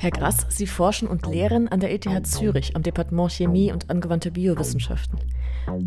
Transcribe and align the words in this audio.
Herr 0.00 0.12
Grass, 0.12 0.46
Sie 0.48 0.68
forschen 0.68 1.08
und 1.08 1.26
lehren 1.26 1.66
an 1.66 1.80
der 1.80 1.92
ETH 1.92 2.26
Zürich 2.26 2.76
am 2.76 2.82
Departement 2.82 3.32
Chemie 3.32 3.72
und 3.72 3.90
angewandte 3.90 4.30
Biowissenschaften. 4.30 5.18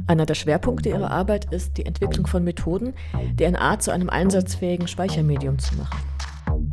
Einer 0.08 0.26
der 0.26 0.36
Schwerpunkte 0.36 0.90
Ihrer 0.90 1.12
Arbeit 1.12 1.52
ist 1.54 1.78
die 1.78 1.86
Entwicklung 1.86 2.28
von 2.28 2.44
Methoden, 2.44 2.94
DNA 3.38 3.80
zu 3.80 3.92
einem 3.92 4.10
einsatzfähigen 4.10 4.88
Speichermedium 4.88 5.60
zu 5.60 5.76
machen. 5.76 5.98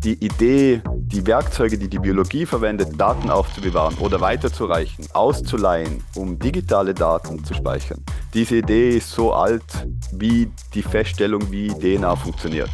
Die 0.00 0.14
Idee, 0.24 0.82
die 0.96 1.26
Werkzeuge, 1.26 1.78
die 1.78 1.88
die 1.88 1.98
Biologie 1.98 2.44
verwendet, 2.44 3.00
Daten 3.00 3.30
aufzubewahren 3.30 3.96
oder 3.98 4.20
weiterzureichen, 4.20 5.06
auszuleihen, 5.12 6.02
um 6.14 6.38
digitale 6.38 6.94
Daten 6.94 7.44
zu 7.44 7.54
speichern, 7.54 8.02
diese 8.34 8.56
Idee 8.56 8.96
ist 8.96 9.10
so 9.10 9.32
alt 9.32 9.88
wie 10.12 10.50
die 10.74 10.82
Feststellung, 10.82 11.50
wie 11.50 11.68
DNA 11.68 12.14
funktioniert. 12.16 12.70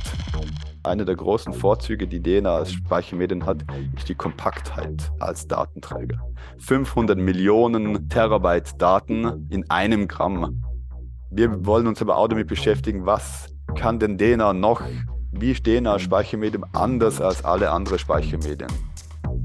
Einer 0.84 1.06
der 1.06 1.16
großen 1.16 1.54
Vorzüge, 1.54 2.06
die 2.06 2.22
DNA 2.22 2.56
als 2.56 2.72
Speichermedium 2.72 3.46
hat, 3.46 3.64
ist 3.96 4.06
die 4.10 4.14
Kompaktheit 4.14 5.10
als 5.18 5.48
Datenträger. 5.48 6.20
500 6.58 7.18
Millionen 7.18 8.10
Terabyte 8.10 8.74
Daten 8.76 9.48
in 9.48 9.68
einem 9.70 10.08
Gramm. 10.08 10.62
Wir 11.30 11.64
wollen 11.64 11.86
uns 11.86 12.02
aber 12.02 12.18
auch 12.18 12.28
damit 12.28 12.48
beschäftigen, 12.48 13.06
was 13.06 13.46
kann 13.76 13.98
denn 13.98 14.18
DNA 14.18 14.52
noch? 14.52 14.82
Wie 15.32 15.52
ist 15.52 15.64
DNA 15.64 15.90
als 15.90 16.02
Speichermedium 16.02 16.66
anders 16.74 17.18
als 17.18 17.42
alle 17.46 17.70
anderen 17.70 17.98
Speichermedien? 17.98 18.68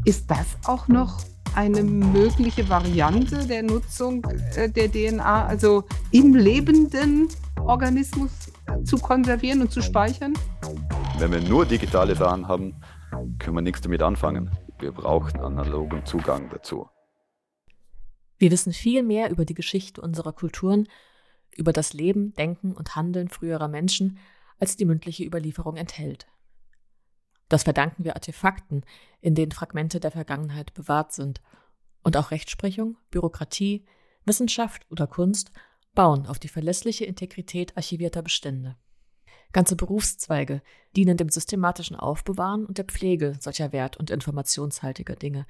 Ist 0.03 0.29
das 0.29 0.57
auch 0.65 0.89
noch 0.89 1.19
eine 1.55 1.83
mögliche 1.83 2.67
Variante 2.67 3.47
der 3.47 3.63
Nutzung 3.63 4.25
äh, 4.55 4.69
der 4.69 4.91
DNA, 4.91 5.45
also 5.45 5.85
im 6.11 6.35
lebenden 6.35 7.29
Organismus 7.65 8.29
zu 8.83 8.97
konservieren 8.97 9.61
und 9.61 9.71
zu 9.71 9.81
speichern? 9.81 10.33
Wenn 11.17 11.31
wir 11.31 11.41
nur 11.41 11.65
digitale 11.65 12.15
Sachen 12.15 12.47
haben, 12.47 12.75
können 13.39 13.55
wir 13.55 13.61
nichts 13.61 13.81
damit 13.81 14.01
anfangen. 14.01 14.51
Wir 14.79 14.91
brauchen 14.91 15.39
analogen 15.39 16.05
Zugang 16.05 16.49
dazu. 16.49 16.87
Wir 18.37 18.51
wissen 18.51 18.71
viel 18.71 19.03
mehr 19.03 19.29
über 19.29 19.43
die 19.43 19.53
Geschichte 19.53 20.01
unserer 20.01 20.31
Kulturen, 20.31 20.87
über 21.55 21.73
das 21.73 21.93
Leben, 21.93 22.33
Denken 22.35 22.71
und 22.71 22.95
Handeln 22.95 23.27
früherer 23.27 23.67
Menschen, 23.67 24.17
als 24.59 24.77
die 24.77 24.85
mündliche 24.85 25.25
Überlieferung 25.25 25.75
enthält. 25.75 26.27
Das 27.49 27.63
verdanken 27.63 28.03
wir 28.03 28.15
Artefakten, 28.15 28.85
in 29.21 29.35
denen 29.35 29.51
Fragmente 29.51 29.99
der 29.99 30.11
Vergangenheit 30.11 30.73
bewahrt 30.73 31.11
sind. 31.11 31.41
Und 32.03 32.15
auch 32.15 32.31
Rechtsprechung, 32.31 32.95
Bürokratie, 33.11 33.85
Wissenschaft 34.25 34.85
oder 34.89 35.07
Kunst 35.07 35.51
bauen 35.93 36.25
auf 36.25 36.39
die 36.39 36.47
verlässliche 36.47 37.05
Integrität 37.05 37.75
archivierter 37.77 38.21
Bestände. 38.21 38.77
Ganze 39.51 39.75
Berufszweige 39.75 40.61
dienen 40.95 41.17
dem 41.17 41.29
systematischen 41.29 41.95
Aufbewahren 41.95 42.65
und 42.65 42.77
der 42.77 42.85
Pflege 42.85 43.37
solcher 43.39 43.71
wert- 43.71 43.97
und 43.97 44.11
informationshaltiger 44.11 45.15
Dinge. 45.15 45.47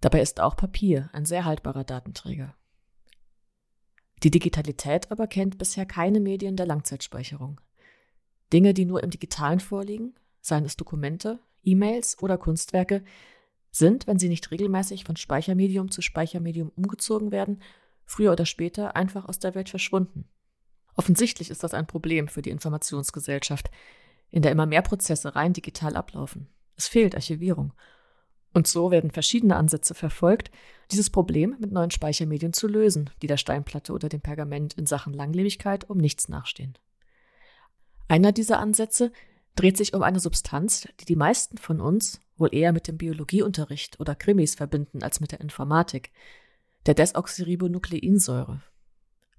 Dabei 0.00 0.20
ist 0.20 0.40
auch 0.40 0.56
Papier 0.56 1.10
ein 1.12 1.26
sehr 1.26 1.44
haltbarer 1.44 1.84
Datenträger. 1.84 2.54
Die 4.22 4.30
Digitalität 4.30 5.10
aber 5.10 5.26
kennt 5.26 5.58
bisher 5.58 5.84
keine 5.84 6.20
Medien 6.20 6.56
der 6.56 6.66
Langzeitspeicherung. 6.66 7.60
Dinge, 8.52 8.72
die 8.72 8.84
nur 8.84 9.02
im 9.02 9.10
Digitalen 9.10 9.60
vorliegen, 9.60 10.14
seien 10.40 10.64
es 10.64 10.76
Dokumente, 10.76 11.40
E-Mails 11.62 12.22
oder 12.22 12.38
Kunstwerke, 12.38 13.02
sind, 13.70 14.06
wenn 14.06 14.18
sie 14.18 14.28
nicht 14.28 14.50
regelmäßig 14.50 15.04
von 15.04 15.16
Speichermedium 15.16 15.90
zu 15.90 16.02
Speichermedium 16.02 16.70
umgezogen 16.76 17.32
werden, 17.32 17.62
früher 18.04 18.32
oder 18.32 18.46
später 18.46 18.96
einfach 18.96 19.26
aus 19.26 19.38
der 19.38 19.54
Welt 19.54 19.68
verschwunden. 19.68 20.28
Offensichtlich 20.94 21.50
ist 21.50 21.62
das 21.62 21.74
ein 21.74 21.86
Problem 21.86 22.28
für 22.28 22.42
die 22.42 22.50
Informationsgesellschaft, 22.50 23.70
in 24.30 24.42
der 24.42 24.52
immer 24.52 24.66
mehr 24.66 24.82
Prozesse 24.82 25.34
rein 25.34 25.52
digital 25.52 25.96
ablaufen. 25.96 26.48
Es 26.76 26.88
fehlt 26.88 27.14
Archivierung. 27.14 27.72
Und 28.54 28.66
so 28.66 28.90
werden 28.90 29.10
verschiedene 29.10 29.56
Ansätze 29.56 29.94
verfolgt, 29.94 30.50
dieses 30.90 31.08
Problem 31.08 31.56
mit 31.58 31.72
neuen 31.72 31.90
Speichermedien 31.90 32.52
zu 32.52 32.68
lösen, 32.68 33.10
die 33.22 33.26
der 33.26 33.38
Steinplatte 33.38 33.92
oder 33.92 34.08
dem 34.08 34.20
Pergament 34.20 34.74
in 34.74 34.86
Sachen 34.86 35.14
Langlebigkeit 35.14 35.88
um 35.88 35.96
nichts 35.96 36.28
nachstehen. 36.28 36.76
Einer 38.08 38.32
dieser 38.32 38.58
Ansätze 38.58 39.10
dreht 39.56 39.78
sich 39.78 39.94
um 39.94 40.02
eine 40.02 40.20
Substanz, 40.20 40.86
die 41.00 41.06
die 41.06 41.16
meisten 41.16 41.56
von 41.56 41.80
uns 41.80 42.20
wohl 42.36 42.54
eher 42.54 42.72
mit 42.72 42.88
dem 42.88 42.98
Biologieunterricht 42.98 44.00
oder 44.00 44.14
Krimis 44.14 44.54
verbinden 44.54 45.02
als 45.02 45.20
mit 45.20 45.32
der 45.32 45.40
Informatik, 45.40 46.10
der 46.86 46.94
Desoxyribonukleinsäure, 46.94 48.62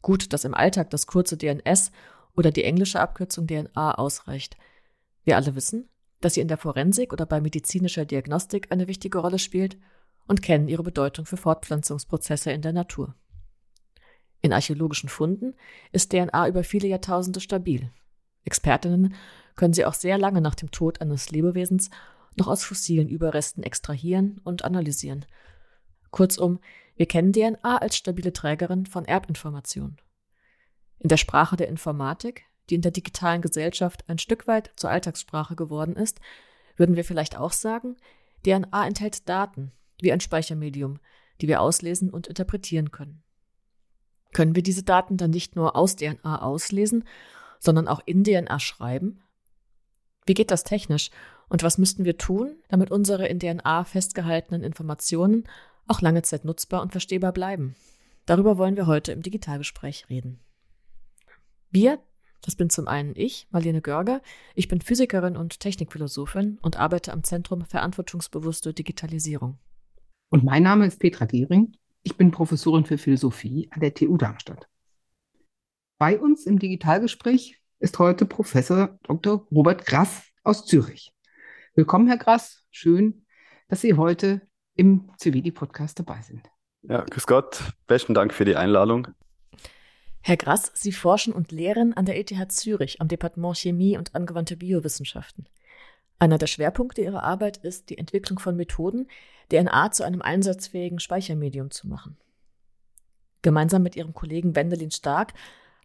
Gut, 0.04 0.34
dass 0.34 0.44
im 0.44 0.54
Alltag 0.54 0.90
das 0.90 1.08
kurze 1.08 1.38
DNS 1.38 1.92
oder 2.36 2.52
die 2.52 2.66
englische 2.66 3.00
Abkürzung 3.00 3.48
DNA 3.48 3.96
ausreicht. 3.96 4.58
Wir 5.24 5.38
alle 5.38 5.56
wissen, 5.56 5.90
dass 6.20 6.34
sie 6.34 6.42
in 6.42 6.50
der 6.50 6.58
Forensik 6.58 7.14
oder 7.14 7.26
bei 7.26 7.40
medizinischer 7.40 8.04
Diagnostik 8.04 8.68
eine 8.70 8.90
wichtige 8.90 9.20
Rolle 9.20 9.40
spielt 9.40 9.78
und 10.28 10.42
kennen 10.42 10.68
ihre 10.68 10.84
Bedeutung 10.84 11.26
für 11.26 11.38
Fortpflanzungsprozesse 11.38 12.52
in 12.52 12.62
der 12.62 12.74
Natur. 12.74 13.16
In 14.42 14.52
archäologischen 14.52 15.08
Funden 15.08 15.56
ist 15.94 16.12
DNA 16.12 16.50
über 16.50 16.66
viele 16.66 16.90
Jahrtausende 16.90 17.40
stabil. 17.40 17.90
Expertinnen 18.44 19.16
können 19.56 19.74
sie 19.74 19.86
auch 19.86 19.94
sehr 19.94 20.18
lange 20.18 20.42
nach 20.42 20.56
dem 20.56 20.70
Tod 20.72 21.00
eines 21.00 21.32
Lebewesens 21.32 21.90
noch 22.36 22.48
aus 22.48 22.66
fossilen 22.66 23.08
Überresten 23.08 23.64
extrahieren 23.64 24.42
und 24.44 24.66
analysieren. 24.66 25.26
Kurzum, 26.14 26.60
wir 26.96 27.08
kennen 27.08 27.34
DNA 27.34 27.78
als 27.78 27.98
stabile 27.98 28.32
Trägerin 28.32 28.86
von 28.86 29.04
Erbinformation. 29.04 29.98
In 31.00 31.10
der 31.10 31.18
Sprache 31.18 31.58
der 31.58 31.68
Informatik, 31.68 32.46
die 32.70 32.76
in 32.76 32.82
der 32.82 32.92
digitalen 32.92 33.42
Gesellschaft 33.42 34.06
ein 34.08 34.20
Stück 34.20 34.48
weit 34.48 34.72
zur 34.78 34.90
Alltagssprache 34.90 35.58
geworden 35.58 35.98
ist, 35.98 36.22
würden 36.78 36.96
wir 36.96 37.04
vielleicht 37.04 37.38
auch 37.38 37.52
sagen, 37.52 37.98
DNA 38.46 38.88
enthält 38.88 39.28
Daten, 39.28 39.74
wie 40.02 40.14
ein 40.14 40.22
Speichermedium, 40.22 41.00
die 41.42 41.48
wir 41.48 41.60
auslesen 41.60 42.10
und 42.10 42.28
interpretieren 42.28 42.92
können. 42.92 43.24
Können 44.32 44.56
wir 44.56 44.64
diese 44.64 44.84
Daten 44.84 45.18
dann 45.18 45.32
nicht 45.32 45.56
nur 45.56 45.76
aus 45.76 45.96
DNA 45.96 46.42
auslesen, 46.42 47.04
sondern 47.60 47.88
auch 47.88 48.02
in 48.06 48.24
DNA 48.24 48.60
schreiben? 48.60 49.22
Wie 50.26 50.34
geht 50.34 50.52
das 50.52 50.64
technisch 50.64 51.10
und 51.50 51.64
was 51.64 51.78
müssten 51.78 52.06
wir 52.06 52.18
tun, 52.18 52.56
damit 52.70 52.92
unsere 52.92 53.28
in 53.28 53.40
DNA 53.40 53.84
festgehaltenen 53.84 54.64
Informationen 54.64 55.46
auch 55.88 56.02
lange 56.02 56.22
Zeit 56.22 56.46
nutzbar 56.46 56.82
und 56.82 56.92
verstehbar 56.92 57.34
bleiben. 57.34 57.76
Darüber 58.26 58.58
wollen 58.58 58.78
wir 58.78 58.88
heute 58.88 59.12
im 59.12 59.22
Digitalgespräch 59.22 60.10
reden. 60.10 60.40
Wir, 61.72 62.00
das 62.42 62.56
bin 62.56 62.70
zum 62.70 62.88
einen 62.88 63.14
ich, 63.16 63.48
Marlene 63.52 63.82
Görger. 63.82 64.22
Ich 64.56 64.68
bin 64.68 64.82
Physikerin 64.82 65.36
und 65.36 65.60
Technikphilosophin 65.60 66.60
und 66.62 66.78
arbeite 66.78 67.12
am 67.12 67.24
Zentrum 67.24 67.66
Verantwortungsbewusste 67.66 68.74
Digitalisierung. 68.74 69.58
Und 70.30 70.44
mein 70.44 70.64
Name 70.64 70.86
ist 70.86 71.00
Petra 71.00 71.26
Gehring. 71.26 71.74
Ich 72.04 72.18
bin 72.18 72.32
Professorin 72.32 72.86
für 72.86 72.98
Philosophie 72.98 73.70
an 73.72 73.82
der 73.82 73.94
TU 73.94 74.18
Darmstadt. 74.18 74.68
Bei 75.98 76.20
uns 76.20 76.46
im 76.46 76.60
Digitalgespräch 76.60 77.62
ist 77.80 78.00
heute 78.00 78.26
Professor 78.26 79.00
Dr. 79.04 79.48
Robert 79.52 79.86
Grass 79.86 80.24
aus 80.44 80.66
Zürich. 80.66 81.14
Willkommen, 81.76 82.08
Herr 82.08 82.18
Grass. 82.18 82.66
Schön, 82.72 83.26
dass 83.68 83.82
Sie 83.82 83.94
heute 83.94 84.42
im 84.76 85.10
CVD-Podcast 85.18 86.00
dabei 86.00 86.22
sind. 86.22 86.50
Ja, 86.84 87.02
grüß 87.02 87.28
Gott. 87.28 87.74
Besten 87.88 88.14
Dank 88.14 88.34
für 88.34 88.46
die 88.46 88.56
Einladung. 88.56 89.08
Herr 90.22 90.38
Grass, 90.38 90.72
Sie 90.74 90.92
forschen 90.92 91.34
und 91.34 91.52
lehren 91.52 91.94
an 91.94 92.06
der 92.06 92.18
ETH 92.18 92.52
Zürich 92.52 93.02
am 93.02 93.08
Departement 93.08 93.58
Chemie 93.58 93.98
und 93.98 94.16
angewandte 94.16 94.56
Biowissenschaften. 94.56 95.48
Einer 96.20 96.38
der 96.38 96.48
Schwerpunkte 96.48 97.02
Ihrer 97.02 97.24
Arbeit 97.24 97.58
ist 97.58 97.90
die 97.90 97.98
Entwicklung 97.98 98.40
von 98.40 98.56
Methoden, 98.56 99.08
DNA 99.50 99.92
zu 99.92 100.04
einem 100.04 100.22
einsatzfähigen 100.22 101.00
Speichermedium 101.00 101.72
zu 101.72 101.88
machen. 101.88 102.18
Gemeinsam 103.42 103.84
mit 103.84 103.98
Ihrem 103.98 104.14
Kollegen 104.14 104.56
Wendelin 104.56 104.92
Stark 104.92 105.34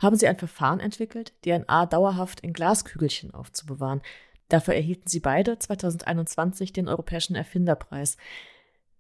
haben 0.00 0.16
Sie 0.16 0.28
ein 0.28 0.38
Verfahren 0.38 0.78
entwickelt, 0.78 1.34
DNA 1.44 1.86
dauerhaft 1.86 2.40
in 2.40 2.52
Glaskügelchen 2.52 3.34
aufzubewahren. 3.34 4.00
Dafür 4.48 4.74
erhielten 4.74 5.08
Sie 5.08 5.20
beide 5.20 5.58
2021 5.58 6.72
den 6.72 6.88
Europäischen 6.88 7.34
Erfinderpreis. 7.34 8.16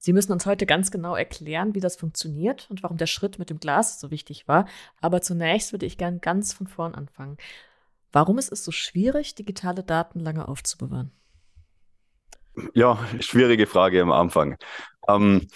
Sie 0.08 0.14
müssen 0.14 0.32
uns 0.32 0.46
heute 0.46 0.64
ganz 0.64 0.90
genau 0.90 1.16
erklären, 1.16 1.74
wie 1.74 1.80
das 1.80 1.96
funktioniert 1.96 2.66
und 2.70 2.82
warum 2.82 2.96
der 2.96 3.04
Schritt 3.04 3.38
mit 3.38 3.50
dem 3.50 3.60
Glas 3.60 4.00
so 4.00 4.10
wichtig 4.10 4.48
war. 4.48 4.64
Aber 5.02 5.20
zunächst 5.20 5.72
würde 5.72 5.84
ich 5.84 5.98
gern 5.98 6.22
ganz 6.22 6.54
von 6.54 6.66
vorn 6.66 6.94
anfangen. 6.94 7.36
Warum 8.10 8.38
ist 8.38 8.50
es 8.50 8.64
so 8.64 8.72
schwierig, 8.72 9.34
digitale 9.34 9.84
Daten 9.84 10.20
lange 10.20 10.48
aufzubewahren? 10.48 11.12
Ja, 12.72 12.98
schwierige 13.20 13.66
Frage 13.66 14.00
am 14.00 14.10
Anfang. 14.10 14.56
Ähm, 15.06 15.46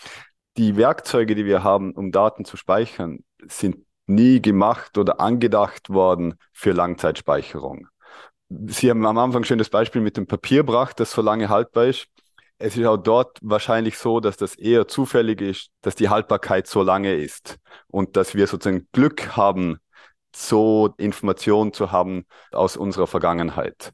die 0.59 0.77
Werkzeuge, 0.77 1.35
die 1.35 1.47
wir 1.47 1.65
haben, 1.65 1.93
um 1.93 2.13
Daten 2.13 2.45
zu 2.45 2.59
speichern, 2.59 3.21
sind 3.47 3.79
nie 4.07 4.43
gemacht 4.43 4.99
oder 4.99 5.19
angedacht 5.19 5.89
worden 5.89 6.35
für 6.53 6.73
Langzeitspeicherung. 6.73 7.89
Sie 8.51 8.91
haben 8.91 9.07
am 9.07 9.17
Anfang 9.17 9.45
schon 9.45 9.57
das 9.57 9.71
Beispiel 9.71 10.03
mit 10.03 10.19
dem 10.19 10.27
Papier 10.27 10.59
gebracht, 10.59 11.01
das 11.01 11.13
so 11.13 11.23
lange 11.23 11.49
haltbar 11.49 11.87
ist 11.87 12.12
es 12.63 12.77
ist 12.77 12.87
auch 12.87 12.97
dort 12.97 13.39
wahrscheinlich 13.43 13.99
so, 13.99 14.21
dass 14.21 14.37
das 14.37 14.55
eher 14.55 14.87
zufällig 14.87 15.41
ist, 15.41 15.71
dass 15.81 15.97
die 15.97 16.09
Haltbarkeit 16.09 16.69
so 16.69 16.83
lange 16.83 17.15
ist 17.15 17.59
und 17.89 18.17
dass 18.17 18.37
wir 18.37 18.47
sozusagen 18.47 18.87
Glück 18.93 19.37
haben, 19.37 19.79
so 20.35 20.95
Informationen 20.97 21.73
zu 21.73 21.91
haben 21.91 22.25
aus 22.53 22.77
unserer 22.77 23.09
Vergangenheit. 23.09 23.93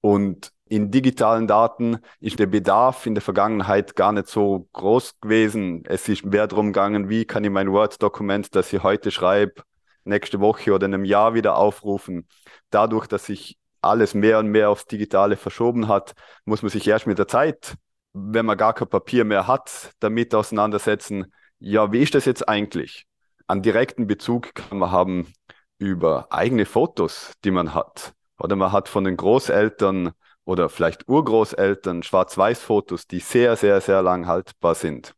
Und 0.00 0.52
in 0.66 0.92
digitalen 0.92 1.48
Daten 1.48 1.98
ist 2.20 2.38
der 2.38 2.46
Bedarf 2.46 3.04
in 3.04 3.14
der 3.14 3.22
Vergangenheit 3.22 3.96
gar 3.96 4.12
nicht 4.12 4.28
so 4.28 4.68
groß 4.72 5.20
gewesen. 5.20 5.82
Es 5.86 6.08
ist 6.08 6.24
mehr 6.24 6.46
darum 6.46 6.66
gegangen, 6.66 7.08
wie 7.08 7.24
kann 7.24 7.42
ich 7.42 7.50
mein 7.50 7.72
Word-Dokument, 7.72 8.54
das 8.54 8.72
ich 8.72 8.82
heute 8.82 9.10
schreibe, 9.10 9.62
nächste 10.04 10.40
Woche 10.40 10.72
oder 10.72 10.86
in 10.86 10.94
einem 10.94 11.04
Jahr 11.04 11.34
wieder 11.34 11.56
aufrufen. 11.56 12.28
Dadurch, 12.70 13.08
dass 13.08 13.26
sich 13.26 13.58
alles 13.82 14.14
mehr 14.14 14.38
und 14.38 14.48
mehr 14.48 14.70
aufs 14.70 14.86
Digitale 14.86 15.36
verschoben 15.36 15.88
hat, 15.88 16.14
muss 16.44 16.62
man 16.62 16.70
sich 16.70 16.86
erst 16.86 17.06
mit 17.06 17.18
der 17.18 17.28
Zeit, 17.28 17.76
wenn 18.14 18.46
man 18.46 18.56
gar 18.56 18.72
kein 18.74 18.88
Papier 18.88 19.24
mehr 19.24 19.46
hat, 19.46 19.92
damit 20.00 20.34
auseinandersetzen. 20.34 21.32
Ja, 21.58 21.92
wie 21.92 22.00
ist 22.02 22.14
das 22.14 22.24
jetzt 22.24 22.48
eigentlich? 22.48 23.06
An 23.46 23.62
direkten 23.62 24.06
Bezug 24.06 24.54
kann 24.54 24.78
man 24.78 24.90
haben 24.90 25.32
über 25.78 26.28
eigene 26.30 26.64
Fotos, 26.64 27.32
die 27.44 27.50
man 27.50 27.74
hat. 27.74 28.14
Oder 28.38 28.56
man 28.56 28.72
hat 28.72 28.88
von 28.88 29.04
den 29.04 29.16
Großeltern 29.16 30.12
oder 30.44 30.68
vielleicht 30.68 31.08
Urgroßeltern 31.08 32.02
Schwarz-Weiß-Fotos, 32.02 33.06
die 33.06 33.20
sehr, 33.20 33.56
sehr, 33.56 33.80
sehr 33.80 34.02
lang 34.02 34.26
haltbar 34.26 34.74
sind. 34.74 35.14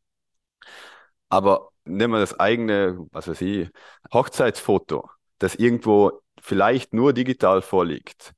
Aber 1.28 1.70
nehmen 1.84 2.14
wir 2.14 2.20
das 2.20 2.38
eigene, 2.38 2.98
was 3.12 3.28
weiß 3.28 3.40
ich, 3.42 3.70
Hochzeitsfoto, 4.12 5.08
das 5.38 5.54
irgendwo 5.54 6.20
vielleicht 6.40 6.92
nur 6.94 7.12
digital 7.12 7.62
vorliegt. 7.62 8.32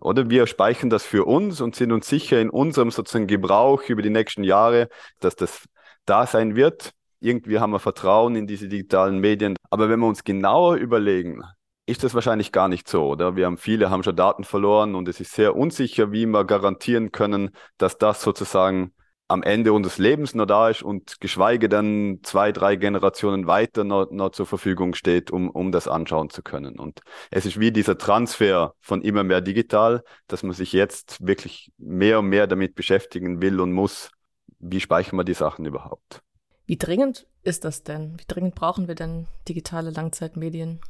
Oder 0.00 0.30
wir 0.30 0.46
speichern 0.46 0.90
das 0.90 1.04
für 1.04 1.24
uns 1.26 1.60
und 1.60 1.76
sind 1.76 1.92
uns 1.92 2.08
sicher 2.08 2.40
in 2.40 2.50
unserem 2.50 2.90
sozusagen 2.90 3.26
Gebrauch 3.26 3.82
über 3.88 4.02
die 4.02 4.10
nächsten 4.10 4.44
Jahre, 4.44 4.88
dass 5.20 5.36
das 5.36 5.68
da 6.04 6.26
sein 6.26 6.56
wird. 6.56 6.92
Irgendwie 7.20 7.58
haben 7.58 7.72
wir 7.72 7.80
Vertrauen 7.80 8.36
in 8.36 8.46
diese 8.46 8.68
digitalen 8.68 9.18
Medien. 9.18 9.56
Aber 9.70 9.88
wenn 9.88 10.00
wir 10.00 10.06
uns 10.06 10.24
genauer 10.24 10.76
überlegen, 10.76 11.42
ist 11.86 12.04
das 12.04 12.14
wahrscheinlich 12.14 12.52
gar 12.52 12.68
nicht 12.68 12.86
so, 12.86 13.06
oder? 13.06 13.34
Wir 13.34 13.46
haben 13.46 13.56
viele, 13.56 13.90
haben 13.90 14.02
schon 14.02 14.14
Daten 14.14 14.44
verloren 14.44 14.94
und 14.94 15.08
es 15.08 15.20
ist 15.20 15.32
sehr 15.32 15.56
unsicher, 15.56 16.12
wie 16.12 16.26
wir 16.26 16.44
garantieren 16.44 17.12
können, 17.12 17.50
dass 17.78 17.96
das 17.96 18.20
sozusagen 18.22 18.92
am 19.28 19.42
Ende 19.42 19.72
unseres 19.72 19.98
Lebens 19.98 20.34
noch 20.34 20.46
da 20.46 20.70
ist 20.70 20.82
und 20.82 21.20
geschweige 21.20 21.68
denn 21.68 22.20
zwei, 22.22 22.50
drei 22.50 22.76
Generationen 22.76 23.46
weiter 23.46 23.84
noch, 23.84 24.10
noch 24.10 24.30
zur 24.30 24.46
Verfügung 24.46 24.94
steht, 24.94 25.30
um, 25.30 25.50
um 25.50 25.70
das 25.70 25.86
anschauen 25.86 26.30
zu 26.30 26.42
können. 26.42 26.78
Und 26.78 27.00
es 27.30 27.46
ist 27.46 27.60
wie 27.60 27.70
dieser 27.70 27.98
Transfer 27.98 28.74
von 28.80 29.02
immer 29.02 29.24
mehr 29.24 29.40
digital, 29.40 30.02
dass 30.26 30.42
man 30.42 30.52
sich 30.52 30.72
jetzt 30.72 31.24
wirklich 31.26 31.70
mehr 31.78 32.20
und 32.20 32.26
mehr 32.26 32.46
damit 32.46 32.74
beschäftigen 32.74 33.42
will 33.42 33.60
und 33.60 33.72
muss, 33.72 34.10
wie 34.58 34.80
speichern 34.80 35.18
wir 35.18 35.24
die 35.24 35.34
Sachen 35.34 35.66
überhaupt. 35.66 36.22
Wie 36.66 36.76
dringend 36.76 37.26
ist 37.42 37.64
das 37.64 37.82
denn? 37.84 38.18
Wie 38.18 38.24
dringend 38.26 38.54
brauchen 38.54 38.88
wir 38.88 38.94
denn 38.94 39.26
digitale 39.46 39.90
Langzeitmedien? 39.90 40.80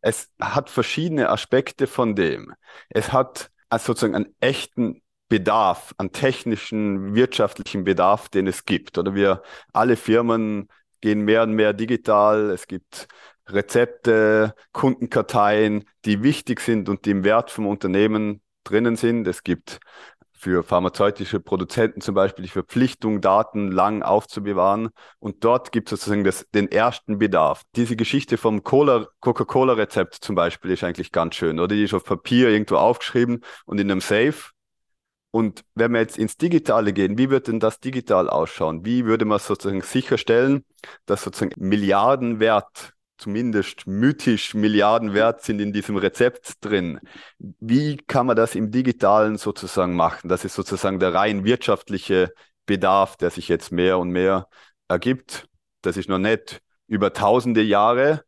es 0.00 0.30
hat 0.40 0.70
verschiedene 0.70 1.30
Aspekte 1.30 1.86
von 1.86 2.14
dem. 2.14 2.54
Es 2.88 3.12
hat 3.12 3.50
also 3.68 3.86
sozusagen 3.86 4.14
einen 4.14 4.34
echten 4.40 5.02
Bedarf, 5.28 5.94
an 5.98 6.12
technischen, 6.12 7.14
wirtschaftlichen 7.14 7.84
Bedarf, 7.84 8.28
den 8.28 8.46
es 8.46 8.64
gibt. 8.64 8.98
Oder 8.98 9.14
wir 9.14 9.42
alle 9.72 9.96
Firmen 9.96 10.68
gehen 11.00 11.22
mehr 11.22 11.42
und 11.42 11.52
mehr 11.52 11.72
digital. 11.72 12.50
Es 12.50 12.66
gibt 12.66 13.08
Rezepte, 13.46 14.54
Kundenkarteien, 14.72 15.84
die 16.04 16.22
wichtig 16.22 16.60
sind 16.60 16.88
und 16.88 17.04
die 17.04 17.10
im 17.10 17.24
Wert 17.24 17.50
vom 17.50 17.66
Unternehmen 17.66 18.42
drinnen 18.64 18.96
sind. 18.96 19.26
Es 19.26 19.42
gibt 19.42 19.80
für 20.32 20.62
pharmazeutische 20.62 21.40
Produzenten 21.40 22.00
zum 22.00 22.14
Beispiel 22.14 22.44
die 22.44 22.50
Verpflichtung, 22.50 23.20
Daten 23.20 23.72
lang 23.72 24.02
aufzubewahren. 24.02 24.90
Und 25.18 25.42
dort 25.42 25.72
gibt 25.72 25.90
es 25.90 25.98
sozusagen 25.98 26.22
das, 26.22 26.46
den 26.54 26.70
ersten 26.70 27.18
Bedarf. 27.18 27.62
Diese 27.74 27.96
Geschichte 27.96 28.36
vom 28.36 28.62
Coca-Cola-Rezept 28.62 30.14
zum 30.14 30.36
Beispiel 30.36 30.70
ist 30.70 30.84
eigentlich 30.84 31.10
ganz 31.10 31.34
schön, 31.34 31.58
oder? 31.58 31.74
Die 31.74 31.82
ist 31.82 31.94
auf 31.94 32.04
Papier 32.04 32.50
irgendwo 32.50 32.76
aufgeschrieben 32.76 33.40
und 33.66 33.80
in 33.80 33.90
einem 33.90 34.00
Safe. 34.00 34.52
Und 35.30 35.64
wenn 35.74 35.92
wir 35.92 36.00
jetzt 36.00 36.18
ins 36.18 36.36
Digitale 36.36 36.92
gehen, 36.92 37.18
wie 37.18 37.30
wird 37.30 37.48
denn 37.48 37.60
das 37.60 37.80
digital 37.80 38.30
ausschauen? 38.30 38.84
Wie 38.84 39.04
würde 39.04 39.24
man 39.24 39.38
sozusagen 39.38 39.82
sicherstellen, 39.82 40.64
dass 41.06 41.22
sozusagen 41.22 41.52
Milliardenwert 41.56 42.94
zumindest 43.18 43.86
mythisch 43.86 44.54
Milliarden 44.54 45.12
wert 45.12 45.42
sind 45.42 45.60
in 45.60 45.72
diesem 45.72 45.96
Rezept 45.96 46.64
drin. 46.64 47.00
Wie 47.38 47.96
kann 47.96 48.26
man 48.26 48.36
das 48.36 48.54
im 48.54 48.70
digitalen 48.70 49.36
sozusagen 49.36 49.94
machen? 49.94 50.28
Das 50.28 50.44
ist 50.44 50.54
sozusagen 50.54 51.00
der 51.00 51.14
rein 51.14 51.44
wirtschaftliche 51.44 52.32
Bedarf, 52.64 53.16
der 53.16 53.30
sich 53.30 53.48
jetzt 53.48 53.72
mehr 53.72 53.98
und 53.98 54.10
mehr 54.10 54.48
ergibt. 54.88 55.48
Das 55.82 55.96
ist 55.96 56.08
noch 56.08 56.18
nicht 56.18 56.60
über 56.86 57.12
tausende 57.12 57.62
Jahre. 57.62 58.24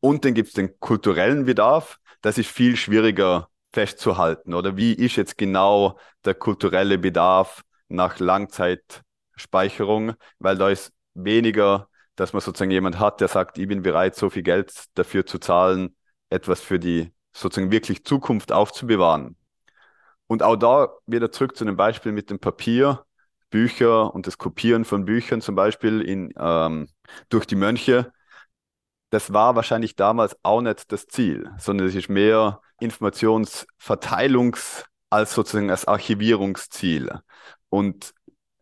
Und 0.00 0.24
dann 0.24 0.34
gibt 0.34 0.48
es 0.48 0.54
den 0.54 0.78
kulturellen 0.78 1.46
Bedarf. 1.46 1.98
Das 2.20 2.38
ist 2.38 2.50
viel 2.50 2.76
schwieriger 2.76 3.48
festzuhalten. 3.72 4.54
Oder 4.54 4.76
wie 4.76 4.92
ist 4.92 5.16
jetzt 5.16 5.38
genau 5.38 5.98
der 6.24 6.34
kulturelle 6.34 6.98
Bedarf 6.98 7.62
nach 7.88 8.18
Langzeitspeicherung? 8.18 10.14
Weil 10.38 10.58
da 10.58 10.70
ist 10.70 10.92
weniger 11.14 11.90
dass 12.20 12.34
man 12.34 12.40
sozusagen 12.42 12.70
jemand 12.70 12.98
hat, 12.98 13.22
der 13.22 13.28
sagt, 13.28 13.56
ich 13.56 13.66
bin 13.66 13.80
bereit, 13.80 14.14
so 14.14 14.28
viel 14.28 14.42
Geld 14.42 14.84
dafür 14.94 15.24
zu 15.24 15.38
zahlen, 15.38 15.96
etwas 16.28 16.60
für 16.60 16.78
die 16.78 17.12
sozusagen 17.32 17.70
wirklich 17.72 18.04
Zukunft 18.04 18.52
aufzubewahren. 18.52 19.36
Und 20.26 20.42
auch 20.42 20.56
da 20.56 20.90
wieder 21.06 21.32
zurück 21.32 21.56
zu 21.56 21.64
dem 21.64 21.76
Beispiel 21.76 22.12
mit 22.12 22.28
dem 22.28 22.38
Papier, 22.38 23.06
Bücher 23.48 24.14
und 24.14 24.26
das 24.26 24.36
Kopieren 24.36 24.84
von 24.84 25.06
Büchern 25.06 25.40
zum 25.40 25.54
Beispiel 25.54 26.02
in, 26.02 26.32
ähm, 26.38 26.88
durch 27.30 27.46
die 27.46 27.56
Mönche. 27.56 28.12
Das 29.10 29.32
war 29.32 29.56
wahrscheinlich 29.56 29.96
damals 29.96 30.36
auch 30.42 30.60
nicht 30.60 30.92
das 30.92 31.06
Ziel, 31.06 31.50
sondern 31.58 31.88
es 31.88 31.94
ist 31.94 32.08
mehr 32.08 32.60
Informationsverteilungs- 32.80 34.84
als 35.10 35.34
sozusagen 35.34 35.70
als 35.70 35.86
Archivierungsziel. 35.86 37.10
Und 37.68 38.14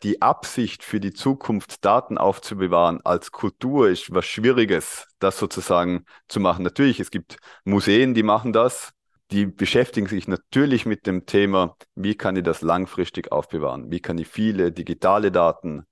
die 0.03 0.23
Absicht 0.23 0.85
für 0.85 1.01
die 1.01 1.13
Zukunft, 1.13 1.85
Daten 1.85 2.19
aufzubewahren 2.19 3.01
als 3.05 3.33
Kultur 3.33 3.89
ist 3.89 4.15
was 4.15 4.27
Schwieriges, 4.27 5.07
das 5.19 5.39
sozusagen 5.39 6.05
zu 6.29 6.41
machen. 6.41 6.63
Natürlich, 6.63 7.01
es 7.01 7.11
gibt 7.11 7.37
Museen, 7.65 8.15
die 8.15 8.23
machen 8.23 8.53
das. 8.53 8.93
Die 9.31 9.45
beschäftigen 9.45 10.07
sich 10.07 10.27
natürlich 10.27 10.87
mit 10.87 11.07
dem 11.07 11.27
Thema, 11.27 11.77
wie 11.95 12.15
kann 12.15 12.37
ich 12.37 12.45
das 12.45 12.63
langfristig 12.63 13.31
aufbewahren? 13.31 13.91
Wie 13.91 14.01
kann 14.01 14.17
ich 14.17 14.29
viele 14.29 14.73
digitale 14.73 15.31
Daten 15.31 15.85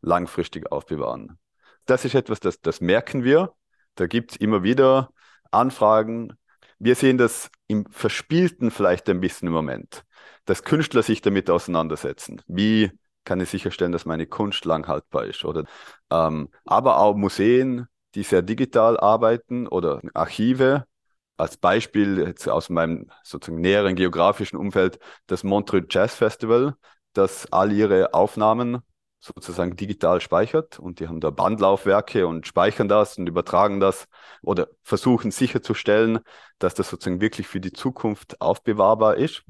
langfristig 0.00 0.70
aufbewahren? 0.70 1.38
Das 1.86 2.04
ist 2.04 2.14
etwas, 2.14 2.38
das, 2.38 2.60
das 2.60 2.80
merken 2.80 3.24
wir. 3.24 3.52
Da 3.94 4.06
gibt 4.06 4.32
es 4.32 4.36
immer 4.38 4.62
wieder 4.62 5.10
Anfragen. 5.50 6.32
Wir 6.78 6.94
sehen 6.96 7.18
das 7.18 7.50
im 7.66 7.86
Verspielten 7.90 8.70
vielleicht 8.70 9.08
ein 9.08 9.20
bisschen 9.20 9.48
im 9.48 9.54
Moment, 9.54 10.04
dass 10.44 10.64
Künstler 10.64 11.02
sich 11.02 11.22
damit 11.22 11.48
auseinandersetzen. 11.50 12.42
Wie 12.46 12.90
kann 13.24 13.40
ich 13.40 13.48
sicherstellen, 13.48 13.92
dass 13.92 14.04
meine 14.04 14.26
Kunst 14.26 14.64
lang 14.64 14.86
haltbar 14.86 15.24
ist. 15.24 15.44
Oder, 15.44 15.64
ähm, 16.10 16.48
aber 16.64 16.98
auch 16.98 17.16
Museen, 17.16 17.86
die 18.14 18.22
sehr 18.22 18.42
digital 18.42 18.98
arbeiten 19.00 19.66
oder 19.66 20.00
Archive. 20.14 20.84
Als 21.36 21.56
Beispiel 21.56 22.18
jetzt 22.18 22.48
aus 22.48 22.70
meinem 22.70 23.10
sozusagen 23.24 23.60
näheren 23.60 23.96
geografischen 23.96 24.56
Umfeld 24.56 24.98
das 25.26 25.42
Montreux 25.42 25.86
Jazz 25.90 26.14
Festival, 26.14 26.74
das 27.12 27.50
all 27.52 27.72
ihre 27.72 28.14
Aufnahmen 28.14 28.82
sozusagen 29.24 29.74
digital 29.74 30.20
speichert 30.20 30.78
und 30.78 31.00
die 31.00 31.08
haben 31.08 31.20
da 31.20 31.30
Bandlaufwerke 31.30 32.26
und 32.26 32.46
speichern 32.46 32.88
das 32.88 33.16
und 33.16 33.26
übertragen 33.26 33.80
das 33.80 34.06
oder 34.42 34.68
versuchen 34.82 35.30
sicherzustellen, 35.30 36.20
dass 36.58 36.74
das 36.74 36.90
sozusagen 36.90 37.22
wirklich 37.22 37.46
für 37.46 37.60
die 37.60 37.72
Zukunft 37.72 38.40
aufbewahrbar 38.42 39.16
ist. 39.16 39.42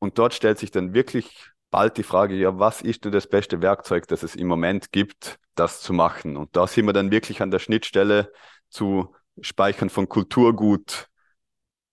Und 0.00 0.18
dort 0.18 0.34
stellt 0.34 0.58
sich 0.58 0.72
dann 0.72 0.94
wirklich 0.94 1.50
bald 1.70 1.96
die 1.96 2.02
Frage, 2.02 2.34
ja, 2.34 2.58
was 2.58 2.82
ist 2.82 3.04
denn 3.04 3.12
das 3.12 3.28
beste 3.28 3.62
Werkzeug, 3.62 4.08
das 4.08 4.24
es 4.24 4.34
im 4.34 4.48
Moment 4.48 4.90
gibt, 4.90 5.38
das 5.54 5.80
zu 5.80 5.92
machen? 5.92 6.36
Und 6.36 6.56
da 6.56 6.66
sind 6.66 6.86
wir 6.86 6.92
dann 6.92 7.12
wirklich 7.12 7.40
an 7.40 7.52
der 7.52 7.60
Schnittstelle 7.60 8.32
zu 8.68 9.14
Speichern 9.40 9.90
von 9.90 10.08
Kulturgut 10.08 11.08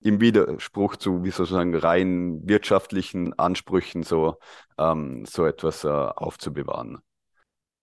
im 0.01 0.21
Widerspruch 0.21 0.95
zu 0.95 1.23
wie 1.23 1.31
sozusagen 1.31 1.75
rein 1.75 2.41
wirtschaftlichen 2.47 3.37
Ansprüchen 3.37 4.03
so, 4.03 4.37
ähm, 4.77 5.25
so 5.25 5.45
etwas 5.45 5.83
äh, 5.83 5.87
aufzubewahren. 5.87 6.99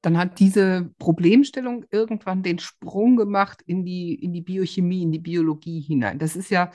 Dann 0.02 0.18
hat 0.18 0.38
diese 0.38 0.90
Problemstellung 0.98 1.84
irgendwann 1.90 2.42
den 2.42 2.58
Sprung 2.58 3.16
gemacht 3.16 3.62
in 3.66 3.84
die, 3.84 4.14
in 4.14 4.32
die 4.32 4.42
Biochemie, 4.42 5.02
in 5.02 5.12
die 5.12 5.18
Biologie 5.18 5.80
hinein. 5.80 6.18
Das 6.18 6.36
ist 6.36 6.50
ja 6.50 6.70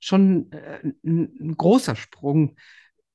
schon 0.00 0.52
äh, 0.52 0.80
ein, 1.02 1.32
ein 1.40 1.56
großer 1.56 1.96
Sprung. 1.96 2.56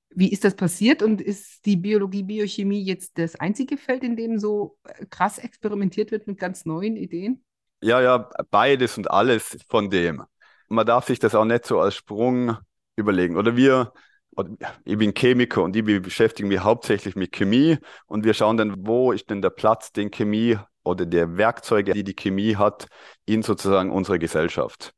Wie 0.10 0.32
ist 0.32 0.44
das 0.44 0.56
passiert 0.56 1.04
und 1.04 1.22
ist 1.22 1.66
die 1.66 1.78
Biologie, 1.78 2.24
Biochemie 2.24 2.84
jetzt 2.84 3.18
das 3.20 3.36
einzige 3.36 3.78
Feld, 3.78 4.04
in 4.04 4.16
dem 4.16 4.40
so 4.40 4.78
äh, 4.84 5.06
krass 5.06 5.38
experimentiert 5.38 6.12
wird 6.12 6.26
mit 6.26 6.40
ganz 6.40 6.66
neuen 6.66 6.98
Ideen? 6.98 7.44
Ja, 7.82 8.02
ja, 8.02 8.30
beides 8.50 8.98
und 8.98 9.10
alles 9.10 9.58
von 9.70 9.90
dem. 9.90 10.24
Man 10.70 10.86
darf 10.86 11.08
sich 11.08 11.20
das 11.20 11.36
auch 11.36 11.46
nicht 11.46 11.66
so 11.66 11.80
als 11.80 11.96
Sprung 11.96 12.58
überlegen. 12.96 13.38
Oder 13.38 13.56
wir, 13.56 13.94
ich 14.86 14.98
bin 14.98 15.14
Chemiker 15.14 15.64
und 15.64 15.76
ich 15.76 15.84
beschäftige 15.84 16.48
mich 16.48 16.60
hauptsächlich 16.60 17.16
mit 17.16 17.32
Chemie 17.32 17.78
und 18.06 18.24
wir 18.24 18.34
schauen 18.34 18.58
dann, 18.58 18.88
wo 18.88 19.12
ist 19.12 19.30
denn 19.30 19.42
der 19.42 19.50
Platz, 19.50 19.92
den 19.92 20.12
Chemie 20.12 20.58
oder 20.84 21.06
der 21.06 21.38
Werkzeuge, 21.38 21.94
die 21.94 22.04
die 22.04 22.16
Chemie 22.16 22.56
hat, 22.56 22.88
in 23.26 23.42
sozusagen 23.44 23.92
unserer 23.92 24.20
Gesellschaft. 24.20 24.94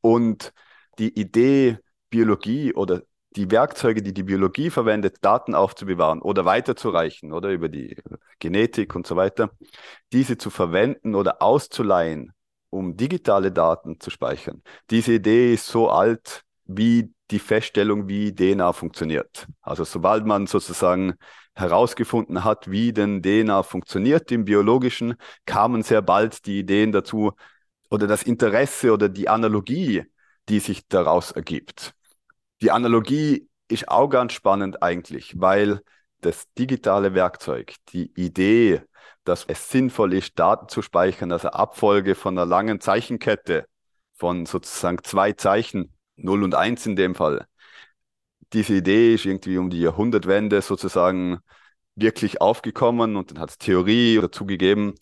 Und 0.00 0.52
die 0.98 1.18
Idee, 1.18 1.78
Biologie 2.10 2.74
oder 2.74 3.02
die 3.36 3.50
Werkzeuge, 3.50 4.02
die 4.02 4.14
die 4.14 4.22
Biologie 4.22 4.70
verwendet, 4.70 5.18
Daten 5.20 5.54
aufzubewahren 5.54 6.22
oder 6.22 6.44
weiterzureichen 6.44 7.32
oder 7.32 7.50
über 7.50 7.68
die 7.68 7.96
Genetik 8.38 8.94
und 8.94 9.06
so 9.06 9.16
weiter, 9.16 9.50
diese 10.12 10.38
zu 10.38 10.48
verwenden 10.50 11.14
oder 11.14 11.42
auszuleihen, 11.42 12.32
um 12.70 12.96
digitale 12.96 13.52
Daten 13.52 14.00
zu 14.00 14.10
speichern. 14.10 14.62
Diese 14.90 15.14
Idee 15.14 15.54
ist 15.54 15.66
so 15.66 15.90
alt 15.90 16.42
wie 16.64 17.12
die 17.30 17.38
Feststellung, 17.38 18.08
wie 18.08 18.34
DNA 18.34 18.72
funktioniert. 18.72 19.46
Also 19.60 19.84
sobald 19.84 20.26
man 20.26 20.46
sozusagen 20.46 21.14
herausgefunden 21.54 22.44
hat, 22.44 22.70
wie 22.70 22.92
denn 22.92 23.22
DNA 23.22 23.62
funktioniert 23.62 24.30
im 24.30 24.44
biologischen, 24.44 25.14
kamen 25.46 25.82
sehr 25.82 26.02
bald 26.02 26.46
die 26.46 26.60
Ideen 26.60 26.92
dazu 26.92 27.32
oder 27.90 28.06
das 28.06 28.22
Interesse 28.22 28.92
oder 28.92 29.08
die 29.08 29.28
Analogie, 29.28 30.04
die 30.48 30.60
sich 30.60 30.86
daraus 30.88 31.32
ergibt. 31.32 31.94
Die 32.60 32.70
Analogie 32.70 33.48
ist 33.68 33.88
auch 33.88 34.08
ganz 34.08 34.32
spannend 34.32 34.82
eigentlich, 34.82 35.40
weil 35.40 35.80
das 36.26 36.52
digitale 36.58 37.14
Werkzeug, 37.14 37.74
die 37.90 38.12
Idee, 38.20 38.82
dass 39.24 39.44
es 39.44 39.70
sinnvoll 39.70 40.12
ist, 40.12 40.38
Daten 40.38 40.68
zu 40.68 40.82
speichern, 40.82 41.32
also 41.32 41.48
Abfolge 41.48 42.14
von 42.14 42.36
einer 42.36 42.46
langen 42.46 42.80
Zeichenkette 42.80 43.66
von 44.14 44.46
sozusagen 44.46 44.98
zwei 45.04 45.32
Zeichen, 45.32 45.94
0 46.16 46.42
und 46.42 46.54
1 46.54 46.86
in 46.86 46.96
dem 46.96 47.14
Fall. 47.14 47.46
Diese 48.52 48.74
Idee 48.74 49.14
ist 49.14 49.24
irgendwie 49.24 49.58
um 49.58 49.70
die 49.70 49.80
Jahrhundertwende 49.80 50.62
sozusagen 50.62 51.40
wirklich 51.94 52.40
aufgekommen 52.40 53.16
und 53.16 53.32
dann 53.32 53.40
hat 53.40 53.50
es 53.50 53.58
Theorie 53.58 54.18
dazu 54.20 54.46
gegeben. 54.46 54.94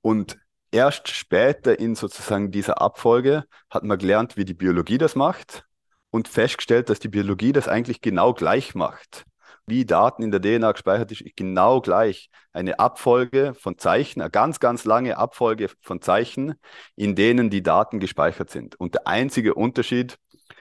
Und 0.00 0.38
erst 0.70 1.08
später 1.08 1.78
in 1.78 1.94
sozusagen 1.94 2.50
dieser 2.50 2.80
Abfolge 2.80 3.44
hat 3.70 3.84
man 3.84 3.98
gelernt, 3.98 4.36
wie 4.36 4.44
die 4.44 4.54
Biologie 4.54 4.98
das 4.98 5.16
macht 5.16 5.64
und 6.10 6.28
festgestellt, 6.28 6.88
dass 6.90 7.00
die 7.00 7.08
Biologie 7.08 7.52
das 7.52 7.68
eigentlich 7.68 8.00
genau 8.00 8.32
gleich 8.34 8.74
macht. 8.74 9.24
Wie 9.68 9.84
Daten 9.84 10.22
in 10.22 10.30
der 10.30 10.40
DNA 10.40 10.72
gespeichert 10.72 11.12
ist, 11.12 11.22
genau 11.36 11.80
gleich. 11.80 12.30
Eine 12.52 12.78
Abfolge 12.78 13.54
von 13.54 13.78
Zeichen, 13.78 14.20
eine 14.20 14.30
ganz, 14.30 14.60
ganz 14.60 14.84
lange 14.84 15.18
Abfolge 15.18 15.68
von 15.80 16.00
Zeichen, 16.00 16.54
in 16.96 17.14
denen 17.14 17.50
die 17.50 17.62
Daten 17.62 18.00
gespeichert 18.00 18.50
sind. 18.50 18.76
Und 18.80 18.94
der 18.94 19.06
einzige 19.06 19.54
Unterschied 19.54 20.18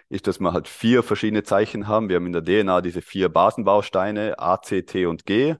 ist, 0.09 0.27
dass 0.27 0.39
wir 0.39 0.53
halt 0.53 0.67
vier 0.67 1.03
verschiedene 1.03 1.43
Zeichen 1.43 1.87
haben. 1.87 2.09
Wir 2.09 2.17
haben 2.17 2.25
in 2.25 2.33
der 2.33 2.43
DNA 2.43 2.81
diese 2.81 3.01
vier 3.01 3.29
Basenbausteine, 3.29 4.39
A, 4.39 4.61
C, 4.61 4.83
T 4.83 5.05
und 5.05 5.25
G. 5.25 5.55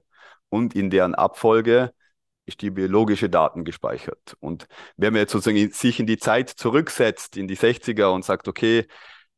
Und 0.50 0.74
in 0.74 0.90
deren 0.90 1.14
Abfolge 1.14 1.92
ist 2.46 2.62
die 2.62 2.70
biologische 2.70 3.28
Daten 3.28 3.64
gespeichert. 3.64 4.36
Und 4.40 4.66
wenn 4.96 5.12
man 5.12 5.20
jetzt 5.20 5.32
sozusagen 5.32 5.70
sich 5.70 6.00
in 6.00 6.06
die 6.06 6.18
Zeit 6.18 6.48
zurücksetzt, 6.48 7.36
in 7.36 7.46
die 7.46 7.56
60er 7.56 8.12
und 8.12 8.24
sagt, 8.24 8.48
okay, 8.48 8.86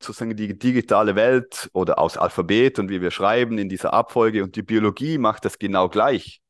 sozusagen 0.03 0.37
die 0.37 0.59
digitale 0.59 1.15
Welt 1.15 1.71
oder 1.73 1.99
aus 1.99 2.17
Alphabet 2.17 2.79
und 2.79 2.89
wie 2.89 3.01
wir 3.01 3.11
schreiben 3.11 3.59
in 3.59 3.69
dieser 3.69 3.93
Abfolge 3.93 4.43
und 4.43 4.57
die 4.57 4.63
Biologie 4.63 5.19
macht 5.19 5.45
das 5.45 5.59
genau 5.59 5.89
gleich, 5.89 6.41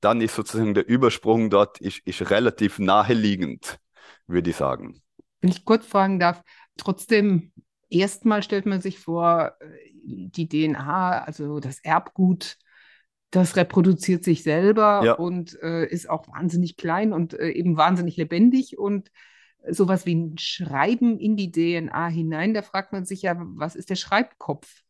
dann 0.00 0.20
ist 0.20 0.34
sozusagen 0.34 0.74
der 0.74 0.88
Übersprung 0.88 1.50
dort 1.50 1.80
ist, 1.80 2.00
ist 2.04 2.30
relativ 2.30 2.78
naheliegend, 2.78 3.78
würde 4.26 4.50
ich 4.50 4.56
sagen. 4.56 5.00
Wenn 5.40 5.50
ich 5.50 5.64
kurz 5.64 5.86
fragen 5.86 6.18
darf, 6.18 6.42
trotzdem, 6.76 7.52
erstmal 7.88 8.42
stellt 8.42 8.66
man 8.66 8.80
sich 8.80 8.98
vor, 8.98 9.56
die 10.02 10.48
DNA, 10.48 11.22
also 11.22 11.60
das 11.60 11.80
Erbgut 11.80 12.58
das 13.30 13.56
reproduziert 13.56 14.24
sich 14.24 14.42
selber 14.42 15.02
ja. 15.04 15.12
und 15.12 15.60
äh, 15.62 15.84
ist 15.86 16.08
auch 16.08 16.28
wahnsinnig 16.28 16.76
klein 16.76 17.12
und 17.12 17.34
äh, 17.34 17.50
eben 17.50 17.76
wahnsinnig 17.76 18.16
lebendig 18.16 18.78
und 18.78 19.10
sowas 19.68 20.06
wie 20.06 20.14
ein 20.14 20.38
Schreiben 20.38 21.18
in 21.18 21.36
die 21.36 21.50
DNA 21.50 22.08
hinein, 22.08 22.54
da 22.54 22.62
fragt 22.62 22.92
man 22.92 23.04
sich 23.04 23.22
ja, 23.22 23.34
was 23.38 23.76
ist 23.76 23.90
der 23.90 23.96
Schreibkopf? 23.96 24.82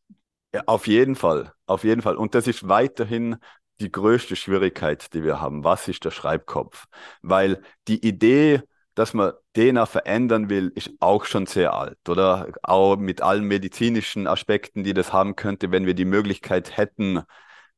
Ja, 0.53 0.63
auf 0.65 0.87
jeden 0.87 1.15
Fall, 1.15 1.53
auf 1.65 1.83
jeden 1.83 2.01
Fall. 2.01 2.15
Und 2.15 2.35
das 2.35 2.47
ist 2.47 2.67
weiterhin 2.67 3.37
die 3.79 3.91
größte 3.91 4.35
Schwierigkeit, 4.35 5.13
die 5.13 5.23
wir 5.23 5.39
haben. 5.39 5.63
Was 5.63 5.87
ist 5.87 6.05
der 6.05 6.11
Schreibkopf? 6.11 6.85
Weil 7.21 7.61
die 7.87 8.05
Idee, 8.05 8.61
dass 8.95 9.13
man 9.13 9.33
DNA 9.55 9.85
verändern 9.85 10.49
will, 10.49 10.71
ist 10.73 10.91
auch 10.99 11.25
schon 11.25 11.45
sehr 11.45 11.73
alt, 11.73 11.97
oder? 12.09 12.47
Auch 12.63 12.95
mit 12.97 13.21
allen 13.21 13.43
medizinischen 13.43 14.25
Aspekten, 14.25 14.83
die 14.83 14.93
das 14.93 15.13
haben 15.13 15.35
könnte, 15.35 15.71
wenn 15.71 15.85
wir 15.85 15.93
die 15.93 16.05
Möglichkeit 16.05 16.77
hätten, 16.77 17.21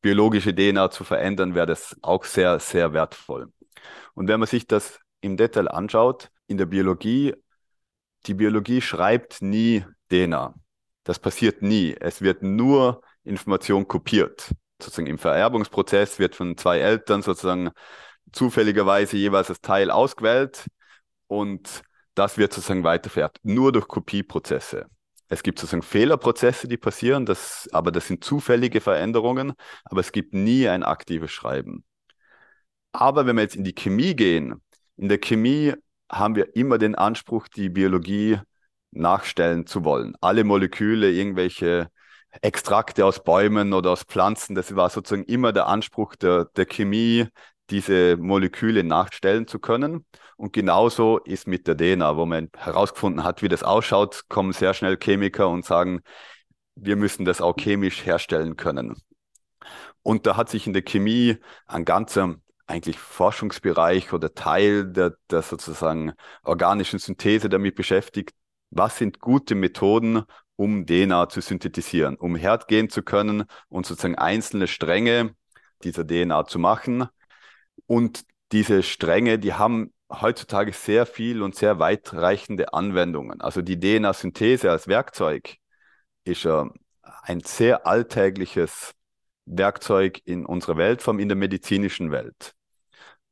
biologische 0.01 0.55
DNA 0.55 0.91
zu 0.91 1.03
verändern, 1.03 1.55
wäre 1.55 1.65
das 1.67 1.97
auch 2.01 2.23
sehr, 2.23 2.59
sehr 2.59 2.93
wertvoll. 2.93 3.51
Und 4.13 4.27
wenn 4.27 4.39
man 4.39 4.47
sich 4.47 4.67
das 4.67 4.99
im 5.21 5.35
Detail 5.35 5.67
anschaut, 5.67 6.31
in 6.49 6.57
der 6.57 6.65
Biologie, 6.65 7.33
die 8.25 8.33
Biologie 8.33 8.81
schreibt 8.81 9.41
nie 9.41 9.85
DNA. 10.09 10.53
Das 11.03 11.19
passiert 11.19 11.61
nie. 11.61 11.95
Es 11.99 12.21
wird 12.21 12.43
nur 12.43 13.01
Information 13.23 13.87
kopiert. 13.87 14.51
Sozusagen 14.81 15.07
im 15.07 15.17
Vererbungsprozess 15.17 16.19
wird 16.19 16.35
von 16.35 16.57
zwei 16.57 16.79
Eltern 16.79 17.21
sozusagen 17.21 17.69
zufälligerweise 18.31 19.17
jeweils 19.17 19.47
das 19.47 19.61
Teil 19.61 19.91
ausgewählt 19.91 20.67
und 21.27 21.83
das 22.15 22.37
wird 22.37 22.53
sozusagen 22.53 22.83
weitervererbt. 22.83 23.39
Nur 23.43 23.71
durch 23.71 23.87
Kopieprozesse. 23.87 24.87
Es 25.27 25.43
gibt 25.43 25.59
sozusagen 25.59 25.83
Fehlerprozesse, 25.83 26.67
die 26.67 26.77
passieren, 26.77 27.25
das, 27.25 27.69
aber 27.71 27.91
das 27.91 28.07
sind 28.07 28.23
zufällige 28.23 28.81
Veränderungen, 28.81 29.53
aber 29.85 30.01
es 30.01 30.11
gibt 30.11 30.33
nie 30.33 30.67
ein 30.67 30.83
aktives 30.83 31.31
Schreiben. 31.31 31.85
Aber 32.91 33.27
wenn 33.27 33.35
wir 33.35 33.43
jetzt 33.43 33.55
in 33.55 33.63
die 33.63 33.75
Chemie 33.75 34.15
gehen, 34.15 34.61
in 34.97 35.09
der 35.09 35.19
Chemie 35.19 35.73
haben 36.11 36.35
wir 36.35 36.55
immer 36.55 36.77
den 36.77 36.95
Anspruch, 36.95 37.47
die 37.47 37.69
Biologie 37.69 38.39
nachstellen 38.91 39.65
zu 39.67 39.83
wollen. 39.83 40.15
Alle 40.21 40.43
Moleküle, 40.43 41.11
irgendwelche 41.11 41.89
Extrakte 42.41 43.05
aus 43.05 43.23
Bäumen 43.23 43.73
oder 43.73 43.91
aus 43.91 44.03
Pflanzen, 44.03 44.55
das 44.55 44.75
war 44.75 44.89
sozusagen 44.89 45.25
immer 45.25 45.51
der 45.51 45.67
Anspruch 45.67 46.15
der, 46.15 46.45
der 46.55 46.65
Chemie, 46.65 47.27
diese 47.69 48.17
Moleküle 48.17 48.83
nachstellen 48.83 49.47
zu 49.47 49.59
können. 49.59 50.05
Und 50.37 50.53
genauso 50.53 51.19
ist 51.19 51.47
mit 51.47 51.67
der 51.67 51.77
DNA, 51.77 52.17
wo 52.17 52.25
man 52.25 52.49
herausgefunden 52.55 53.23
hat, 53.23 53.41
wie 53.41 53.49
das 53.49 53.63
ausschaut, 53.63 54.23
kommen 54.29 54.53
sehr 54.53 54.73
schnell 54.73 54.97
Chemiker 54.97 55.49
und 55.49 55.65
sagen, 55.65 56.01
wir 56.75 56.95
müssen 56.95 57.25
das 57.25 57.41
auch 57.41 57.55
chemisch 57.57 58.05
herstellen 58.05 58.55
können. 58.55 58.95
Und 60.01 60.25
da 60.25 60.37
hat 60.37 60.49
sich 60.49 60.65
in 60.65 60.73
der 60.73 60.81
Chemie 60.81 61.37
ein 61.67 61.85
ganzer 61.85 62.35
eigentlich 62.69 62.99
Forschungsbereich 62.99 64.13
oder 64.13 64.33
Teil 64.33 64.85
der, 64.85 65.15
der 65.31 65.41
sozusagen 65.41 66.13
organischen 66.43 66.99
Synthese 66.99 67.49
damit 67.49 67.75
beschäftigt. 67.75 68.31
Was 68.69 68.97
sind 68.97 69.19
gute 69.19 69.55
Methoden, 69.55 70.23
um 70.55 70.85
DNA 70.85 71.29
zu 71.29 71.41
synthetisieren, 71.41 72.15
um 72.15 72.35
hergehen 72.35 72.89
zu 72.89 73.01
können 73.01 73.45
und 73.69 73.85
sozusagen 73.85 74.15
einzelne 74.15 74.67
Stränge 74.67 75.35
dieser 75.83 76.05
DNA 76.05 76.45
zu 76.45 76.59
machen 76.59 77.07
und 77.87 78.23
diese 78.51 78.83
Stränge, 78.83 79.39
die 79.39 79.53
haben 79.53 79.93
heutzutage 80.11 80.73
sehr 80.73 81.05
viel 81.05 81.41
und 81.41 81.55
sehr 81.55 81.79
weitreichende 81.79 82.73
Anwendungen. 82.73 83.41
Also 83.41 83.61
die 83.61 83.79
DNA-Synthese 83.79 84.71
als 84.71 84.87
Werkzeug 84.87 85.57
ist 86.23 86.45
äh, 86.45 86.65
ein 87.23 87.41
sehr 87.41 87.85
alltägliches 87.87 88.93
Werkzeug 89.45 90.21
in 90.25 90.45
unserer 90.45 90.77
Welt, 90.77 91.01
vor 91.01 91.19
in 91.19 91.29
der 91.29 91.37
medizinischen 91.37 92.11
Welt. 92.11 92.55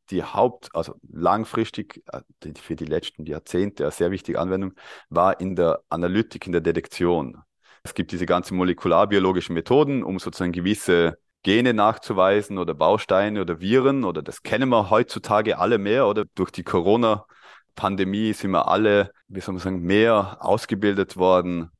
Die 0.09 0.23
Haupt, 0.23 0.69
also 0.73 0.95
langfristig, 1.09 2.03
äh, 2.11 2.21
für 2.55 2.75
die 2.75 2.85
letzten 2.85 3.25
Jahrzehnte 3.25 3.83
eine 3.83 3.91
sehr 3.91 4.11
wichtige 4.11 4.39
Anwendung, 4.39 4.73
war 5.09 5.39
in 5.39 5.55
der 5.55 5.81
Analytik, 5.89 6.45
in 6.45 6.53
der 6.53 6.61
Detektion. 6.61 7.37
Es 7.83 7.93
gibt 7.93 8.11
diese 8.11 8.25
ganzen 8.25 8.57
molekularbiologischen 8.57 9.53
Methoden, 9.53 10.03
um 10.03 10.19
sozusagen 10.19 10.51
gewisse 10.51 11.17
Gene 11.43 11.73
nachzuweisen 11.73 12.57
oder 12.57 12.73
Bausteine 12.73 13.41
oder 13.41 13.61
Viren 13.61 14.03
oder 14.03 14.21
das 14.21 14.43
kennen 14.43 14.69
wir 14.69 14.89
heutzutage 14.89 15.57
alle 15.57 15.77
mehr 15.77 16.07
oder 16.07 16.25
durch 16.35 16.51
die 16.51 16.63
Corona-Pandemie 16.63 18.33
sind 18.33 18.51
wir 18.51 18.67
alle, 18.67 19.11
wie 19.29 19.39
soll 19.39 19.53
man 19.53 19.61
sagen, 19.61 19.81
mehr 19.81 20.37
ausgebildet 20.41 21.15
worden 21.15 21.71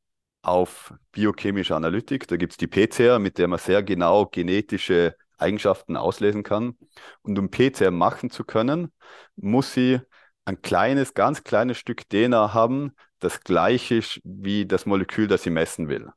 auf 0.41 0.93
biochemische 1.11 1.75
Analytik. 1.75 2.27
Da 2.27 2.37
gibt 2.37 2.53
es 2.53 2.57
die 2.57 2.67
PCR, 2.67 3.19
mit 3.19 3.37
der 3.37 3.49
man 3.49 3.59
sehr 3.59 3.83
genau 3.83 4.27
genetische 4.27 5.15
Eigenschaften 5.37 5.97
auslesen 5.97 6.43
kann. 6.43 6.77
Und 7.21 7.37
um 7.39 7.49
PCR 7.49 7.91
machen 7.91 8.29
zu 8.29 8.43
können, 8.43 8.91
muss 9.35 9.73
sie 9.73 9.99
ein 10.45 10.61
kleines, 10.61 11.13
ganz 11.13 11.43
kleines 11.43 11.77
Stück 11.77 12.09
DNA 12.09 12.53
haben, 12.53 12.93
das 13.19 13.41
gleich 13.41 13.91
ist 13.91 14.21
wie 14.23 14.65
das 14.65 14.85
Molekül, 14.85 15.27
das 15.27 15.43
sie 15.43 15.49
messen 15.49 15.89
will. 15.89 16.09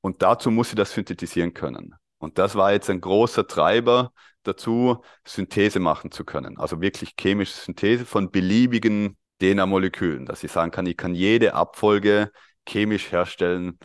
Und 0.00 0.22
dazu 0.22 0.50
muss 0.50 0.70
sie 0.70 0.76
das 0.76 0.92
synthetisieren 0.92 1.54
können. 1.54 1.94
Und 2.18 2.38
das 2.38 2.56
war 2.56 2.72
jetzt 2.72 2.90
ein 2.90 3.00
großer 3.00 3.46
Treiber 3.46 4.12
dazu, 4.42 5.02
Synthese 5.26 5.80
machen 5.80 6.10
zu 6.10 6.24
können. 6.24 6.58
Also 6.58 6.80
wirklich 6.80 7.14
chemische 7.18 7.54
Synthese 7.54 8.04
von 8.04 8.30
beliebigen 8.30 9.16
DNA-Molekülen, 9.40 10.26
dass 10.26 10.44
ich 10.44 10.52
sagen 10.52 10.70
kann, 10.70 10.86
ich 10.86 10.96
kann 10.96 11.14
jede 11.14 11.54
Abfolge 11.54 12.30
chemisch 12.68 13.12
herstellen. 13.12 13.78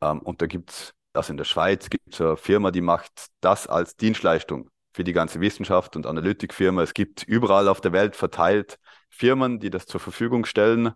Ähm, 0.00 0.20
und 0.20 0.42
da 0.42 0.46
gibt 0.46 0.70
es, 0.70 0.94
also 1.12 1.32
in 1.32 1.36
der 1.36 1.44
Schweiz 1.44 1.90
gibt 1.90 2.14
es 2.14 2.20
eine 2.20 2.36
Firma, 2.36 2.70
die 2.70 2.80
macht 2.80 3.28
das 3.40 3.66
als 3.66 3.96
Dienstleistung 3.96 4.70
für 4.94 5.04
die 5.04 5.12
ganze 5.12 5.40
Wissenschaft 5.40 5.96
und 5.96 6.06
Analytikfirma. 6.06 6.82
Es 6.82 6.94
gibt 6.94 7.22
überall 7.22 7.68
auf 7.68 7.80
der 7.80 7.92
Welt 7.92 8.16
verteilt 8.16 8.78
Firmen, 9.10 9.60
die 9.60 9.70
das 9.70 9.86
zur 9.86 10.00
Verfügung 10.00 10.44
stellen. 10.44 10.92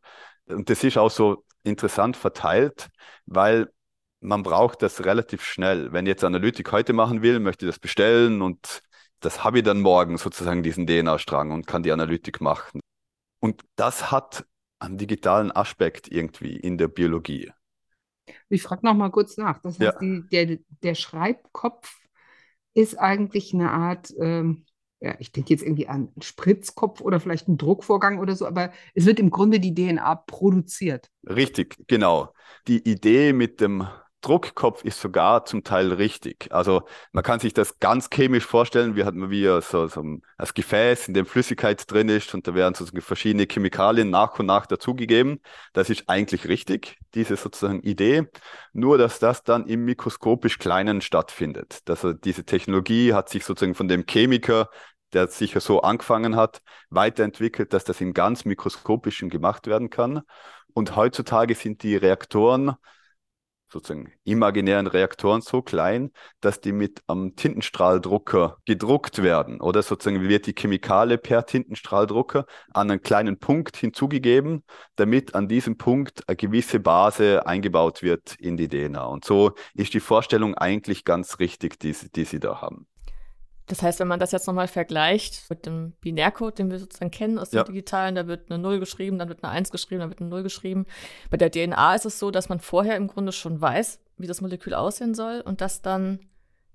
Und 0.46 0.70
das 0.70 0.84
ist 0.84 0.98
auch 0.98 1.10
so 1.10 1.44
interessant 1.64 2.16
verteilt, 2.16 2.88
weil 3.26 3.70
man 4.20 4.42
braucht 4.42 4.82
das 4.82 5.04
relativ 5.04 5.44
schnell. 5.44 5.92
Wenn 5.92 6.06
jetzt 6.06 6.24
Analytik 6.24 6.72
heute 6.72 6.92
machen 6.92 7.22
will, 7.22 7.40
möchte 7.40 7.66
ich 7.66 7.70
das 7.70 7.78
bestellen 7.78 8.42
und 8.42 8.80
das 9.20 9.44
habe 9.44 9.58
ich 9.58 9.64
dann 9.64 9.80
morgen 9.80 10.18
sozusagen 10.18 10.62
diesen 10.62 10.86
DNA-Strang 10.86 11.50
und 11.50 11.66
kann 11.66 11.82
die 11.82 11.92
Analytik 11.92 12.40
machen. 12.40 12.80
Und 13.40 13.62
das 13.76 14.10
hat 14.10 14.46
einen 14.78 14.98
digitalen 14.98 15.52
Aspekt 15.52 16.08
irgendwie 16.08 16.56
in 16.56 16.78
der 16.78 16.88
Biologie. 16.88 17.50
Ich 18.48 18.62
frage 18.62 18.84
noch 18.84 18.94
mal 18.94 19.10
kurz 19.10 19.36
nach. 19.36 19.58
Das 19.60 19.78
heißt, 19.78 19.94
ja. 19.94 19.98
die, 20.00 20.22
der, 20.30 20.58
der 20.82 20.94
Schreibkopf 20.94 21.94
ist 22.74 22.98
eigentlich 22.98 23.54
eine 23.54 23.70
Art, 23.70 24.12
ähm, 24.18 24.64
ja, 25.00 25.14
ich 25.18 25.32
denke 25.32 25.50
jetzt 25.50 25.62
irgendwie 25.62 25.88
an 25.88 26.12
einen 26.14 26.22
Spritzkopf 26.22 27.00
oder 27.00 27.20
vielleicht 27.20 27.48
einen 27.48 27.58
Druckvorgang 27.58 28.18
oder 28.18 28.34
so, 28.34 28.46
aber 28.46 28.72
es 28.94 29.06
wird 29.06 29.20
im 29.20 29.30
Grunde 29.30 29.60
die 29.60 29.74
DNA 29.74 30.14
produziert. 30.14 31.10
Richtig, 31.28 31.76
genau. 31.86 32.32
Die 32.66 32.88
Idee 32.88 33.32
mit 33.32 33.60
dem 33.60 33.86
Druckkopf 34.26 34.82
ist 34.82 35.00
sogar 35.00 35.44
zum 35.44 35.62
Teil 35.62 35.92
richtig. 35.92 36.48
Also 36.50 36.82
man 37.12 37.22
kann 37.22 37.38
sich 37.38 37.54
das 37.54 37.78
ganz 37.78 38.10
chemisch 38.10 38.44
vorstellen. 38.44 38.96
Wir 38.96 39.06
hatten 39.06 39.30
wie 39.30 39.44
so, 39.62 39.86
so 39.86 40.02
ein 40.02 40.22
Gefäß, 40.54 41.06
in 41.06 41.14
dem 41.14 41.26
Flüssigkeit 41.26 41.88
drin 41.90 42.08
ist 42.08 42.34
und 42.34 42.48
da 42.48 42.54
werden 42.54 42.74
sozusagen 42.74 43.02
verschiedene 43.02 43.46
Chemikalien 43.48 44.10
nach 44.10 44.36
und 44.38 44.46
nach 44.46 44.66
dazugegeben. 44.66 45.40
Das 45.74 45.90
ist 45.90 46.08
eigentlich 46.08 46.48
richtig, 46.48 46.98
diese 47.14 47.36
sozusagen 47.36 47.80
Idee. 47.82 48.26
Nur, 48.72 48.98
dass 48.98 49.20
das 49.20 49.44
dann 49.44 49.66
im 49.66 49.84
mikroskopisch 49.84 50.58
Kleinen 50.58 51.02
stattfindet. 51.02 51.82
Also 51.88 52.12
diese 52.12 52.44
Technologie 52.44 53.14
hat 53.14 53.28
sich 53.28 53.44
sozusagen 53.44 53.76
von 53.76 53.86
dem 53.88 54.06
Chemiker 54.06 54.68
der 55.12 55.28
sicher 55.28 55.60
so 55.60 55.82
angefangen 55.82 56.34
hat, 56.34 56.62
weiterentwickelt, 56.90 57.72
dass 57.72 57.84
das 57.84 58.00
im 58.00 58.12
ganz 58.12 58.44
mikroskopischen 58.44 59.30
gemacht 59.30 59.68
werden 59.68 59.88
kann. 59.88 60.22
Und 60.74 60.96
heutzutage 60.96 61.54
sind 61.54 61.84
die 61.84 61.96
Reaktoren 61.96 62.74
sozusagen 63.68 64.12
imaginären 64.24 64.86
Reaktoren 64.86 65.40
so 65.40 65.62
klein, 65.62 66.10
dass 66.40 66.60
die 66.60 66.72
mit 66.72 67.02
am 67.06 67.36
Tintenstrahldrucker 67.36 68.58
gedruckt 68.64 69.22
werden. 69.22 69.60
Oder 69.60 69.82
sozusagen 69.82 70.28
wird 70.28 70.46
die 70.46 70.54
Chemikale 70.54 71.18
per 71.18 71.46
Tintenstrahldrucker 71.46 72.46
an 72.72 72.90
einen 72.90 73.02
kleinen 73.02 73.38
Punkt 73.38 73.76
hinzugegeben, 73.76 74.64
damit 74.96 75.34
an 75.34 75.48
diesem 75.48 75.76
Punkt 75.76 76.28
eine 76.28 76.36
gewisse 76.36 76.80
Base 76.80 77.46
eingebaut 77.46 78.02
wird 78.02 78.36
in 78.36 78.56
die 78.56 78.68
DNA. 78.68 79.04
Und 79.04 79.24
so 79.24 79.52
ist 79.74 79.94
die 79.94 80.00
Vorstellung 80.00 80.54
eigentlich 80.54 81.04
ganz 81.04 81.38
richtig, 81.38 81.78
die, 81.80 81.94
die 82.14 82.24
sie 82.24 82.40
da 82.40 82.60
haben. 82.60 82.86
Das 83.66 83.82
heißt, 83.82 83.98
wenn 83.98 84.08
man 84.08 84.20
das 84.20 84.32
jetzt 84.32 84.46
nochmal 84.46 84.68
vergleicht 84.68 85.50
mit 85.50 85.66
dem 85.66 85.92
Binärcode, 86.00 86.58
den 86.58 86.70
wir 86.70 86.78
sozusagen 86.78 87.10
kennen 87.10 87.38
aus 87.38 87.50
dem 87.50 87.58
ja. 87.58 87.64
Digitalen, 87.64 88.14
da 88.14 88.28
wird 88.28 88.50
eine 88.50 88.60
0 88.60 88.78
geschrieben, 88.78 89.18
dann 89.18 89.28
wird 89.28 89.42
eine 89.42 89.52
1 89.52 89.70
geschrieben, 89.70 90.00
dann 90.00 90.10
wird 90.10 90.20
eine 90.20 90.30
0 90.30 90.42
geschrieben. 90.44 90.86
Bei 91.30 91.36
der 91.36 91.50
DNA 91.50 91.94
ist 91.94 92.06
es 92.06 92.18
so, 92.18 92.30
dass 92.30 92.48
man 92.48 92.60
vorher 92.60 92.96
im 92.96 93.08
Grunde 93.08 93.32
schon 93.32 93.60
weiß, 93.60 93.98
wie 94.18 94.28
das 94.28 94.40
Molekül 94.40 94.74
aussehen 94.74 95.14
soll 95.14 95.40
und 95.40 95.60
das 95.60 95.82
dann 95.82 96.20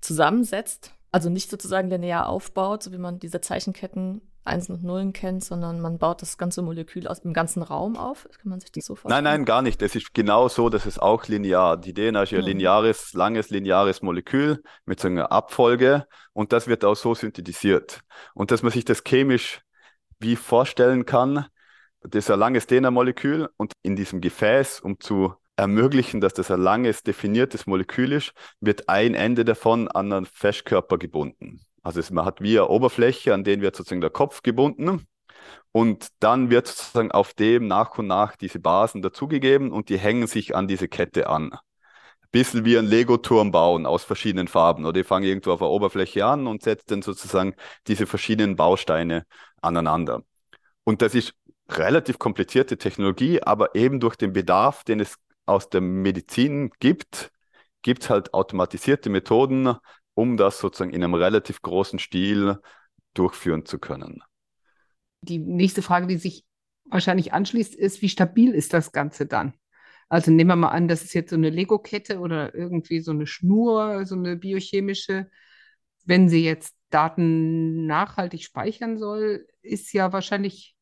zusammensetzt. 0.00 0.92
Also 1.10 1.30
nicht 1.30 1.50
sozusagen 1.50 1.88
linear 1.88 2.28
aufbaut, 2.28 2.82
so 2.82 2.92
wie 2.92 2.98
man 2.98 3.18
diese 3.18 3.40
Zeichenketten 3.40 4.20
Einsen 4.44 4.74
und 4.74 4.84
Nullen 4.84 5.12
kennt, 5.12 5.44
sondern 5.44 5.80
man 5.80 5.98
baut 5.98 6.22
das 6.22 6.36
ganze 6.36 6.62
Molekül 6.62 7.06
aus 7.06 7.20
dem 7.20 7.32
ganzen 7.32 7.62
Raum 7.62 7.96
auf. 7.96 8.28
Kann 8.40 8.50
man 8.50 8.60
sich 8.60 8.72
das 8.72 8.84
so 8.86 8.94
vorstellen? 8.96 9.24
Nein, 9.24 9.40
nein, 9.40 9.44
gar 9.44 9.62
nicht. 9.62 9.80
Es 9.82 9.94
ist 9.94 10.14
genau 10.14 10.48
so, 10.48 10.68
dass 10.68 10.86
es 10.86 10.98
auch 10.98 11.28
linear. 11.28 11.76
Die 11.76 11.94
DNA 11.94 12.24
ist 12.24 12.32
ja 12.32 12.38
hm. 12.38 12.46
lineares, 12.46 13.12
langes, 13.12 13.50
lineares 13.50 14.02
Molekül 14.02 14.62
mit 14.84 15.00
so 15.00 15.08
einer 15.08 15.30
Abfolge 15.30 16.06
und 16.32 16.52
das 16.52 16.66
wird 16.66 16.84
auch 16.84 16.96
so 16.96 17.14
synthetisiert. 17.14 18.00
Und 18.34 18.50
dass 18.50 18.62
man 18.62 18.72
sich 18.72 18.84
das 18.84 19.04
chemisch 19.04 19.62
wie 20.18 20.36
vorstellen 20.36 21.06
kann, 21.06 21.46
das 22.00 22.24
ist 22.24 22.30
ein 22.30 22.38
langes 22.38 22.66
DNA-Molekül 22.66 23.48
und 23.56 23.72
in 23.82 23.94
diesem 23.94 24.20
Gefäß, 24.20 24.80
um 24.80 24.98
zu 24.98 25.34
ermöglichen, 25.56 26.20
dass 26.20 26.34
das 26.34 26.50
ein 26.50 26.60
langes, 26.60 27.02
definiertes 27.02 27.66
Molekül 27.66 28.12
ist, 28.12 28.32
wird 28.60 28.88
ein 28.88 29.14
Ende 29.14 29.44
davon 29.44 29.88
an 29.88 30.12
einen 30.12 30.26
Festkörper 30.26 30.98
gebunden. 30.98 31.60
Also 31.82 32.00
es, 32.00 32.10
man 32.10 32.24
hat 32.24 32.40
wie 32.40 32.58
eine 32.58 32.68
Oberfläche, 32.68 33.34
an 33.34 33.44
denen 33.44 33.62
wird 33.62 33.76
sozusagen 33.76 34.00
der 34.00 34.10
Kopf 34.10 34.42
gebunden 34.42 35.06
und 35.72 36.08
dann 36.20 36.50
wird 36.50 36.66
sozusagen 36.68 37.10
auf 37.12 37.34
dem 37.34 37.66
nach 37.66 37.98
und 37.98 38.06
nach 38.06 38.36
diese 38.36 38.60
Basen 38.60 39.02
dazugegeben 39.02 39.72
und 39.72 39.88
die 39.88 39.98
hängen 39.98 40.26
sich 40.26 40.54
an 40.54 40.68
diese 40.68 40.88
Kette 40.88 41.28
an. 41.28 41.52
Bisschen 42.30 42.64
wie 42.64 42.78
ein 42.78 42.86
Lego-Turm 42.86 43.50
bauen 43.50 43.84
aus 43.86 44.04
verschiedenen 44.04 44.48
Farben 44.48 44.84
oder 44.86 44.94
die 44.94 45.04
fangen 45.04 45.26
irgendwo 45.26 45.52
auf 45.52 45.60
der 45.60 45.68
Oberfläche 45.68 46.24
an 46.24 46.46
und 46.46 46.62
setzen 46.62 46.86
dann 46.88 47.02
sozusagen 47.02 47.54
diese 47.86 48.06
verschiedenen 48.06 48.56
Bausteine 48.56 49.26
aneinander. 49.60 50.22
Und 50.84 51.02
das 51.02 51.14
ist 51.14 51.34
relativ 51.68 52.18
komplizierte 52.18 52.78
Technologie, 52.78 53.42
aber 53.42 53.74
eben 53.74 54.00
durch 54.00 54.16
den 54.16 54.32
Bedarf, 54.32 54.84
den 54.84 55.00
es 55.00 55.16
aus 55.46 55.68
der 55.68 55.80
Medizin 55.80 56.70
gibt, 56.80 57.30
gibt 57.82 58.04
es 58.04 58.10
halt 58.10 58.34
automatisierte 58.34 59.10
Methoden, 59.10 59.76
um 60.14 60.36
das 60.36 60.58
sozusagen 60.58 60.92
in 60.92 61.02
einem 61.02 61.14
relativ 61.14 61.62
großen 61.62 61.98
Stil 61.98 62.58
durchführen 63.14 63.64
zu 63.64 63.78
können. 63.78 64.22
Die 65.20 65.38
nächste 65.38 65.82
Frage, 65.82 66.06
die 66.06 66.16
sich 66.16 66.44
wahrscheinlich 66.84 67.32
anschließt, 67.32 67.74
ist, 67.74 68.02
wie 68.02 68.08
stabil 68.08 68.54
ist 68.54 68.72
das 68.72 68.92
Ganze 68.92 69.26
dann? 69.26 69.54
Also 70.08 70.30
nehmen 70.30 70.48
wir 70.50 70.56
mal 70.56 70.68
an, 70.68 70.88
das 70.88 71.02
ist 71.02 71.14
jetzt 71.14 71.30
so 71.30 71.36
eine 71.36 71.48
Lego-Kette 71.48 72.18
oder 72.18 72.54
irgendwie 72.54 73.00
so 73.00 73.12
eine 73.12 73.26
Schnur, 73.26 74.04
so 74.04 74.14
eine 74.14 74.36
biochemische. 74.36 75.30
Wenn 76.04 76.28
sie 76.28 76.44
jetzt 76.44 76.74
Daten 76.90 77.86
nachhaltig 77.86 78.42
speichern 78.42 78.98
soll, 78.98 79.46
ist 79.62 79.92
ja 79.92 80.12
wahrscheinlich 80.12 80.76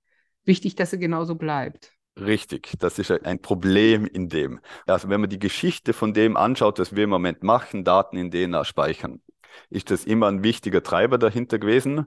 wichtig, 0.44 0.74
dass 0.74 0.90
sie 0.90 0.98
genauso 0.98 1.36
bleibt. 1.36 1.92
Richtig, 2.20 2.74
das 2.78 2.98
ist 2.98 3.10
ein 3.10 3.40
Problem 3.40 4.04
in 4.06 4.28
dem. 4.28 4.60
Also 4.86 5.08
wenn 5.08 5.20
man 5.22 5.30
die 5.30 5.38
Geschichte 5.38 5.92
von 5.94 6.12
dem 6.12 6.36
anschaut, 6.36 6.78
was 6.78 6.94
wir 6.94 7.04
im 7.04 7.10
Moment 7.10 7.42
machen, 7.42 7.82
Daten 7.82 8.16
in 8.18 8.30
DNA 8.30 8.64
speichern, 8.64 9.22
ist 9.70 9.90
das 9.90 10.04
immer 10.04 10.28
ein 10.28 10.42
wichtiger 10.42 10.82
Treiber 10.82 11.16
dahinter 11.18 11.58
gewesen. 11.58 12.06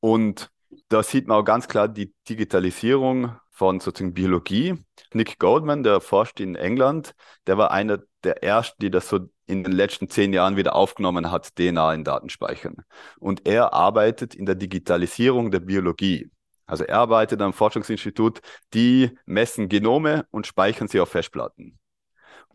Und 0.00 0.50
da 0.88 1.02
sieht 1.04 1.28
man 1.28 1.38
auch 1.38 1.44
ganz 1.44 1.68
klar 1.68 1.88
die 1.88 2.12
Digitalisierung 2.28 3.36
von 3.50 3.78
sozusagen 3.78 4.14
Biologie. 4.14 4.74
Nick 5.12 5.38
Goldman, 5.38 5.84
der 5.84 6.00
forscht 6.00 6.40
in 6.40 6.56
England, 6.56 7.14
der 7.46 7.56
war 7.56 7.70
einer 7.70 8.00
der 8.24 8.42
ersten, 8.42 8.80
die 8.80 8.90
das 8.90 9.08
so 9.08 9.20
in 9.46 9.62
den 9.62 9.72
letzten 9.72 10.08
zehn 10.08 10.32
Jahren 10.32 10.56
wieder 10.56 10.74
aufgenommen 10.74 11.30
hat, 11.30 11.54
DNA 11.54 11.94
in 11.94 12.02
Datenspeichern. 12.02 12.78
Und 13.20 13.46
er 13.46 13.72
arbeitet 13.72 14.34
in 14.34 14.46
der 14.46 14.56
Digitalisierung 14.56 15.52
der 15.52 15.60
Biologie. 15.60 16.30
Also 16.66 16.84
er 16.84 16.98
arbeitet 16.98 17.40
am 17.42 17.52
Forschungsinstitut, 17.52 18.40
die 18.72 19.10
messen 19.26 19.68
Genome 19.68 20.26
und 20.30 20.46
speichern 20.46 20.88
sie 20.88 21.00
auf 21.00 21.10
Festplatten. 21.10 21.78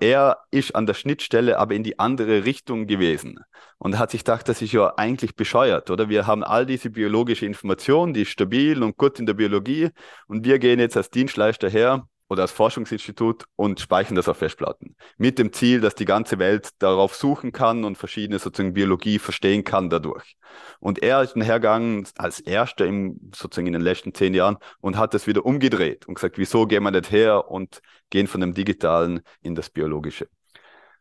Er 0.01 0.37
ist 0.49 0.75
an 0.75 0.85
der 0.85 0.93
Schnittstelle 0.93 1.59
aber 1.59 1.75
in 1.75 1.83
die 1.83 1.99
andere 1.99 2.45
Richtung 2.45 2.87
gewesen 2.87 3.39
und 3.77 3.99
hat 3.99 4.11
sich 4.11 4.21
gedacht, 4.21 4.47
das 4.47 4.61
ist 4.61 4.71
ja 4.71 4.93
eigentlich 4.95 5.35
bescheuert, 5.35 5.89
oder? 5.91 6.07
Wir 6.07 6.25
haben 6.25 6.43
all 6.43 6.65
diese 6.65 6.89
biologische 6.89 7.45
Information, 7.45 8.13
die 8.13 8.21
ist 8.21 8.29
stabil 8.29 8.81
und 8.81 8.95
gut 8.95 9.19
in 9.19 9.25
der 9.25 9.33
Biologie 9.33 9.89
und 10.27 10.45
wir 10.45 10.57
gehen 10.57 10.79
jetzt 10.79 10.95
als 10.95 11.09
Dienstleister 11.09 11.69
her 11.69 12.07
oder 12.29 12.43
als 12.43 12.51
Forschungsinstitut 12.51 13.45
und 13.55 13.79
speichern 13.79 14.15
das 14.15 14.29
auf 14.29 14.37
Festplatten. 14.37 14.95
Mit 15.17 15.39
dem 15.39 15.51
Ziel, 15.51 15.81
dass 15.81 15.95
die 15.95 16.05
ganze 16.05 16.37
Welt 16.39 16.69
darauf 16.79 17.15
suchen 17.15 17.51
kann 17.51 17.83
und 17.83 17.97
verschiedene 17.97 18.39
sozusagen 18.39 18.73
Biologie 18.73 19.17
verstehen 19.19 19.63
kann 19.63 19.89
dadurch. 19.89 20.37
Und 20.79 21.01
er 21.01 21.23
ist 21.23 21.35
hergegangen 21.35 22.07
als 22.17 22.39
erster 22.39 22.85
im, 22.85 23.19
sozusagen 23.35 23.67
in 23.67 23.73
den 23.73 23.81
letzten 23.81 24.13
zehn 24.13 24.33
Jahren 24.35 24.57
und 24.79 24.97
hat 24.97 25.13
das 25.13 25.25
wieder 25.25 25.45
umgedreht 25.45 26.07
und 26.07 26.13
gesagt, 26.13 26.37
wieso 26.37 26.67
gehen 26.67 26.83
wir 26.83 26.91
nicht 26.91 27.11
her 27.11 27.49
und 27.49 27.81
gehen 28.11 28.27
von 28.27 28.41
dem 28.41 28.53
Digitalen 28.53 29.21
in 29.41 29.55
das 29.55 29.71
Biologische. 29.71 30.29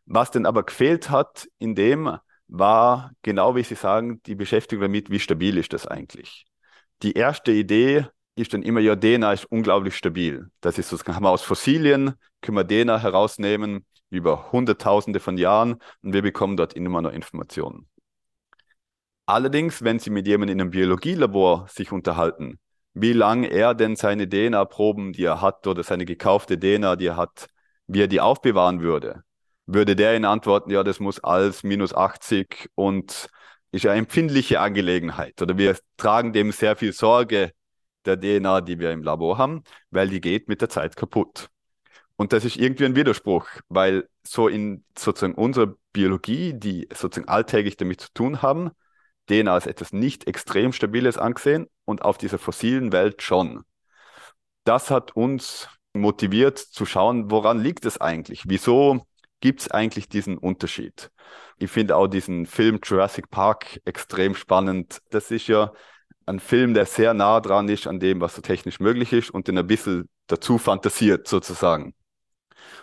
Was 0.05 0.31
denn 0.31 0.47
aber 0.47 0.63
gefehlt 0.63 1.11
hat 1.11 1.47
in 1.59 1.75
dem, 1.75 2.17
war 2.47 3.11
genau 3.21 3.55
wie 3.55 3.63
Sie 3.63 3.75
sagen, 3.75 4.23
die 4.23 4.33
Beschäftigung 4.33 4.81
damit, 4.81 5.11
wie 5.11 5.19
stabil 5.19 5.57
ist 5.57 5.71
das 5.73 5.85
eigentlich. 5.85 6.47
Die 7.03 7.13
erste 7.13 7.51
Idee 7.51 8.07
ist 8.39 8.53
dann 8.53 8.63
immer, 8.63 8.79
ja, 8.79 8.95
DNA 8.95 9.33
ist 9.33 9.45
unglaublich 9.45 9.95
stabil. 9.95 10.49
Das 10.61 10.77
ist 10.77 10.91
das 10.91 11.03
kann 11.03 11.21
man 11.21 11.33
aus 11.33 11.41
Fossilien, 11.41 12.13
können 12.41 12.57
wir 12.57 12.67
DNA 12.67 12.99
herausnehmen 12.99 13.85
über 14.09 14.51
Hunderttausende 14.51 15.19
von 15.19 15.37
Jahren 15.37 15.77
und 16.01 16.13
wir 16.13 16.21
bekommen 16.21 16.57
dort 16.57 16.73
immer 16.73 17.01
noch 17.01 17.11
Informationen. 17.11 17.87
Allerdings, 19.25 19.83
wenn 19.83 19.99
Sie 19.99 20.09
mit 20.09 20.25
jemandem 20.25 20.57
in 20.57 20.61
einem 20.61 20.71
Biologielabor 20.71 21.67
sich 21.69 21.91
unterhalten, 21.91 22.59
wie 22.93 23.13
lange 23.13 23.47
er 23.47 23.75
denn 23.75 23.95
seine 23.95 24.27
DNA-Proben, 24.27 25.13
die 25.13 25.23
er 25.23 25.41
hat, 25.41 25.67
oder 25.67 25.83
seine 25.83 26.05
gekaufte 26.05 26.59
DNA, 26.59 26.95
die 26.95 27.07
er 27.07 27.17
hat, 27.17 27.47
wie 27.85 28.01
er 28.01 28.07
die 28.07 28.21
aufbewahren 28.21 28.81
würde, 28.81 29.23
würde 29.67 29.95
der 29.95 30.15
Ihnen 30.15 30.25
antworten, 30.25 30.71
ja, 30.71 30.83
das 30.83 30.99
muss 30.99 31.23
als 31.23 31.63
minus 31.63 31.93
80 31.93 32.69
und 32.73 33.29
ist 33.71 33.85
eine 33.85 33.99
empfindliche 33.99 34.59
Angelegenheit. 34.59 35.39
Oder 35.41 35.57
wir 35.57 35.77
tragen 35.97 36.33
dem 36.33 36.51
sehr 36.51 36.75
viel 36.75 36.91
Sorge, 36.93 37.51
der 38.05 38.19
DNA, 38.19 38.61
die 38.61 38.79
wir 38.79 38.91
im 38.91 39.03
Labor 39.03 39.37
haben, 39.37 39.63
weil 39.91 40.09
die 40.09 40.21
geht 40.21 40.47
mit 40.47 40.61
der 40.61 40.69
Zeit 40.69 40.95
kaputt. 40.95 41.49
Und 42.15 42.33
das 42.33 42.45
ist 42.45 42.57
irgendwie 42.57 42.85
ein 42.85 42.95
Widerspruch, 42.95 43.47
weil 43.69 44.09
so 44.23 44.47
in 44.47 44.83
sozusagen 44.97 45.35
unserer 45.35 45.75
Biologie, 45.93 46.53
die 46.53 46.87
sozusagen 46.93 47.29
alltäglich 47.29 47.77
damit 47.77 48.01
zu 48.01 48.09
tun 48.13 48.41
haben, 48.41 48.71
DNA 49.29 49.53
als 49.53 49.67
etwas 49.67 49.93
nicht 49.93 50.27
extrem 50.27 50.73
Stabiles 50.73 51.17
angesehen 51.17 51.67
und 51.85 52.01
auf 52.03 52.17
dieser 52.17 52.39
fossilen 52.39 52.91
Welt 52.91 53.21
schon. 53.21 53.63
Das 54.63 54.91
hat 54.91 55.15
uns 55.15 55.69
motiviert 55.93 56.57
zu 56.57 56.85
schauen, 56.85 57.31
woran 57.31 57.61
liegt 57.61 57.85
es 57.85 57.99
eigentlich? 57.99 58.43
Wieso 58.47 59.05
gibt 59.39 59.61
es 59.61 59.71
eigentlich 59.71 60.09
diesen 60.09 60.37
Unterschied. 60.37 61.11
Ich 61.57 61.71
finde 61.71 61.95
auch 61.95 62.07
diesen 62.07 62.45
Film 62.45 62.79
Jurassic 62.83 63.29
Park 63.29 63.79
extrem 63.85 64.35
spannend. 64.35 65.01
Das 65.11 65.31
ist 65.31 65.47
ja 65.47 65.73
ein 66.29 66.39
Film, 66.39 66.75
der 66.75 66.85
sehr 66.85 67.13
nah 67.13 67.41
dran 67.41 67.67
ist 67.69 67.87
an 67.87 67.99
dem, 67.99 68.21
was 68.21 68.35
so 68.35 68.41
technisch 68.41 68.79
möglich 68.79 69.13
ist 69.13 69.31
und 69.31 69.47
den 69.47 69.57
ein 69.57 69.67
bisschen 69.67 70.07
dazu 70.27 70.59
fantasiert 70.59 71.27
sozusagen. 71.27 71.95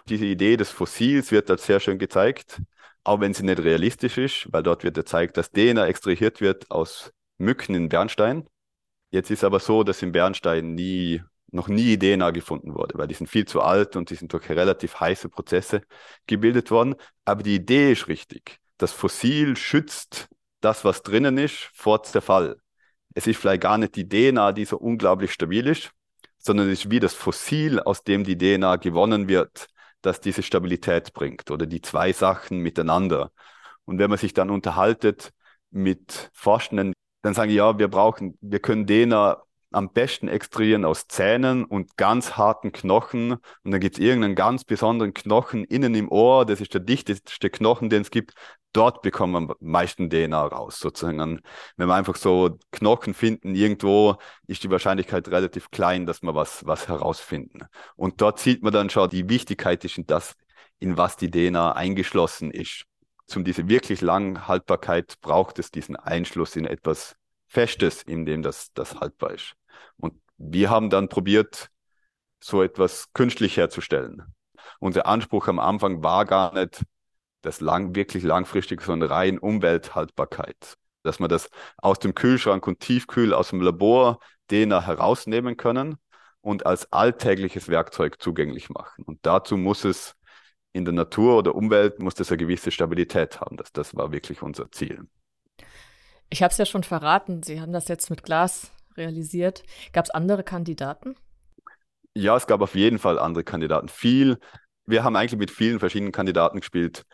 Diese 0.08 0.24
Idee 0.24 0.56
des 0.56 0.70
Fossils 0.70 1.30
wird 1.30 1.48
dort 1.48 1.60
sehr 1.60 1.78
schön 1.78 1.98
gezeigt, 1.98 2.60
auch 3.04 3.20
wenn 3.20 3.34
sie 3.34 3.44
nicht 3.44 3.60
realistisch 3.60 4.18
ist, 4.18 4.48
weil 4.52 4.64
dort 4.64 4.82
wird 4.82 4.96
gezeigt, 4.96 5.36
dass 5.36 5.52
DNA 5.52 5.86
extrahiert 5.86 6.40
wird 6.40 6.70
aus 6.72 7.12
Mücken 7.38 7.74
in 7.76 7.88
Bernstein. 7.88 8.48
Jetzt 9.10 9.30
ist 9.30 9.44
aber 9.44 9.60
so, 9.60 9.84
dass 9.84 10.02
im 10.02 10.10
Bernstein 10.12 10.74
nie 10.74 11.22
noch 11.52 11.68
nie 11.68 11.96
DNA 11.96 12.32
gefunden 12.32 12.74
wurde, 12.74 12.98
weil 12.98 13.06
die 13.06 13.14
sind 13.14 13.28
viel 13.28 13.46
zu 13.46 13.62
alt 13.62 13.94
und 13.94 14.10
die 14.10 14.16
sind 14.16 14.32
durch 14.32 14.50
relativ 14.50 14.98
heiße 14.98 15.28
Prozesse 15.28 15.82
gebildet 16.26 16.72
worden. 16.72 16.96
Aber 17.24 17.44
die 17.44 17.54
Idee 17.54 17.92
ist 17.92 18.08
richtig. 18.08 18.58
Das 18.76 18.92
Fossil 18.92 19.56
schützt 19.56 20.28
das, 20.60 20.84
was 20.84 21.02
drinnen 21.02 21.38
ist, 21.38 21.70
vor 21.72 22.02
Zerfall. 22.02 22.56
Es 23.16 23.26
ist 23.26 23.38
vielleicht 23.38 23.62
gar 23.62 23.78
nicht 23.78 23.96
die 23.96 24.06
DNA, 24.06 24.52
die 24.52 24.66
so 24.66 24.76
unglaublich 24.76 25.32
stabil 25.32 25.66
ist, 25.66 25.92
sondern 26.36 26.68
es 26.68 26.80
ist 26.80 26.90
wie 26.90 27.00
das 27.00 27.14
Fossil, 27.14 27.80
aus 27.80 28.04
dem 28.04 28.24
die 28.24 28.36
DNA 28.36 28.76
gewonnen 28.76 29.26
wird, 29.26 29.68
das 30.02 30.20
diese 30.20 30.42
Stabilität 30.42 31.14
bringt 31.14 31.50
oder 31.50 31.64
die 31.64 31.80
zwei 31.80 32.12
Sachen 32.12 32.58
miteinander. 32.58 33.32
Und 33.86 33.98
wenn 33.98 34.10
man 34.10 34.18
sich 34.18 34.34
dann 34.34 34.50
unterhaltet 34.50 35.32
mit 35.70 36.30
Forschenden, 36.34 36.92
dann 37.22 37.32
sagen 37.32 37.48
die, 37.48 37.56
ja, 37.56 37.78
wir 37.78 37.88
brauchen, 37.88 38.36
wir 38.42 38.60
können 38.60 38.86
DNA 38.86 39.42
am 39.72 39.92
besten 39.94 40.28
extrahieren 40.28 40.84
aus 40.84 41.08
Zähnen 41.08 41.64
und 41.64 41.96
ganz 41.96 42.36
harten 42.36 42.70
Knochen. 42.70 43.32
Und 43.32 43.70
dann 43.70 43.80
gibt 43.80 43.96
es 43.96 44.04
irgendeinen 44.04 44.34
ganz 44.34 44.64
besonderen 44.64 45.14
Knochen 45.14 45.64
innen 45.64 45.94
im 45.94 46.10
Ohr. 46.10 46.44
Das 46.44 46.60
ist 46.60 46.74
der 46.74 46.82
dichteste 46.82 47.48
Knochen, 47.48 47.88
den 47.88 48.02
es 48.02 48.10
gibt. 48.10 48.34
Dort 48.76 49.00
bekommen 49.00 49.32
wir 49.32 49.38
am 49.52 49.56
meisten 49.60 50.10
DNA 50.10 50.48
raus, 50.48 50.78
sozusagen. 50.78 51.40
Wenn 51.78 51.88
wir 51.88 51.94
einfach 51.94 52.16
so 52.16 52.58
Knochen 52.72 53.14
finden 53.14 53.54
irgendwo, 53.54 54.16
ist 54.46 54.64
die 54.64 54.70
Wahrscheinlichkeit 54.70 55.28
relativ 55.28 55.70
klein, 55.70 56.04
dass 56.04 56.20
wir 56.20 56.34
was, 56.34 56.66
was 56.66 56.86
herausfinden. 56.86 57.60
Und 57.96 58.20
dort 58.20 58.38
sieht 58.38 58.62
man 58.62 58.74
dann 58.74 58.90
schon, 58.90 59.08
die 59.08 59.30
Wichtigkeit 59.30 59.82
ist 59.86 59.96
in 59.96 60.06
das, 60.06 60.34
in 60.78 60.98
was 60.98 61.16
die 61.16 61.30
DNA 61.30 61.72
eingeschlossen 61.72 62.50
ist. 62.50 62.84
Zum 63.26 63.44
diese 63.44 63.66
wirklich 63.66 64.02
lange 64.02 64.46
Haltbarkeit 64.46 65.14
braucht 65.22 65.58
es 65.58 65.70
diesen 65.70 65.96
Einschluss 65.96 66.54
in 66.54 66.66
etwas 66.66 67.16
Festes, 67.46 68.02
in 68.02 68.26
dem 68.26 68.42
das, 68.42 68.74
das 68.74 69.00
haltbar 69.00 69.30
ist. 69.30 69.54
Und 69.96 70.20
wir 70.36 70.68
haben 70.68 70.90
dann 70.90 71.08
probiert, 71.08 71.70
so 72.40 72.62
etwas 72.62 73.10
künstlich 73.14 73.56
herzustellen. 73.56 74.22
Unser 74.80 75.06
Anspruch 75.06 75.48
am 75.48 75.60
Anfang 75.60 76.02
war 76.02 76.26
gar 76.26 76.52
nicht 76.52 76.82
das 77.46 77.60
lang, 77.60 77.94
wirklich 77.94 78.22
langfristig, 78.22 78.82
sondern 78.82 79.10
rein 79.10 79.38
Umwelthaltbarkeit. 79.38 80.76
Dass 81.02 81.20
wir 81.20 81.28
das 81.28 81.48
aus 81.78 81.98
dem 81.98 82.14
Kühlschrank 82.14 82.66
und 82.66 82.80
Tiefkühl 82.80 83.32
aus 83.32 83.50
dem 83.50 83.60
Labor 83.60 84.18
DNA 84.50 84.82
herausnehmen 84.82 85.56
können 85.56 85.96
und 86.40 86.66
als 86.66 86.92
alltägliches 86.92 87.68
Werkzeug 87.68 88.20
zugänglich 88.20 88.70
machen. 88.70 89.04
Und 89.04 89.20
dazu 89.22 89.56
muss 89.56 89.84
es 89.84 90.14
in 90.72 90.84
der 90.84 90.94
Natur 90.94 91.38
oder 91.38 91.54
Umwelt 91.54 92.00
muss 92.00 92.14
das 92.14 92.30
eine 92.30 92.36
gewisse 92.36 92.70
Stabilität 92.70 93.40
haben. 93.40 93.56
Das, 93.56 93.72
das 93.72 93.96
war 93.96 94.12
wirklich 94.12 94.42
unser 94.42 94.70
Ziel. 94.70 95.08
Ich 96.28 96.42
habe 96.42 96.52
es 96.52 96.58
ja 96.58 96.66
schon 96.66 96.82
verraten, 96.82 97.42
Sie 97.42 97.60
haben 97.60 97.72
das 97.72 97.88
jetzt 97.88 98.10
mit 98.10 98.22
Glas 98.22 98.70
realisiert. 98.96 99.62
Gab 99.92 100.04
es 100.04 100.10
andere 100.10 100.42
Kandidaten? 100.42 101.16
Ja, 102.14 102.36
es 102.36 102.46
gab 102.46 102.60
auf 102.60 102.74
jeden 102.74 102.98
Fall 102.98 103.18
andere 103.18 103.44
Kandidaten. 103.44 103.88
Viel. 103.88 104.38
Wir 104.86 105.02
haben 105.02 105.16
eigentlich 105.16 105.38
mit 105.38 105.50
vielen 105.50 105.78
verschiedenen 105.78 106.12
Kandidaten 106.12 106.60
gespielt. 106.60 107.04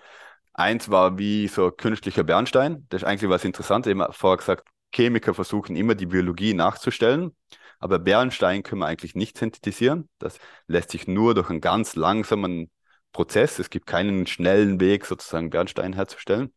Eins 0.55 0.91
war 0.91 1.19
wie 1.19 1.49
so 1.49 1.71
künstlicher 1.71 2.25
Bernstein. 2.25 2.87
Das 2.91 3.03
ist 3.03 3.09
eigentlich 3.09 3.31
was 3.31 3.45
Interessantes. 3.45 3.91
Immer 3.91 4.13
vorher 4.13 4.37
gesagt, 4.39 4.69
Chemiker 4.95 5.35
versuchen 5.35 5.77
immer 5.77 5.95
die 5.95 6.07
Biologie 6.07 6.55
nachzustellen. 6.55 7.35
Aber 7.79 7.99
Bernstein 7.99 8.63
können 8.63 8.81
wir 8.81 8.87
eigentlich 8.87 9.15
nicht 9.15 9.39
synthetisieren. 9.39 10.09
Das 10.19 10.39
lässt 10.67 10.91
sich 10.91 11.09
nur 11.09 11.35
durch 11.35 11.51
einen 11.51 11.61
ganz 11.61 11.97
langsamen 11.97 12.71
Prozess. 13.13 13.59
Es 13.59 13.71
gibt 13.71 13.87
keinen 13.87 14.27
schnellen 14.27 14.79
Weg, 14.81 15.07
sozusagen 15.07 15.51
Bernstein 15.51 15.93
herzustellen. 15.95 16.53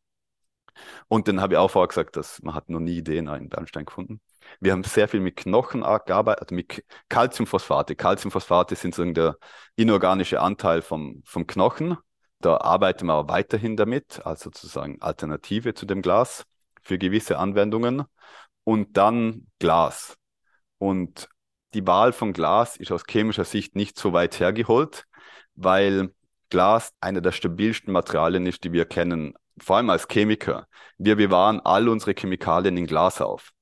Und 1.07 1.27
dann 1.27 1.41
habe 1.41 1.53
ich 1.53 1.57
auch 1.57 1.71
vorher 1.71 1.87
gesagt, 1.87 2.15
dass 2.17 2.41
man 2.41 2.53
hat 2.53 2.69
noch 2.69 2.79
nie 2.79 3.03
DNA 3.03 3.37
in 3.37 3.49
Bernstein 3.49 3.85
gefunden. 3.85 4.21
Wir 4.59 4.71
haben 4.71 4.83
sehr 4.83 5.07
viel 5.07 5.19
mit 5.19 5.37
Knochen 5.37 5.81
gearbeitet, 5.81 6.41
also 6.41 6.55
mit 6.55 6.83
Calciumphosphate. 7.09 7.95
Calciumphosphate 7.95 8.75
sind 8.75 8.93
sozusagen 8.93 9.13
der 9.13 9.37
inorganische 9.75 10.41
Anteil 10.41 10.81
vom, 10.81 11.21
vom 11.25 11.47
Knochen. 11.47 11.97
Da 12.45 12.57
arbeiten 12.57 13.07
wir 13.07 13.13
aber 13.13 13.33
weiterhin 13.33 13.75
damit, 13.75 14.23
also 14.23 14.43
sozusagen 14.45 15.01
Alternative 15.01 15.73
zu 15.73 15.87
dem 15.87 16.03
Glas 16.03 16.45
für 16.83 16.99
gewisse 16.99 17.39
Anwendungen. 17.39 18.03
Und 18.63 18.97
dann 18.97 19.47
Glas. 19.57 20.15
Und 20.77 21.27
die 21.73 21.87
Wahl 21.87 22.13
von 22.13 22.33
Glas 22.33 22.77
ist 22.77 22.91
aus 22.91 23.03
chemischer 23.09 23.45
Sicht 23.45 23.75
nicht 23.75 23.97
so 23.97 24.13
weit 24.13 24.39
hergeholt, 24.39 25.05
weil 25.55 26.13
Glas 26.51 26.93
einer 26.99 27.19
der 27.19 27.31
stabilsten 27.31 27.91
Materialien 27.91 28.45
ist, 28.45 28.63
die 28.63 28.71
wir 28.71 28.85
kennen 28.85 29.33
vor 29.57 29.77
allem 29.77 29.89
als 29.89 30.07
Chemiker, 30.07 30.67
wir 30.99 31.15
bewahren 31.15 31.61
all 31.61 31.89
unsere 31.89 32.13
Chemikalien 32.13 32.77
in 32.77 32.85
Glas 32.85 33.21
auf. 33.21 33.53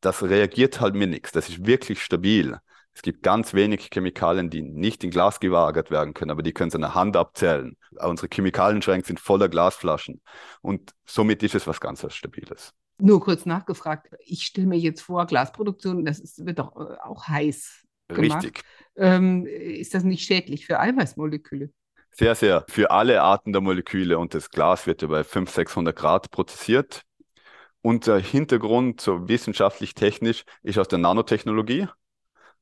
Das 0.00 0.24
reagiert 0.24 0.80
halt 0.80 0.96
mit 0.96 1.10
nichts. 1.10 1.30
Das 1.30 1.48
ist 1.48 1.64
wirklich 1.64 2.02
stabil. 2.02 2.58
Es 2.96 3.02
gibt 3.02 3.22
ganz 3.22 3.52
wenig 3.52 3.90
Chemikalien, 3.92 4.48
die 4.48 4.62
nicht 4.62 5.04
in 5.04 5.10
Glas 5.10 5.38
gelagert 5.38 5.90
werden 5.90 6.14
können, 6.14 6.30
aber 6.30 6.42
die 6.42 6.52
können 6.52 6.70
Sie 6.70 6.76
an 6.76 6.80
der 6.80 6.94
Hand 6.94 7.14
abzählen. 7.14 7.76
Unsere 7.90 8.28
Chemikalienschränke 8.32 9.06
sind 9.06 9.20
voller 9.20 9.50
Glasflaschen. 9.50 10.22
Und 10.62 10.94
somit 11.04 11.42
ist 11.42 11.54
es 11.54 11.66
was 11.66 11.78
ganz 11.78 12.02
was 12.02 12.14
Stabiles. 12.14 12.72
Nur 12.98 13.20
kurz 13.20 13.44
nachgefragt. 13.44 14.08
Ich 14.24 14.44
stelle 14.44 14.66
mir 14.66 14.78
jetzt 14.78 15.02
vor, 15.02 15.26
Glasproduktion, 15.26 16.06
das 16.06 16.18
ist, 16.18 16.46
wird 16.46 16.58
doch 16.58 16.74
äh, 16.74 16.96
auch 17.04 17.28
heiß. 17.28 17.84
Gemacht. 18.08 18.44
Richtig. 18.44 18.62
Ähm, 18.96 19.44
ist 19.44 19.92
das 19.92 20.02
nicht 20.02 20.24
schädlich 20.24 20.64
für 20.64 20.80
Eiweißmoleküle? 20.80 21.68
Sehr, 22.12 22.34
sehr. 22.34 22.64
Für 22.70 22.92
alle 22.92 23.20
Arten 23.20 23.52
der 23.52 23.60
Moleküle 23.60 24.18
und 24.18 24.32
das 24.32 24.48
Glas 24.48 24.86
wird 24.86 25.02
ja 25.02 25.08
bei 25.08 25.22
500, 25.22 25.54
600 25.54 25.94
Grad 25.94 26.30
prozessiert. 26.30 27.02
Unser 27.82 28.18
Hintergrund, 28.18 29.02
so 29.02 29.28
wissenschaftlich-technisch, 29.28 30.44
ist 30.62 30.78
aus 30.78 30.88
der 30.88 30.98
Nanotechnologie. 30.98 31.88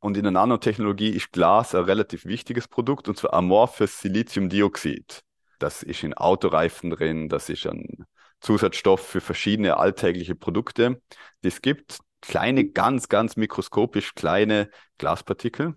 Und 0.05 0.19
in 0.19 0.25
der 0.25 0.33
Nanotechnologie 0.33 1.09
ist 1.09 1.33
Glas 1.33 1.75
ein 1.75 1.85
relativ 1.85 2.27
wichtiges 2.27 2.69
Produkt, 2.69 3.09
und 3.09 3.17
zwar 3.17 3.33
amorphes 3.33 4.03
Siliziumdioxid. 4.03 5.23
Das 5.59 5.83
ist 5.83 6.03
in 6.03 6.13
Autoreifen 6.13 6.91
drin, 6.91 7.31
das 7.31 7.49
ist 7.49 7.67
ein 7.67 8.05
Zusatzstoff 8.39 9.01
für 9.01 9.23
verschiedene 9.23 9.79
alltägliche 9.79 10.35
Produkte, 10.35 11.01
es 11.41 11.63
gibt. 11.63 12.01
Kleine, 12.21 12.67
ganz, 12.67 13.09
ganz 13.09 13.37
mikroskopisch 13.37 14.15
kleine 14.15 14.69
Glaspartikel. 14.99 15.75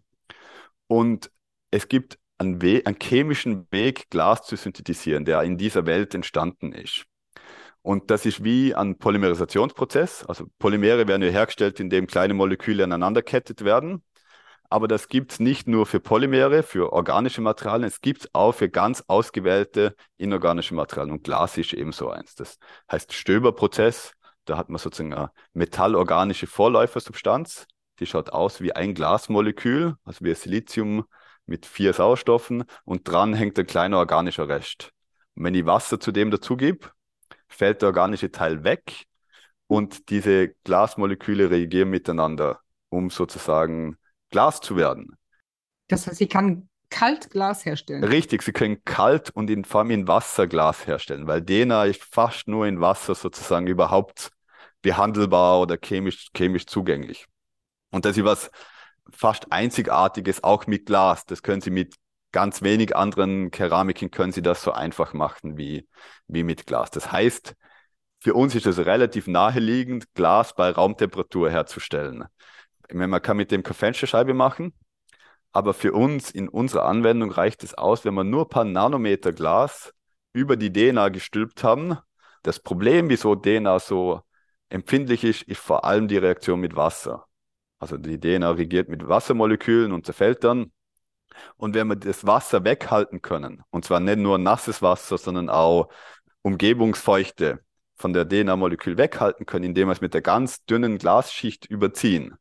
Und 0.88 1.32
es 1.72 1.88
gibt 1.88 2.20
einen, 2.38 2.62
We 2.62 2.82
einen 2.84 3.00
chemischen 3.02 3.66
Weg, 3.72 4.10
Glas 4.10 4.42
zu 4.42 4.58
synthetisieren, 4.58 5.24
der 5.24 5.42
in 5.44 5.58
dieser 5.58 5.86
Welt 5.86 6.14
entstanden 6.14 6.74
ist. 6.74 7.06
Und 7.82 8.12
das 8.12 8.26
ist 8.26 8.44
wie 8.44 8.76
ein 8.76 8.98
Polymerisationsprozess. 8.98 10.26
Also 10.26 10.48
Polymere 10.60 11.08
werden 11.08 11.22
ja 11.22 11.30
hergestellt, 11.30 11.80
indem 11.80 12.08
kleine 12.08 12.34
Moleküle 12.34 12.84
aneinanderkettet 12.84 13.64
werden. 13.64 14.04
Aber 14.70 14.88
das 14.88 15.08
gibt 15.08 15.32
es 15.32 15.40
nicht 15.40 15.68
nur 15.68 15.86
für 15.86 16.00
Polymere, 16.00 16.62
für 16.62 16.92
organische 16.92 17.42
Materialien, 17.42 17.88
es 17.88 18.02
gibt 18.02 18.22
es 18.22 18.30
auch 18.34 18.52
für 18.52 18.70
ganz 18.70 19.04
ausgewählte 19.08 19.96
inorganische 20.18 20.76
Materialien. 20.76 21.14
Und 21.16 21.24
Glas 21.24 21.58
ist 21.58 21.74
eben 21.74 21.94
so 21.94 22.10
eins. 22.10 22.36
Das 22.36 22.58
heißt 22.92 23.14
Stöberprozess. 23.14 24.14
Da 24.46 24.58
hat 24.58 24.70
man 24.70 24.80
sozusagen 24.80 25.14
eine 25.14 25.32
metallorganische 25.54 26.48
Vorläufersubstanz. 26.48 27.66
Die 28.00 28.06
schaut 28.06 28.30
aus 28.30 28.62
wie 28.62 28.74
ein 28.74 28.94
Glasmolekül, 28.94 29.96
also 30.04 30.24
wie 30.24 30.30
ein 30.30 30.36
Silizium 30.36 31.06
mit 31.46 31.66
vier 31.66 31.94
Sauerstoffen 31.94 32.66
und 32.84 33.08
dran 33.08 33.34
hängt 33.34 33.58
ein 33.58 33.66
kleiner 33.66 33.98
organischer 33.98 34.48
Rest. 34.48 34.92
Und 35.36 35.46
wenn 35.46 35.56
ich 35.56 35.66
Wasser 35.66 36.00
zu 36.00 36.12
dem 36.12 36.30
dazu 36.30 36.58
gebe, 36.58 36.90
fällt 37.48 37.82
der 37.82 37.88
organische 37.88 38.32
Teil 38.32 38.64
weg 38.64 39.06
und 39.68 40.10
diese 40.10 40.50
Glasmoleküle 40.64 41.50
reagieren 41.50 41.90
miteinander, 41.90 42.60
um 42.90 43.10
sozusagen 43.10 43.98
Glas 44.30 44.62
zu 44.62 44.76
werden. 44.76 45.18
Das 45.88 46.08
heißt, 46.08 46.22
ich 46.22 46.30
kann 46.30 46.70
kalt 46.90 47.30
Glas 47.30 47.66
herstellen. 47.66 48.04
Richtig, 48.04 48.42
sie 48.44 48.54
können 48.54 48.84
kalt 48.86 49.30
und 49.30 49.50
in, 49.50 49.66
vor 49.66 49.82
allem 49.82 49.92
in 49.92 50.08
Wasser 50.08 50.48
Glas 50.48 50.88
herstellen, 50.88 51.28
weil 51.28 51.44
DNA 51.44 51.86
ist 51.86 52.04
fast 52.04 52.48
nur 52.48 52.66
in 52.68 52.80
Wasser 52.80 53.16
sozusagen 53.16 53.68
überhaupt 53.68 54.32
behandelbar 54.82 55.60
oder 55.60 55.78
chemisch, 55.78 56.30
chemisch 56.36 56.66
zugänglich. 56.66 57.28
Und 57.92 58.06
das 58.06 58.18
ist 58.18 58.24
was, 58.24 58.52
fast 59.12 59.52
Einzigartiges, 59.52 60.44
auch 60.44 60.68
mit 60.68 60.86
Glas. 60.86 61.26
Das 61.26 61.44
können 61.44 61.62
Sie 61.62 61.72
mit 61.72 61.96
ganz 62.32 62.62
wenig 62.62 62.96
anderen 62.96 63.52
Keramiken 63.52 64.12
können 64.12 64.32
Sie 64.32 64.42
das 64.42 64.62
so 64.62 64.72
einfach 64.72 65.14
machen 65.14 65.58
wie, 65.58 65.88
wie 66.28 66.44
mit 66.44 66.66
Glas. 66.66 66.92
Das 66.92 67.12
heißt, 67.12 67.56
für 68.20 68.34
uns 68.34 68.56
ist 68.56 68.66
es 68.66 68.78
relativ 68.80 69.28
naheliegend, 69.28 70.14
Glas 70.14 70.56
bei 70.56 70.70
Raumtemperatur 70.70 71.50
herzustellen. 71.50 72.26
Meine, 72.92 73.08
man 73.08 73.22
kann 73.22 73.38
mit 73.38 73.52
dem 73.52 73.64
Fensterscheibe 73.64 74.34
machen, 74.34 74.74
aber 75.52 75.74
für 75.74 75.94
uns 75.94 76.32
in 76.32 76.48
unserer 76.48 76.86
Anwendung 76.86 77.32
reicht 77.32 77.64
es 77.64 77.74
aus, 77.74 78.06
wenn 78.06 78.14
man 78.14 78.30
nur 78.30 78.46
ein 78.46 78.50
paar 78.50 78.64
Nanometer 78.64 79.34
Glas 79.34 79.94
über 80.34 80.56
die 80.56 80.72
DNA 80.72 81.10
gestülpt 81.10 81.64
haben. 81.64 81.98
Das 82.44 82.60
Problem, 82.60 83.10
wieso 83.10 83.36
DNA 83.36 83.80
so 83.80 84.22
empfindlich 84.70 85.24
ist, 85.24 85.44
ist 85.44 85.60
vor 85.60 85.84
allem 85.84 86.08
die 86.08 86.18
Reaktion 86.18 86.60
mit 86.60 86.76
Wasser. 86.76 87.26
Also 87.80 87.98
die 87.98 88.20
DNA 88.20 88.52
reagiert 88.52 88.90
mit 88.90 89.08
Wassermolekülen 89.08 89.92
und 89.92 90.06
zerfällt 90.06 90.44
dann. 90.44 90.72
Und 91.58 91.76
wenn 91.76 91.88
wir 91.88 91.96
das 91.96 92.26
Wasser 92.26 92.64
weghalten 92.64 93.22
können, 93.22 93.64
und 93.70 93.86
zwar 93.86 94.00
nicht 94.00 94.18
nur 94.18 94.38
nasses 94.38 94.82
Wasser, 94.82 95.18
sondern 95.18 95.50
auch 95.50 95.90
Umgebungsfeuchte 96.42 97.60
von 97.96 98.14
der 98.14 98.28
DNA-Molekül 98.28 98.98
weghalten 98.98 99.46
können, 99.46 99.66
indem 99.66 99.88
wir 99.88 99.94
es 99.94 100.02
mit 100.02 100.14
der 100.14 100.22
ganz 100.22 100.64
dünnen 100.66 100.98
Glasschicht 100.98 101.66
überziehen, 101.66 102.38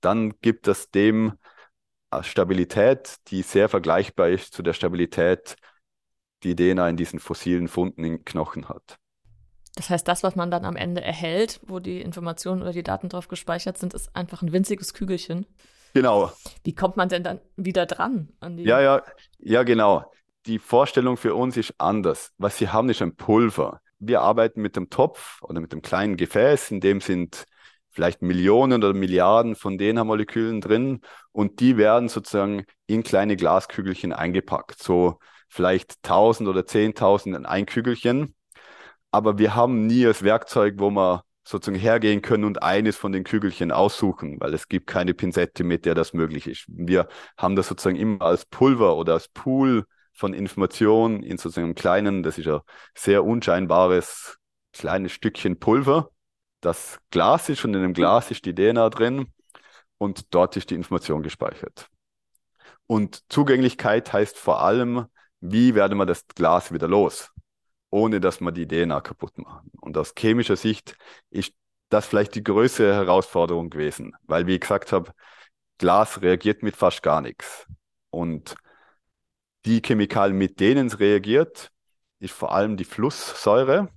dann 0.00 0.34
gibt 0.40 0.68
es 0.68 0.90
dem 0.90 1.34
Stabilität, 2.22 3.16
die 3.28 3.42
sehr 3.42 3.68
vergleichbar 3.68 4.28
ist 4.28 4.52
zu 4.52 4.62
der 4.62 4.72
Stabilität, 4.72 5.56
die 6.42 6.56
DNA 6.56 6.88
in 6.88 6.96
diesen 6.96 7.20
fossilen 7.20 7.68
Funden 7.68 8.04
in 8.04 8.24
Knochen 8.24 8.68
hat. 8.68 8.98
Das 9.76 9.88
heißt, 9.88 10.08
das, 10.08 10.22
was 10.22 10.34
man 10.34 10.50
dann 10.50 10.64
am 10.64 10.76
Ende 10.76 11.00
erhält, 11.00 11.60
wo 11.66 11.78
die 11.78 12.00
Informationen 12.00 12.62
oder 12.62 12.72
die 12.72 12.82
Daten 12.82 13.08
drauf 13.08 13.28
gespeichert 13.28 13.78
sind, 13.78 13.94
ist 13.94 14.14
einfach 14.16 14.42
ein 14.42 14.52
winziges 14.52 14.94
Kügelchen. 14.94 15.46
Genau. 15.94 16.32
Wie 16.64 16.74
kommt 16.74 16.96
man 16.96 17.08
denn 17.08 17.22
dann 17.22 17.40
wieder 17.56 17.86
dran 17.86 18.28
an 18.40 18.56
die? 18.56 18.64
Ja, 18.64 18.80
ja, 18.80 19.02
ja, 19.38 19.62
genau. 19.62 20.10
Die 20.46 20.58
Vorstellung 20.58 21.16
für 21.16 21.34
uns 21.34 21.56
ist 21.56 21.74
anders. 21.78 22.32
Was 22.38 22.58
sie 22.58 22.68
haben, 22.68 22.88
ist 22.90 23.02
ein 23.02 23.14
Pulver. 23.14 23.80
Wir 23.98 24.22
arbeiten 24.22 24.62
mit 24.62 24.76
dem 24.76 24.90
Topf 24.90 25.40
oder 25.42 25.60
mit 25.60 25.72
dem 25.72 25.82
kleinen 25.82 26.16
Gefäß, 26.16 26.70
in 26.70 26.80
dem 26.80 27.00
sind 27.00 27.44
vielleicht 27.90 28.22
Millionen 28.22 28.82
oder 28.82 28.94
Milliarden 28.94 29.54
von 29.56 29.78
DNA-Molekülen 29.78 30.60
drin 30.60 31.00
und 31.32 31.60
die 31.60 31.76
werden 31.76 32.08
sozusagen 32.08 32.64
in 32.86 33.02
kleine 33.02 33.36
Glaskügelchen 33.36 34.12
eingepackt. 34.12 34.82
So 34.82 35.18
vielleicht 35.48 35.96
1000 36.02 36.48
oder 36.48 36.64
10.000 36.64 37.36
in 37.36 37.46
ein 37.46 37.66
Kügelchen. 37.66 38.34
Aber 39.10 39.38
wir 39.38 39.54
haben 39.54 39.86
nie 39.86 40.04
das 40.04 40.22
Werkzeug, 40.22 40.74
wo 40.78 40.90
wir 40.90 41.24
sozusagen 41.42 41.78
hergehen 41.78 42.22
können 42.22 42.44
und 42.44 42.62
eines 42.62 42.96
von 42.96 43.12
den 43.12 43.24
Kügelchen 43.24 43.72
aussuchen, 43.72 44.38
weil 44.40 44.54
es 44.54 44.68
gibt 44.68 44.86
keine 44.86 45.14
Pinzette, 45.14 45.64
mit 45.64 45.84
der 45.84 45.94
das 45.94 46.12
möglich 46.12 46.46
ist. 46.46 46.64
Wir 46.68 47.08
haben 47.36 47.56
das 47.56 47.68
sozusagen 47.68 47.96
immer 47.96 48.22
als 48.22 48.44
Pulver 48.46 48.96
oder 48.96 49.14
als 49.14 49.28
Pool 49.28 49.84
von 50.12 50.32
Informationen 50.32 51.22
in 51.22 51.38
sozusagen 51.38 51.66
einem 51.66 51.74
kleinen, 51.74 52.22
das 52.22 52.38
ist 52.38 52.46
ein 52.46 52.60
sehr 52.94 53.24
unscheinbares 53.24 54.38
kleines 54.72 55.12
Stückchen 55.12 55.58
Pulver. 55.58 56.10
Das 56.60 57.00
Glas 57.10 57.48
ist 57.48 57.64
und 57.64 57.74
in 57.74 57.82
dem 57.82 57.94
Glas 57.94 58.30
ist 58.30 58.44
die 58.44 58.54
DNA 58.54 58.90
drin 58.90 59.32
und 59.98 60.34
dort 60.34 60.56
ist 60.56 60.70
die 60.70 60.74
Information 60.74 61.22
gespeichert. 61.22 61.88
Und 62.86 63.22
Zugänglichkeit 63.30 64.12
heißt 64.12 64.36
vor 64.36 64.62
allem, 64.62 65.06
wie 65.40 65.74
werden 65.74 65.96
wir 65.96 66.06
das 66.06 66.26
Glas 66.26 66.72
wieder 66.72 66.88
los, 66.88 67.30
ohne 67.90 68.20
dass 68.20 68.40
wir 68.40 68.52
die 68.52 68.66
DNA 68.66 69.00
kaputt 69.00 69.38
machen. 69.38 69.70
Und 69.80 69.96
aus 69.96 70.14
chemischer 70.18 70.56
Sicht 70.56 70.96
ist 71.30 71.54
das 71.88 72.06
vielleicht 72.06 72.34
die 72.34 72.44
größte 72.44 72.94
Herausforderung 72.94 73.70
gewesen, 73.70 74.14
weil, 74.22 74.46
wie 74.46 74.54
ich 74.54 74.60
gesagt 74.60 74.92
habe, 74.92 75.12
Glas 75.78 76.20
reagiert 76.20 76.62
mit 76.62 76.76
fast 76.76 77.02
gar 77.02 77.20
nichts. 77.20 77.66
Und 78.10 78.54
die 79.64 79.82
Chemikalien, 79.82 80.36
mit 80.36 80.60
denen 80.60 80.86
es 80.88 81.00
reagiert, 81.00 81.70
ist 82.18 82.32
vor 82.32 82.52
allem 82.52 82.76
die 82.76 82.84
Flusssäure. 82.84 83.88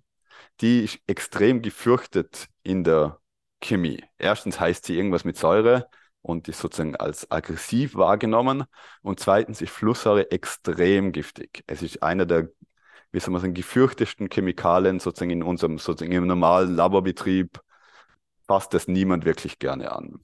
Die 0.61 0.83
ist 0.83 0.99
extrem 1.07 1.61
gefürchtet 1.61 2.47
in 2.63 2.83
der 2.83 3.19
Chemie. 3.61 4.03
Erstens 4.17 4.59
heißt 4.59 4.85
sie 4.85 4.95
irgendwas 4.95 5.25
mit 5.25 5.37
Säure 5.37 5.87
und 6.21 6.47
ist 6.47 6.59
sozusagen 6.59 6.95
als 6.95 7.29
aggressiv 7.31 7.95
wahrgenommen. 7.95 8.63
Und 9.01 9.19
zweitens 9.19 9.61
ist 9.61 9.71
Flusssäure 9.71 10.31
extrem 10.31 11.11
giftig. 11.11 11.63
Es 11.67 11.81
ist 11.81 12.01
einer 12.03 12.25
der, 12.25 12.49
wie 13.11 13.19
soll 13.19 13.31
man 13.31 13.41
sagen, 13.41 13.53
gefürchtesten 13.53 14.29
Chemikalien 14.29 14.99
sozusagen 14.99 15.31
in 15.31 15.43
unserem, 15.43 15.77
sozusagen 15.77 16.13
im 16.13 16.27
normalen 16.27 16.75
Laborbetrieb 16.75 17.59
fasst 18.47 18.73
das 18.73 18.87
niemand 18.87 19.25
wirklich 19.25 19.59
gerne 19.59 19.91
an. 19.91 20.19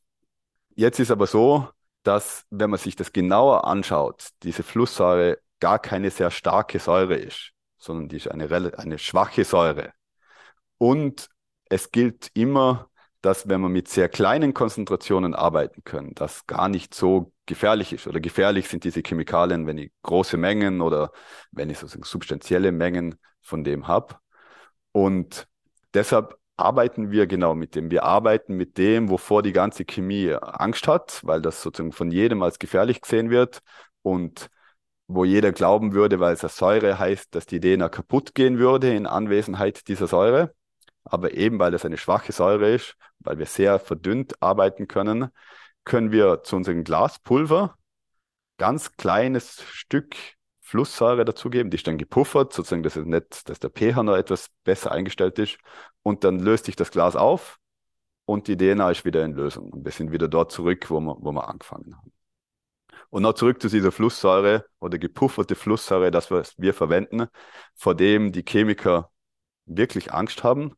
Jetzt 0.76 1.00
ist 1.00 1.12
aber 1.12 1.28
so, 1.28 1.68
dass, 2.04 2.46
wenn 2.50 2.70
man 2.70 2.80
sich 2.80 2.96
das 2.96 3.12
genauer 3.12 3.66
anschaut, 3.66 4.30
diese 4.44 4.64
Flusssäure 4.64 5.40
gar 5.60 5.80
keine 5.80 6.10
sehr 6.10 6.32
starke 6.32 6.80
Säure 6.80 7.16
ist, 7.16 7.52
sondern 7.78 8.08
die 8.08 8.18
ist 8.18 8.30
eine, 8.30 8.78
eine 8.78 8.98
schwache 8.98 9.44
Säure. 9.44 9.92
Und 10.80 11.30
es 11.70 11.92
gilt 11.92 12.32
immer, 12.34 12.90
dass 13.22 13.48
wenn 13.48 13.62
wir 13.62 13.70
mit 13.70 13.88
sehr 13.88 14.10
kleinen 14.10 14.54
Konzentrationen 14.54 15.36
arbeiten 15.36 15.84
können, 15.84 16.16
das 16.16 16.48
gar 16.48 16.70
nicht 16.70 16.96
so 16.96 17.32
gefährlich 17.46 17.94
ist. 17.94 18.08
Oder 18.08 18.20
gefährlich 18.20 18.68
sind 18.70 18.84
diese 18.86 19.02
Chemikalien, 19.06 19.68
wenn 19.68 19.78
ich 19.78 19.92
große 20.04 20.38
Mengen 20.38 20.82
oder 20.82 21.12
wenn 21.52 21.70
ich 21.70 21.78
sozusagen 21.78 22.04
substanzielle 22.04 22.72
Mengen 22.72 23.20
von 23.42 23.64
dem 23.64 23.88
habe. 23.88 24.16
Und 24.94 25.48
deshalb 25.94 26.38
arbeiten 26.56 27.12
wir 27.12 27.28
genau 27.28 27.56
mit 27.56 27.76
dem. 27.76 27.92
Wir 27.92 28.04
arbeiten 28.04 28.56
mit 28.56 28.78
dem, 28.78 29.10
wovor 29.10 29.44
die 29.44 29.54
ganze 29.54 29.86
Chemie 29.86 30.34
Angst 30.34 30.88
hat, 30.88 31.22
weil 31.24 31.42
das 31.42 31.62
sozusagen 31.62 31.92
von 31.92 32.12
jedem 32.12 32.42
als 32.44 32.60
gefährlich 32.60 33.02
gesehen 33.02 33.30
wird 33.30 33.60
und 34.02 34.50
wo 35.08 35.26
jeder 35.26 35.52
glauben 35.52 35.94
würde, 35.94 36.20
weil 36.20 36.34
es 36.34 36.44
eine 36.44 36.50
Säure 36.50 37.00
heißt, 37.00 37.34
dass 37.34 37.46
die 37.48 37.60
DNA 37.60 37.90
kaputt 37.90 38.36
gehen 38.36 38.60
würde 38.60 38.94
in 38.94 39.08
Anwesenheit 39.08 39.88
dieser 39.88 40.08
Säure. 40.08 40.54
Aber 41.10 41.34
eben 41.34 41.60
weil 41.60 41.74
es 41.74 41.86
eine 41.86 41.98
schwache 41.98 42.32
Säure 42.32 42.74
ist, 42.74 42.96
weil 43.20 43.38
wir 43.38 43.46
sehr 43.46 43.80
verdünnt 43.80 44.42
arbeiten 44.42 44.88
können, 44.88 45.30
können 45.84 46.12
wir 46.12 46.44
zu 46.44 46.56
unserem 46.56 46.84
Glaspulver 46.84 47.76
ganz 48.58 48.94
kleines 48.94 49.62
Stück 49.64 50.16
Flusssäure 50.62 51.26
dazugeben. 51.26 51.72
Die 51.72 51.78
ist 51.78 51.88
dann 51.88 51.98
gepuffert, 51.98 52.54
sozusagen, 52.54 52.84
dass, 52.84 52.96
es 52.96 53.06
nicht, 53.06 53.50
dass 53.50 53.60
der 53.60 53.72
pH 53.72 54.04
noch 54.04 54.16
etwas 54.16 54.50
besser 54.64 54.92
eingestellt 54.92 55.40
ist. 55.40 55.58
Und 56.04 56.24
dann 56.24 56.38
löst 56.38 56.66
sich 56.66 56.76
das 56.76 56.92
Glas 56.92 57.16
auf 57.16 57.58
und 58.26 58.48
die 58.48 58.56
DNA 58.56 58.92
ist 58.92 59.06
wieder 59.06 59.26
in 59.26 59.34
Lösung. 59.34 59.72
Und 59.72 59.86
wir 59.86 59.92
sind 59.92 60.12
wieder 60.12 60.28
dort 60.28 60.52
zurück, 60.52 60.92
wo 60.92 61.00
wir, 61.00 61.16
wo 61.20 61.32
wir 61.32 61.50
angefangen 61.50 61.98
haben. 61.98 62.14
Und 63.10 63.24
noch 63.24 63.34
zurück 63.34 63.60
zu 63.60 63.70
dieser 63.70 63.92
Flusssäure 63.92 64.66
oder 64.80 65.00
gepufferte 65.00 65.56
Flusssäure, 65.56 66.12
das 66.12 66.30
was 66.30 66.54
wir 66.60 66.76
verwenden, 66.76 67.28
vor 67.76 67.96
dem 67.96 68.32
die 68.32 68.44
Chemiker 68.44 69.10
wirklich 69.66 70.14
Angst 70.14 70.44
haben. 70.44 70.76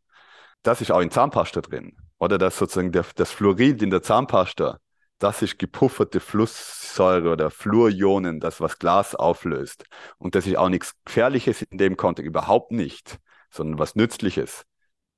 Das 0.63 0.81
ist 0.81 0.91
auch 0.91 0.99
in 0.99 1.11
Zahnpasta 1.11 1.61
drin. 1.61 1.95
Oder 2.19 2.37
das 2.37 2.57
sozusagen 2.57 2.91
der, 2.91 3.05
das 3.15 3.31
Fluorid 3.31 3.81
in 3.81 3.89
der 3.89 4.03
Zahnpasta, 4.03 4.79
das 5.17 5.41
ist 5.41 5.59
gepufferte 5.59 6.19
Flusssäure 6.19 7.31
oder 7.31 7.49
Fluorionen, 7.51 8.39
das 8.39 8.59
was 8.61 8.79
Glas 8.79 9.15
auflöst. 9.15 9.85
Und 10.17 10.35
das 10.35 10.47
ist 10.47 10.57
auch 10.57 10.69
nichts 10.69 10.93
Gefährliches 11.05 11.61
in 11.63 11.77
dem 11.77 11.97
Kontext, 11.97 12.27
überhaupt 12.27 12.71
nicht, 12.71 13.19
sondern 13.49 13.79
was 13.79 13.95
Nützliches. 13.95 14.65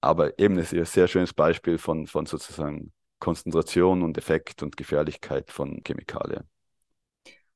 Aber 0.01 0.37
eben 0.39 0.57
ist 0.57 0.73
ein 0.73 0.83
sehr 0.85 1.07
schönes 1.07 1.33
Beispiel 1.33 1.77
von, 1.77 2.07
von 2.07 2.25
sozusagen 2.25 2.91
Konzentration 3.19 4.01
und 4.01 4.17
Effekt 4.17 4.61
und 4.63 4.75
Gefährlichkeit 4.75 5.51
von 5.51 5.81
Chemikalien. 5.85 6.43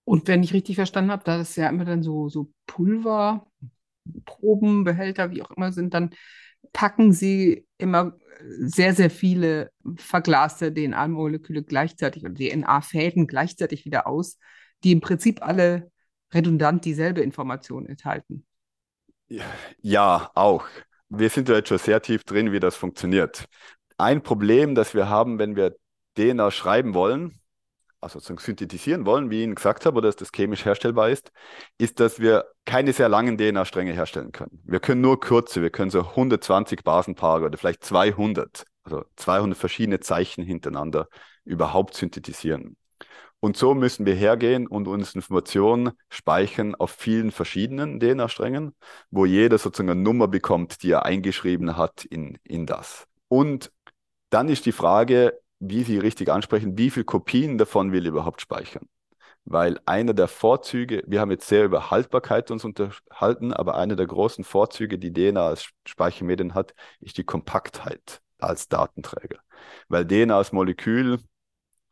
Und 0.05 0.29
wenn 0.29 0.41
ich 0.41 0.53
richtig 0.53 0.77
verstanden 0.77 1.11
habe, 1.11 1.25
da 1.25 1.37
das 1.37 1.57
ja 1.57 1.67
immer 1.67 1.83
dann 1.83 2.03
so, 2.03 2.29
so 2.29 2.49
Pulver, 2.65 3.45
Probenbehälter, 4.23 5.31
wie 5.31 5.43
auch 5.43 5.51
immer 5.51 5.73
sind, 5.73 5.93
dann 5.93 6.11
packen 6.73 7.13
sie 7.13 7.65
immer 7.77 8.17
sehr, 8.59 8.93
sehr 8.93 9.09
viele 9.09 9.71
verglaste 9.95 10.73
DNA-Moleküle 10.73 11.63
gleichzeitig 11.63 12.23
oder 12.23 12.33
DNA-Fäden 12.33 13.27
gleichzeitig 13.27 13.85
wieder 13.85 14.07
aus, 14.07 14.37
die 14.83 14.91
im 14.91 15.01
Prinzip 15.01 15.41
alle 15.41 15.91
redundant 16.33 16.85
dieselbe 16.85 17.21
Information 17.21 17.85
enthalten. 17.85 18.45
Ja, 19.81 20.31
auch. 20.35 20.65
Wir 21.09 21.29
sind 21.29 21.49
ja 21.49 21.55
jetzt 21.55 21.69
schon 21.69 21.77
sehr 21.77 22.01
tief 22.01 22.23
drin, 22.23 22.51
wie 22.51 22.59
das 22.59 22.75
funktioniert. 22.75 23.45
Ein 23.97 24.21
Problem, 24.21 24.75
das 24.75 24.93
wir 24.93 25.09
haben, 25.09 25.39
wenn 25.39 25.55
wir 25.55 25.75
DNA 26.17 26.51
schreiben 26.51 26.93
wollen, 26.93 27.39
also 28.01 28.19
synthetisieren 28.19 29.05
wollen, 29.05 29.29
wie 29.29 29.37
ich 29.37 29.43
Ihnen 29.43 29.55
gesagt 29.55 29.85
habe, 29.85 29.97
oder 29.97 30.07
dass 30.07 30.15
das 30.15 30.31
chemisch 30.31 30.65
herstellbar 30.65 31.09
ist, 31.09 31.31
ist, 31.77 31.99
dass 31.99 32.19
wir 32.19 32.45
keine 32.65 32.93
sehr 32.93 33.09
langen 33.09 33.37
DNA-Stränge 33.37 33.93
herstellen 33.93 34.31
können. 34.31 34.61
Wir 34.63 34.79
können 34.79 35.01
nur 35.01 35.19
kurze, 35.19 35.61
wir 35.61 35.69
können 35.69 35.89
so 35.89 36.01
120 36.01 36.83
Basenpaare 36.83 37.45
oder 37.45 37.57
vielleicht 37.57 37.83
200, 37.83 38.65
also 38.83 39.03
200 39.15 39.57
verschiedene 39.57 39.99
Zeichen 39.99 40.43
hintereinander 40.43 41.07
überhaupt 41.43 41.95
synthetisieren. 41.95 42.77
Und 43.39 43.55
so 43.55 43.75
müssen 43.75 44.05
wir 44.05 44.15
hergehen 44.15 44.67
und 44.67 44.87
uns 44.87 45.13
Informationen 45.13 45.91
speichern 46.09 46.73
auf 46.73 46.91
vielen 46.91 47.31
verschiedenen 47.31 47.99
DNA-Strängen, 47.99 48.73
wo 49.11 49.25
jeder 49.25 49.59
sozusagen 49.59 49.91
eine 49.91 50.01
Nummer 50.01 50.27
bekommt, 50.27 50.81
die 50.81 50.91
er 50.91 51.05
eingeschrieben 51.05 51.77
hat 51.77 52.03
in, 52.05 52.39
in 52.43 52.65
das. 52.65 53.05
Und 53.27 53.71
dann 54.31 54.49
ist 54.49 54.65
die 54.65 54.71
Frage, 54.71 55.39
wie 55.59 55.83
Sie 55.83 55.97
richtig 55.99 56.29
ansprechen, 56.29 56.77
wie 56.77 56.89
viele 56.89 57.05
Kopien 57.05 57.57
davon 57.57 57.91
will 57.91 58.05
überhaupt 58.07 58.41
speichern? 58.41 58.87
Weil 59.45 59.79
einer 59.85 60.13
der 60.13 60.27
Vorzüge, 60.27 61.03
wir 61.07 61.21
haben 61.21 61.31
jetzt 61.31 61.47
sehr 61.47 61.65
über 61.65 61.91
Haltbarkeit 61.91 62.51
uns 62.51 62.65
unterhalten, 62.65 63.53
aber 63.53 63.75
einer 63.75 63.95
der 63.95 64.07
großen 64.07 64.43
Vorzüge, 64.43 64.99
die 64.99 65.13
DNA 65.13 65.47
als 65.47 65.69
Speichermedien 65.85 66.53
hat, 66.53 66.73
ist 66.99 67.17
die 67.17 67.23
Kompaktheit 67.23 68.21
als 68.39 68.67
Datenträger. 68.69 69.39
Weil 69.89 70.05
DNA 70.05 70.37
als 70.37 70.51
Molekül, 70.51 71.13
wenn 71.13 71.21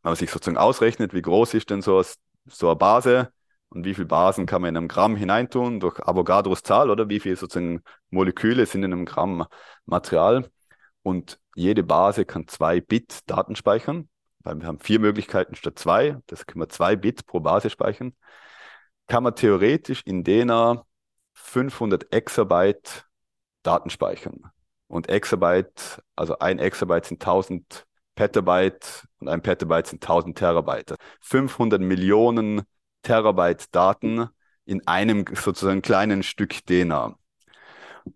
man 0.03 0.15
sich 0.15 0.31
sozusagen 0.31 0.57
ausrechnet, 0.57 1.13
wie 1.13 1.21
groß 1.21 1.53
ist 1.55 1.69
denn 1.69 1.81
so, 1.81 2.03
so 2.45 2.67
eine 2.67 2.75
Base, 2.75 3.31
Und 3.69 3.85
wie 3.85 3.93
viele 3.93 4.07
Basen 4.07 4.45
kann 4.45 4.61
man 4.61 4.69
in 4.69 4.77
einem 4.77 4.87
Gramm 4.87 5.15
hineintun 5.15 5.79
durch 5.79 5.99
Avogadros 6.07 6.63
Zahl 6.63 6.89
oder 6.89 7.09
wie 7.09 7.19
viele 7.19 7.35
sozusagen 7.35 7.81
Moleküle 8.09 8.65
sind 8.65 8.83
in 8.83 8.93
einem 8.93 9.05
Gramm 9.05 9.45
Material. 9.85 10.49
Und 11.03 11.39
jede 11.55 11.83
Base 11.83 12.25
kann 12.25 12.47
zwei 12.47 12.81
Bit 12.81 13.29
Daten 13.29 13.55
speichern, 13.55 14.09
weil 14.39 14.59
wir 14.59 14.67
haben 14.67 14.79
vier 14.79 14.99
Möglichkeiten 14.99 15.55
statt 15.55 15.79
zwei. 15.79 16.17
Das 16.27 16.45
können 16.45 16.61
wir 16.61 16.69
zwei 16.69 16.95
Bit 16.95 17.25
pro 17.25 17.39
Base 17.39 17.69
speichern. 17.69 18.13
Kann 19.07 19.23
man 19.23 19.35
theoretisch 19.35 20.01
in 20.05 20.23
DENA 20.23 20.85
500 21.33 22.11
Exabyte 22.13 23.05
Daten 23.63 23.89
speichern. 23.89 24.51
Und 24.87 25.09
Exabyte, 25.09 26.03
also 26.15 26.37
ein 26.39 26.59
Exabyte 26.59 27.05
sind 27.05 27.23
1000 27.23 27.85
Petabyte 28.15 29.07
und 29.19 29.29
ein 29.29 29.41
Petabyte 29.41 29.87
sind 29.87 30.03
1000 30.03 30.37
Terabyte. 30.37 30.95
500 31.21 31.81
Millionen 31.81 32.63
Terabyte 33.01 33.73
Daten 33.73 34.27
in 34.65 34.85
einem 34.87 35.25
sozusagen 35.33 35.81
kleinen 35.81 36.23
Stück 36.23 36.65
DENA. 36.65 37.17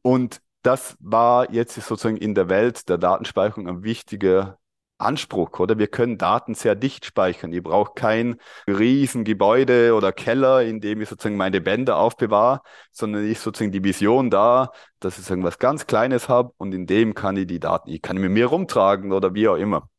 Und 0.02 0.42
das 0.62 0.98
war 1.00 1.52
jetzt 1.52 1.76
sozusagen 1.76 2.18
in 2.18 2.36
der 2.36 2.50
Welt 2.50 2.90
der 2.90 2.98
Datenspeicherung 2.98 3.68
ein 3.68 3.84
wichtiger 3.84 4.58
Anspruch, 4.98 5.58
oder? 5.60 5.78
Wir 5.78 5.88
können 5.88 6.18
Daten 6.18 6.56
sehr 6.56 6.76
dicht 6.76 7.06
speichern. 7.06 7.54
Ich 7.54 7.64
brauche 7.64 7.94
kein 7.96 8.36
Riesengebäude 8.68 9.94
oder 9.96 10.12
Keller, 10.12 10.64
in 10.64 10.82
dem 10.82 11.02
ich 11.02 11.08
sozusagen 11.10 11.38
meine 11.38 11.62
Bänder 11.62 11.98
aufbewahre, 11.98 12.62
sondern 12.92 13.26
ich 13.26 13.40
sozusagen 13.40 13.72
die 13.72 13.84
Vision 13.84 14.30
da, 14.30 14.72
dass 15.00 15.18
ich 15.18 15.30
irgendwas 15.30 15.58
ganz 15.60 15.88
Kleines 15.88 16.28
habe 16.28 16.52
und 16.58 16.74
in 16.74 16.86
dem 16.86 17.14
kann 17.14 17.38
ich 17.38 17.48
die 17.48 17.60
Daten, 17.62 17.90
ich 17.90 18.02
kann 18.02 18.18
mit 18.18 18.32
mir 18.32 18.48
rumtragen 18.48 19.14
oder 19.14 19.34
wie 19.34 19.48
auch 19.48 19.56
immer. 19.56 19.90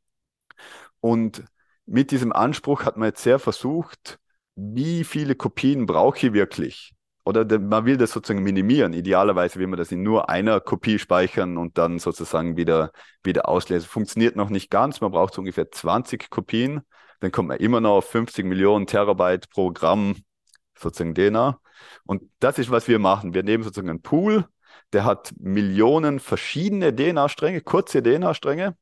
Und 1.01 1.45
mit 1.87 2.11
diesem 2.11 2.33
Anspruch 2.33 2.85
hat 2.85 2.97
man 2.97 3.09
jetzt 3.09 3.23
sehr 3.23 3.39
versucht, 3.39 4.19
wie 4.55 5.05
viele 5.05 5.35
Kopien 5.35 5.87
brauche 5.87 6.27
ich 6.27 6.33
wirklich? 6.33 6.93
Oder 7.25 7.59
man 7.59 7.85
will 7.85 7.97
das 7.97 8.13
sozusagen 8.13 8.43
minimieren. 8.43 8.93
Idealerweise 8.93 9.59
will 9.59 9.67
man 9.67 9.79
das 9.79 9.93
in 9.93 10.03
nur 10.03 10.31
einer 10.31 10.61
Kopie 10.61 10.99
speichern 10.99 11.59
und 11.59 11.77
dann 11.79 11.99
sozusagen 11.99 12.57
wieder, 12.57 12.93
wieder 13.23 13.49
auslesen. 13.49 13.89
Funktioniert 13.89 14.37
noch 14.37 14.49
nicht 14.49 14.71
ganz. 14.71 15.01
Man 15.01 15.13
braucht 15.13 15.35
so 15.35 15.41
ungefähr 15.41 15.71
20 15.71 16.31
Kopien. 16.31 16.81
Dann 17.21 17.31
kommt 17.31 17.49
man 17.49 17.59
immer 17.59 17.81
noch 17.81 17.97
auf 17.97 18.11
50 18.11 18.47
Millionen 18.47 18.87
Terabyte 18.87 19.51
pro 19.51 19.71
Gramm 19.71 20.17
sozusagen 20.79 21.15
DNA. 21.15 21.61
Und 22.05 22.23
das 22.41 22.59
ist, 22.59 22.71
was 22.71 22.89
wir 22.89 22.99
machen. 22.99 23.35
Wir 23.35 23.43
nehmen 23.43 23.63
sozusagen 23.63 23.91
einen 23.91 24.03
Pool, 24.03 24.47
der 24.93 25.05
hat 25.05 25.33
Millionen 25.39 26.21
verschiedene 26.21 26.95
DNA-Stränge, 26.95 27.61
kurze 27.61 28.03
DNA-Stränge. 28.03 28.77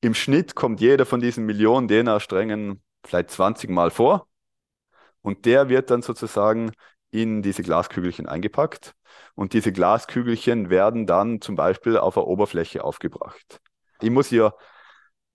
Im 0.00 0.14
Schnitt 0.14 0.54
kommt 0.54 0.80
jeder 0.80 1.06
von 1.06 1.20
diesen 1.20 1.46
Millionen 1.46 1.88
DNA-Strängen 1.88 2.82
vielleicht 3.04 3.30
20 3.30 3.70
Mal 3.70 3.90
vor. 3.90 4.28
Und 5.22 5.46
der 5.46 5.68
wird 5.68 5.90
dann 5.90 6.02
sozusagen 6.02 6.72
in 7.14 7.42
diese 7.42 7.62
Glaskügelchen 7.62 8.26
eingepackt 8.26 8.94
und 9.36 9.52
diese 9.52 9.72
Glaskügelchen 9.72 10.68
werden 10.68 11.06
dann 11.06 11.40
zum 11.40 11.54
Beispiel 11.54 11.96
auf 11.96 12.14
der 12.14 12.26
Oberfläche 12.26 12.82
aufgebracht. 12.82 13.60
Ich 14.02 14.10
muss 14.10 14.28
hier 14.28 14.52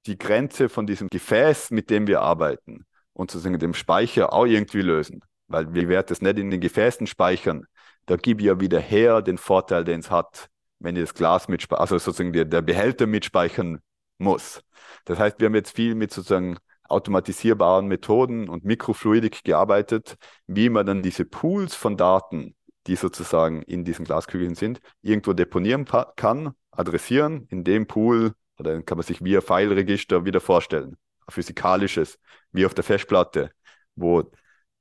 die 0.05 0.17
Grenze 0.17 0.67
von 0.67 0.85
diesem 0.85 1.07
Gefäß, 1.07 1.71
mit 1.71 1.89
dem 1.89 2.05
wir 2.05 2.21
arbeiten 2.21 2.85
und 3.13 3.31
sozusagen 3.31 3.59
dem 3.59 3.73
Speicher 3.73 4.33
auch 4.33 4.45
irgendwie 4.45 4.81
lösen, 4.81 5.21
weil 5.47 5.73
wir 5.73 5.87
werden 5.87 6.07
das 6.09 6.21
nicht 6.21 6.37
in 6.37 6.51
den 6.51 6.59
Gefäßen 6.59 7.07
speichern. 7.07 7.65
Da 8.07 8.17
gebe 8.17 8.41
ich 8.41 8.47
ja 8.47 8.59
wieder 8.59 8.81
her 8.81 9.21
den 9.21 9.37
Vorteil, 9.37 9.85
den 9.85 10.01
es 10.01 10.11
hat, 10.11 10.49
wenn 10.79 10.97
ich 10.97 11.03
das 11.03 11.13
Glas 11.13 11.47
mitspeichern, 11.47 11.81
also 11.81 11.97
sozusagen 11.97 12.33
der, 12.33 12.43
der 12.43 12.61
Behälter 12.61 13.07
mitspeichern 13.07 13.79
muss. 14.17 14.61
Das 15.05 15.17
heißt, 15.17 15.39
wir 15.39 15.45
haben 15.45 15.55
jetzt 15.55 15.75
viel 15.75 15.95
mit 15.95 16.11
sozusagen 16.11 16.57
automatisierbaren 16.89 17.87
Methoden 17.87 18.49
und 18.49 18.65
Mikrofluidik 18.65 19.43
gearbeitet, 19.43 20.15
wie 20.47 20.69
man 20.69 20.85
dann 20.85 21.01
diese 21.01 21.25
Pools 21.25 21.75
von 21.75 21.97
Daten, 21.97 22.55
die 22.87 22.95
sozusagen 22.95 23.61
in 23.63 23.85
diesen 23.85 24.05
Glaskügeln 24.05 24.55
sind, 24.55 24.79
irgendwo 25.01 25.33
deponieren 25.33 25.85
kann, 26.15 26.53
adressieren. 26.71 27.47
In 27.49 27.63
dem 27.63 27.87
Pool, 27.87 28.33
oder 28.57 28.81
kann 28.81 28.97
man 28.97 29.05
sich 29.05 29.23
via 29.23 29.41
File-Register 29.41 30.25
wieder 30.25 30.39
vorstellen. 30.39 30.97
Physikalisches, 31.29 32.19
wie 32.51 32.65
auf 32.65 32.73
der 32.73 32.83
Festplatte, 32.83 33.51
wo 33.95 34.31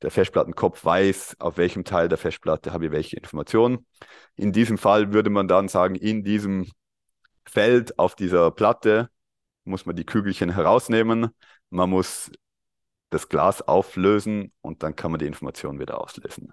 der 0.03 0.11
Festplattenkopf 0.11 0.85
weiß, 0.85 1.37
auf 1.40 1.57
welchem 1.59 1.85
Teil 1.85 2.09
der 2.09 2.18
Festplatte 2.18 2.73
habe 2.73 2.87
ich 2.87 2.92
welche 2.92 3.16
Informationen. 3.16 3.87
In 4.37 4.53
diesem 4.53 4.79
Fall 4.79 5.12
würde 5.12 5.31
man 5.31 5.49
dann 5.49 5.68
sagen, 5.68 5.97
in 5.97 6.23
diesem 6.25 6.71
Feld 7.44 7.99
auf 7.99 8.14
dieser 8.14 8.51
Platte 8.51 9.11
muss 9.64 9.87
man 9.87 9.97
die 9.97 10.07
Kügelchen 10.07 10.51
herausnehmen, 10.51 11.29
man 11.71 11.91
muss 11.91 12.31
das 13.11 13.29
Glas 13.29 13.63
auflösen 13.63 14.53
und 14.61 14.83
dann 14.83 14.97
kann 14.97 15.11
man 15.11 15.19
die 15.19 15.27
Information 15.27 15.81
wieder 15.81 16.01
auslesen. 16.01 16.53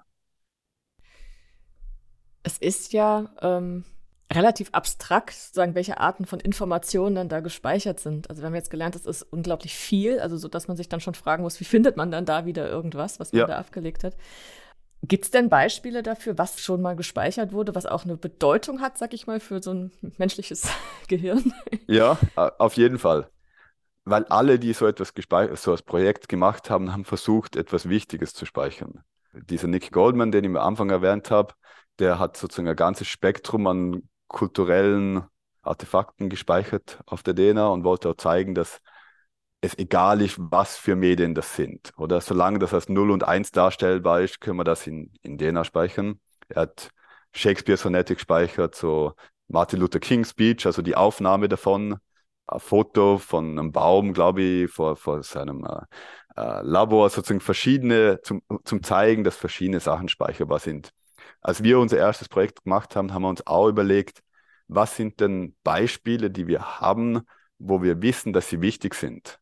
Es 2.44 2.58
ist 2.58 2.94
ja 2.94 3.34
ähm, 3.42 3.84
relativ 4.32 4.70
abstrakt, 4.72 5.34
sagen, 5.34 5.76
welche 5.76 6.00
Arten 6.00 6.26
von 6.26 6.40
Informationen 6.40 7.16
dann 7.16 7.30
da 7.30 7.40
gespeichert 7.40 8.00
sind. 8.00 8.30
Also 8.30 8.42
wir 8.42 8.48
haben 8.48 8.56
jetzt 8.56 8.70
gelernt, 8.70 8.96
es 8.96 9.06
ist 9.06 9.24
unglaublich 9.24 9.74
viel, 9.74 10.20
also 10.20 10.38
so, 10.38 10.48
dass 10.48 10.68
man 10.68 10.78
sich 10.78 10.88
dann 10.88 11.02
schon 11.02 11.16
fragen 11.16 11.44
muss, 11.44 11.60
wie 11.60 11.66
findet 11.66 11.98
man 11.98 12.12
dann 12.12 12.26
da 12.26 12.46
wieder 12.46 12.70
irgendwas, 12.70 13.20
was 13.20 13.34
man 13.34 13.42
ja. 13.42 13.48
da 13.48 13.58
abgelegt 13.58 14.04
hat. 14.04 14.16
Gibt 15.04 15.26
es 15.26 15.32
denn 15.32 15.50
Beispiele 15.50 16.02
dafür, 16.04 16.38
was 16.38 16.62
schon 16.62 16.82
mal 16.82 16.96
gespeichert 16.96 17.52
wurde, 17.52 17.76
was 17.76 17.86
auch 17.86 18.06
eine 18.06 18.18
Bedeutung 18.18 18.82
hat, 18.82 18.98
sag 18.98 19.14
ich 19.14 19.28
mal, 19.28 19.40
für 19.40 19.62
so 19.62 19.74
ein 19.74 19.92
menschliches 20.18 20.70
Gehirn? 21.08 21.54
Ja, 21.88 22.18
auf 22.36 22.74
jeden 22.76 22.98
Fall 22.98 23.30
weil 24.06 24.26
alle, 24.26 24.60
die 24.60 24.74
so 24.74 24.86
etwas 24.86 25.14
so 25.56 25.72
als 25.72 25.82
Projekt 25.82 26.30
gemacht 26.30 26.70
haben, 26.70 26.94
haben 26.94 27.06
versucht, 27.06 27.56
etwas 27.56 27.90
Wichtiges 27.90 28.34
zu 28.34 28.46
speichern. 28.46 29.04
Dieser 29.34 29.68
Nick 29.68 29.92
Goldman, 29.92 30.32
den 30.32 30.44
ich 30.44 30.50
am 30.50 30.58
Anfang 30.58 30.90
erwähnt 30.90 31.32
habe, 31.32 31.56
der 32.00 32.20
hat 32.20 32.38
sozusagen 32.38 32.68
ein 32.70 32.76
ganzes 32.76 33.08
Spektrum 33.08 33.68
an 33.68 34.08
kulturellen 34.28 35.24
Artefakten 35.62 36.30
gespeichert 36.30 37.00
auf 37.06 37.24
der 37.24 37.36
DNA 37.36 37.68
und 37.68 37.84
wollte 37.84 38.10
auch 38.10 38.18
zeigen, 38.18 38.54
dass 38.54 38.80
es 39.62 39.78
egal 39.78 40.22
ist, 40.22 40.36
was 40.40 40.78
für 40.78 40.96
Medien 40.96 41.34
das 41.34 41.56
sind. 41.56 41.92
Oder 41.98 42.22
solange 42.22 42.60
das 42.60 42.74
als 42.74 42.88
0 42.88 43.10
und 43.12 43.24
1 43.24 43.52
darstellbar 43.52 44.22
ist, 44.22 44.40
können 44.40 44.58
wir 44.58 44.64
das 44.64 44.86
in, 44.86 45.12
in 45.24 45.38
DNA 45.38 45.64
speichern. 45.64 46.20
Er 46.50 46.64
hat 46.64 46.90
Shakespeare 47.34 47.78
Sonetic 47.78 48.18
gespeichert, 48.18 48.76
so 48.76 49.14
Martin 49.48 49.80
Luther 49.80 50.00
King 50.00 50.24
Speech, 50.24 50.66
also 50.66 50.82
die 50.82 50.96
Aufnahme 50.96 51.50
davon 51.50 51.98
ein 52.48 52.60
Foto 52.60 53.18
von 53.18 53.58
einem 53.58 53.72
Baum, 53.72 54.14
glaube 54.14 54.42
ich, 54.42 54.72
vor, 54.72 54.96
vor 54.96 55.24
seinem 55.24 55.66
äh, 55.66 56.42
äh, 56.42 56.62
Labor, 56.62 57.10
sozusagen 57.10 57.42
verschiedene, 57.42 58.20
zum, 58.24 58.42
zum 58.64 58.84
Zeigen, 58.84 59.24
dass 59.24 59.36
verschiedene 59.36 59.80
Sachen 59.80 60.10
speicherbar 60.10 60.60
sind. 60.60 60.92
Als 61.42 61.64
wir 61.64 61.80
unser 61.80 61.98
erstes 61.98 62.30
Projekt 62.30 62.64
gemacht 62.64 62.96
haben, 62.96 63.14
haben 63.14 63.24
wir 63.24 63.30
uns 63.30 63.46
auch 63.48 63.68
überlegt, 63.68 64.22
was 64.68 64.96
sind 64.96 65.20
denn 65.20 65.56
Beispiele, 65.64 66.32
die 66.32 66.48
wir 66.48 66.80
haben, 66.80 67.22
wo 67.60 67.82
wir 67.82 68.02
wissen, 68.02 68.34
dass 68.34 68.50
sie 68.50 68.62
wichtig 68.62 68.96
sind. 68.96 69.40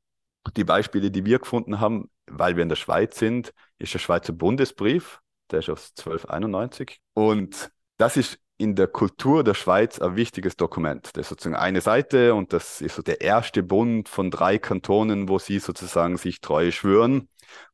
Die 0.58 0.66
Beispiele, 0.66 1.12
die 1.12 1.26
wir 1.26 1.40
gefunden 1.40 1.80
haben, 1.80 2.10
weil 2.28 2.56
wir 2.56 2.64
in 2.64 2.70
der 2.70 2.76
Schweiz 2.76 3.18
sind, 3.18 3.54
ist 3.80 3.94
der 3.94 4.00
Schweizer 4.00 4.34
Bundesbrief, 4.34 5.22
der 5.52 5.60
ist 5.60 5.70
aus 5.70 5.94
1291. 5.98 7.00
Und 7.14 7.72
das 7.98 8.18
ist 8.18 8.40
in 8.58 8.76
der 8.76 8.88
Kultur 8.88 9.44
der 9.44 9.56
Schweiz 9.56 10.00
ein 10.00 10.16
wichtiges 10.16 10.56
Dokument. 10.56 11.10
Das 11.14 11.22
ist 11.22 11.30
sozusagen 11.30 11.56
eine 11.56 11.82
Seite 11.82 12.34
und 12.36 12.54
das 12.54 12.82
ist 12.82 12.96
so 12.96 13.02
der 13.02 13.22
erste 13.22 13.64
Bund 13.64 14.08
von 14.10 14.32
drei 14.32 14.58
Kantonen, 14.58 15.28
wo 15.28 15.40
sie 15.40 15.60
sozusagen 15.60 16.18
sich 16.18 16.40
treu 16.40 16.72
schwören. 16.72 17.30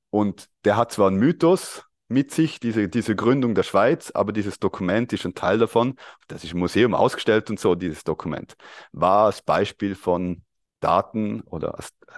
Und 0.10 0.48
der 0.66 0.78
hat 0.78 0.92
zwar 0.92 1.08
einen 1.08 1.20
Mythos 1.20 1.84
mit 2.08 2.32
sich, 2.32 2.60
diese, 2.60 2.90
diese 2.90 3.16
Gründung 3.16 3.54
der 3.54 3.64
Schweiz, 3.64 4.12
aber 4.12 4.34
dieses 4.34 4.58
Dokument 4.58 5.14
ist 5.14 5.26
ein 5.26 5.36
Teil 5.36 5.60
davon. 5.60 5.96
Das 6.28 6.44
ist 6.44 6.54
im 6.54 6.60
Museum 6.60 6.96
ausgestellt 6.96 7.50
und 7.50 7.60
so, 7.60 7.76
dieses 7.76 8.04
Dokument. 8.04 8.56
War 8.92 9.28
als 9.28 9.42
Beispiel 9.44 9.96
von 9.96 10.44
Daten 10.80 11.42
oder 11.42 11.78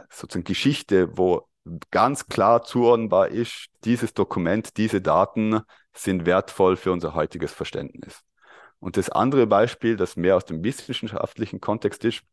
sozusagen 0.09 0.45
Geschichte, 0.45 1.17
wo 1.17 1.47
ganz 1.91 2.27
klar 2.27 2.63
zuordnenbar 2.63 3.29
ist, 3.29 3.67
dieses 3.83 4.13
Dokument, 4.13 4.77
diese 4.77 5.01
Daten 5.01 5.61
sind 5.93 6.25
wertvoll 6.25 6.77
für 6.77 6.91
unser 6.91 7.13
heutiges 7.13 7.51
Verständnis. 7.51 8.21
Und 8.81 8.97
das 8.97 9.09
andere 9.09 9.47
Beispiel, 9.47 9.95
das 9.95 10.17
mehr 10.17 10.35
aus 10.35 10.43
dem 10.43 10.63
wissenschaftlichen 10.63 11.61
Kontext 11.61 12.03
ist 12.03 12.23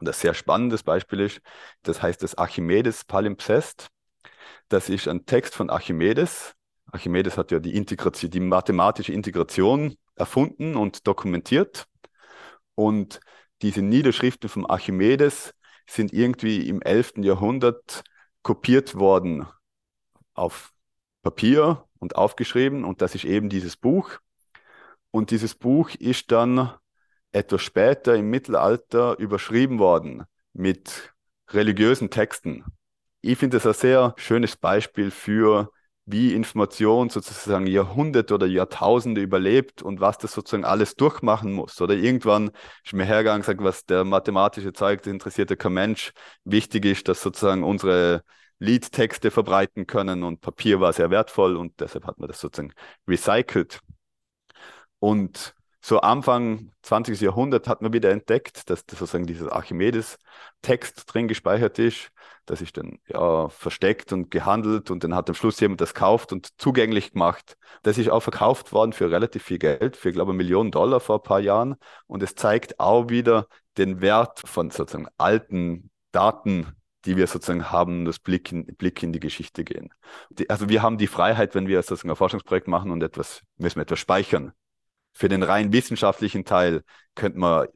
und 0.00 0.08
ein 0.08 0.14
sehr 0.14 0.34
spannendes 0.34 0.82
Beispiel 0.82 1.20
ist, 1.20 1.40
das 1.82 2.02
heißt 2.02 2.22
das 2.22 2.34
Archimedes 2.34 3.04
Palimpsest. 3.04 3.88
Das 4.68 4.88
ist 4.88 5.06
ein 5.06 5.26
Text 5.26 5.54
von 5.54 5.68
Archimedes. 5.70 6.54
Archimedes 6.90 7.36
hat 7.36 7.52
ja 7.52 7.58
die 7.58 7.76
Integration, 7.76 8.30
die 8.30 8.40
mathematische 8.40 9.12
Integration 9.12 9.96
erfunden 10.16 10.76
und 10.76 11.06
dokumentiert. 11.06 11.86
Und 12.74 13.20
diese 13.60 13.82
Niederschriften 13.82 14.48
von 14.48 14.66
Archimedes 14.66 15.54
sind 15.86 16.12
irgendwie 16.12 16.68
im 16.68 16.80
11. 16.80 17.18
Jahrhundert 17.18 18.02
kopiert 18.42 18.94
worden 18.94 19.46
auf 20.32 20.72
Papier 21.22 21.84
und 21.98 22.16
aufgeschrieben. 22.16 22.82
Und 22.84 23.02
das 23.02 23.14
ist 23.14 23.24
eben 23.24 23.50
dieses 23.50 23.76
Buch. 23.76 24.18
Und 25.12 25.30
dieses 25.30 25.54
Buch 25.54 25.90
ist 25.90 26.32
dann 26.32 26.72
etwas 27.32 27.62
später 27.62 28.16
im 28.16 28.30
Mittelalter 28.30 29.18
überschrieben 29.18 29.78
worden 29.78 30.24
mit 30.54 31.12
religiösen 31.50 32.10
Texten. 32.10 32.64
Ich 33.20 33.38
finde 33.38 33.58
es 33.58 33.66
ein 33.66 33.74
sehr 33.74 34.14
schönes 34.16 34.56
Beispiel 34.56 35.10
für, 35.10 35.70
wie 36.06 36.34
Information 36.34 37.10
sozusagen 37.10 37.66
Jahrhunderte 37.66 38.34
oder 38.34 38.46
Jahrtausende 38.46 39.20
überlebt 39.20 39.82
und 39.82 40.00
was 40.00 40.16
das 40.16 40.32
sozusagen 40.32 40.64
alles 40.64 40.96
durchmachen 40.96 41.52
muss. 41.52 41.80
Oder 41.80 41.94
irgendwann 41.94 42.50
ist 42.82 42.94
mir 42.94 43.04
hergegangen 43.04 43.42
und 43.42 43.46
gesagt, 43.46 43.62
was 43.62 43.84
der 43.84 44.04
mathematische 44.04 44.72
Zeug, 44.72 45.02
das 45.02 45.12
interessiert 45.12 45.56
kein 45.58 45.74
Mensch. 45.74 46.12
Wichtig 46.44 46.86
ist, 46.86 47.06
dass 47.06 47.20
sozusagen 47.22 47.64
unsere 47.64 48.24
Liedtexte 48.58 49.30
verbreiten 49.30 49.86
können 49.86 50.22
und 50.22 50.40
Papier 50.40 50.80
war 50.80 50.94
sehr 50.94 51.10
wertvoll 51.10 51.56
und 51.56 51.78
deshalb 51.80 52.06
hat 52.06 52.18
man 52.18 52.28
das 52.28 52.40
sozusagen 52.40 52.72
recycelt. 53.06 53.80
Und 55.02 55.56
so 55.80 55.98
Anfang 55.98 56.70
20. 56.82 57.20
Jahrhundert 57.20 57.66
hat 57.66 57.82
man 57.82 57.92
wieder 57.92 58.12
entdeckt, 58.12 58.70
dass 58.70 58.86
das 58.86 59.00
sozusagen 59.00 59.26
dieses 59.26 59.48
Archimedes-Text 59.48 61.12
drin 61.12 61.26
gespeichert 61.26 61.80
ist. 61.80 62.12
Das 62.46 62.60
ist 62.60 62.76
dann 62.76 63.00
ja 63.08 63.48
versteckt 63.48 64.12
und 64.12 64.30
gehandelt 64.30 64.92
und 64.92 65.02
dann 65.02 65.16
hat 65.16 65.28
am 65.28 65.34
Schluss 65.34 65.58
jemand 65.58 65.80
das 65.80 65.92
gekauft 65.92 66.32
und 66.32 66.50
zugänglich 66.56 67.14
gemacht. 67.14 67.56
Das 67.82 67.98
ist 67.98 68.10
auch 68.10 68.20
verkauft 68.20 68.72
worden 68.72 68.92
für 68.92 69.10
relativ 69.10 69.42
viel 69.42 69.58
Geld, 69.58 69.96
für 69.96 70.12
glaube 70.12 70.30
ich 70.30 70.38
Millionen 70.38 70.70
Dollar 70.70 71.00
vor 71.00 71.16
ein 71.16 71.24
paar 71.24 71.40
Jahren. 71.40 71.74
Und 72.06 72.22
es 72.22 72.36
zeigt 72.36 72.78
auch 72.78 73.08
wieder 73.08 73.48
den 73.76 74.00
Wert 74.00 74.38
von 74.44 74.70
sozusagen 74.70 75.08
alten 75.18 75.90
Daten, 76.12 76.76
die 77.06 77.16
wir 77.16 77.26
sozusagen 77.26 77.72
haben, 77.72 78.04
das 78.04 78.20
Blick 78.20 78.52
in, 78.52 78.66
Blick 78.76 79.02
in 79.02 79.12
die 79.12 79.18
Geschichte 79.18 79.64
gehen. 79.64 79.92
Die, 80.30 80.48
also 80.48 80.68
wir 80.68 80.80
haben 80.80 80.96
die 80.96 81.08
Freiheit, 81.08 81.56
wenn 81.56 81.66
wir 81.66 81.82
sozusagen 81.82 82.10
ein 82.10 82.16
Forschungsprojekt 82.16 82.68
machen 82.68 82.92
und 82.92 83.02
etwas, 83.02 83.42
müssen 83.56 83.78
wir 83.78 83.82
etwas 83.82 83.98
speichern 83.98 84.52
für 85.12 85.28
den 85.28 85.42
rein 85.42 85.72
wissenschaftlichen 85.72 86.44
Teil 86.44 86.84
könnte 87.14 87.38
man 87.38 87.68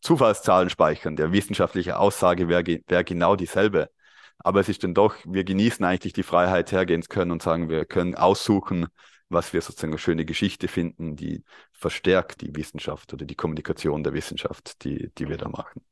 Zufallszahlen 0.00 0.70
speichern. 0.70 1.16
Der 1.16 1.32
wissenschaftliche 1.32 1.98
Aussage 1.98 2.48
wäre 2.48 2.64
wär 2.86 3.04
genau 3.04 3.36
dieselbe. 3.36 3.90
Aber 4.38 4.60
es 4.60 4.68
ist 4.68 4.82
dann 4.82 4.94
doch, 4.94 5.16
wir 5.26 5.44
genießen 5.44 5.84
eigentlich 5.84 6.14
die 6.14 6.22
Freiheit, 6.22 6.72
hergehen 6.72 7.02
können 7.02 7.30
und 7.30 7.42
sagen, 7.42 7.68
wir 7.68 7.84
können 7.84 8.14
aussuchen, 8.14 8.86
was 9.28 9.52
wir 9.52 9.60
sozusagen 9.60 9.92
eine 9.92 9.98
schöne 9.98 10.24
Geschichte 10.24 10.66
finden, 10.66 11.16
die 11.16 11.44
verstärkt 11.72 12.40
die 12.40 12.54
Wissenschaft 12.56 13.12
oder 13.12 13.26
die 13.26 13.36
Kommunikation 13.36 14.02
der 14.02 14.14
Wissenschaft, 14.14 14.82
die, 14.84 15.10
die 15.16 15.28
wir 15.28 15.36
da 15.36 15.48
machen. 15.48 15.82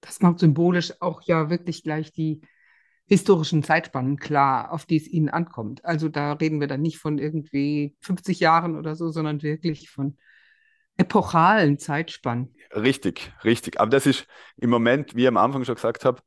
Das 0.00 0.20
macht 0.20 0.40
symbolisch 0.40 0.92
auch 1.00 1.22
ja 1.22 1.50
wirklich 1.50 1.82
gleich 1.82 2.12
die 2.12 2.40
historischen 3.08 3.62
Zeitspannen 3.62 4.18
klar, 4.18 4.70
auf 4.72 4.84
die 4.84 4.96
es 4.96 5.08
ihnen 5.08 5.30
ankommt. 5.30 5.84
Also 5.84 6.08
da 6.08 6.34
reden 6.34 6.60
wir 6.60 6.66
dann 6.66 6.82
nicht 6.82 6.98
von 6.98 7.18
irgendwie 7.18 7.96
50 8.00 8.38
Jahren 8.38 8.76
oder 8.76 8.94
so, 8.94 9.10
sondern 9.10 9.42
wirklich 9.42 9.90
von 9.90 10.16
epochalen 10.98 11.78
Zeitspannen. 11.78 12.54
Richtig, 12.74 13.32
richtig. 13.44 13.80
Aber 13.80 13.90
das 13.90 14.04
ist 14.04 14.26
im 14.56 14.68
Moment, 14.70 15.16
wie 15.16 15.22
ich 15.22 15.28
am 15.28 15.38
Anfang 15.38 15.64
schon 15.64 15.76
gesagt 15.76 16.04
habe, 16.04 16.20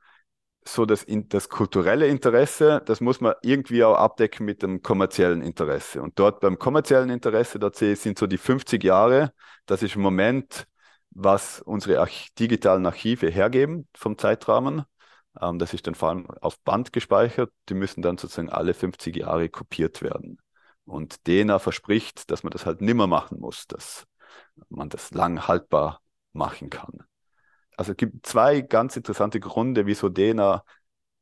so 0.64 0.86
das, 0.86 1.06
das 1.08 1.50
kulturelle 1.50 2.08
Interesse, 2.08 2.82
das 2.86 3.02
muss 3.02 3.20
man 3.20 3.34
irgendwie 3.42 3.84
auch 3.84 3.96
abdecken 3.96 4.46
mit 4.46 4.62
dem 4.62 4.82
kommerziellen 4.82 5.42
Interesse. 5.42 6.02
Und 6.02 6.20
dort 6.20 6.40
beim 6.40 6.60
kommerziellen 6.60 7.10
Interesse, 7.10 7.60
da 7.60 7.72
sind 7.74 8.18
so 8.18 8.28
die 8.28 8.38
50 8.38 8.84
Jahre, 8.84 9.34
das 9.66 9.84
ist 9.84 9.96
im 9.96 10.02
Moment, 10.02 10.68
was 11.10 11.62
unsere 11.62 12.08
digitalen 12.40 12.86
Archive 12.86 13.28
hergeben 13.28 13.88
vom 13.96 14.18
Zeitrahmen. 14.18 14.84
Ähm, 15.40 15.60
das 15.60 15.74
ist 15.74 15.88
dann 15.88 15.96
vor 15.96 16.10
allem 16.10 16.30
auf 16.42 16.60
Band 16.62 16.94
gespeichert. 16.94 17.52
Die 17.70 17.74
müssen 17.74 18.02
dann 18.02 18.18
sozusagen 18.18 18.50
alle 18.50 18.74
50 18.74 19.16
Jahre 19.16 19.50
kopiert 19.50 20.02
werden. 20.02 20.40
Und 20.86 21.28
DENA 21.28 21.60
verspricht, 21.60 22.32
dass 22.32 22.44
man 22.44 22.52
das 22.52 22.66
halt 22.66 22.82
nimmer 22.82 23.08
machen 23.08 23.40
muss, 23.40 23.68
dass 23.68 24.06
man 24.70 24.90
das 24.90 25.12
lang 25.12 25.48
haltbar 25.48 26.02
machen 26.34 26.70
kann. 26.70 27.04
Also 27.78 27.92
es 27.92 27.98
gibt 27.98 28.26
zwei 28.26 28.62
ganz 28.62 28.96
interessante 28.98 29.40
Gründe, 29.40 29.86
wieso 29.86 30.10
DENA 30.10 30.64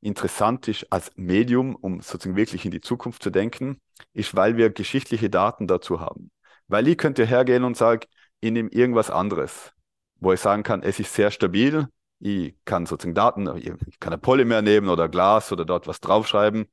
interessant 0.01 0.68
ist 0.68 0.91
als 0.91 1.12
Medium, 1.16 1.76
um 1.76 2.01
sozusagen 2.01 2.36
wirklich 2.38 2.66
in 2.66 2.72
die 2.72 2.82
Zukunft 2.82 3.22
zu 3.22 3.30
denken, 3.30 3.82
ist, 4.14 4.36
weil 4.36 4.57
wir 4.57 4.70
geschichtliche 4.70 5.30
Daten 5.30 5.68
dazu 5.68 5.99
haben. 5.99 6.32
Weil 6.68 6.88
ich 6.88 6.97
könnte 6.97 7.26
hergehen 7.26 7.64
und 7.64 7.76
sagen, 7.78 8.01
ich 8.39 8.51
nehme 8.51 8.70
irgendwas 8.70 9.10
anderes, 9.10 9.74
wo 10.16 10.32
ich 10.32 10.39
sagen 10.39 10.64
kann, 10.64 10.84
es 10.84 10.99
ist 10.99 11.14
sehr 11.14 11.32
stabil, 11.32 11.88
ich 12.20 12.55
kann 12.65 12.86
sozusagen 12.86 13.15
Daten, 13.15 13.47
ich 13.57 13.99
kann 13.99 14.13
ein 14.13 14.22
Polymer 14.22 14.61
nehmen 14.61 14.89
oder 14.89 15.07
Glas 15.07 15.51
oder 15.51 15.65
dort 15.65 15.88
was 15.88 16.01
draufschreiben 16.01 16.67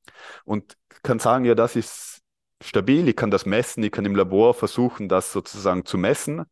und 0.44 0.76
kann 1.02 1.18
sagen, 1.18 1.44
ja, 1.44 1.54
das 1.54 1.76
ist 1.76 2.20
stabil, 2.62 3.08
ich 3.08 3.16
kann 3.16 3.30
das 3.30 3.46
messen, 3.46 3.82
ich 3.84 3.92
kann 3.92 4.04
im 4.04 4.16
Labor 4.16 4.54
versuchen, 4.54 5.08
das 5.08 5.32
sozusagen 5.32 5.84
zu 5.84 5.98
messen, 5.98 6.44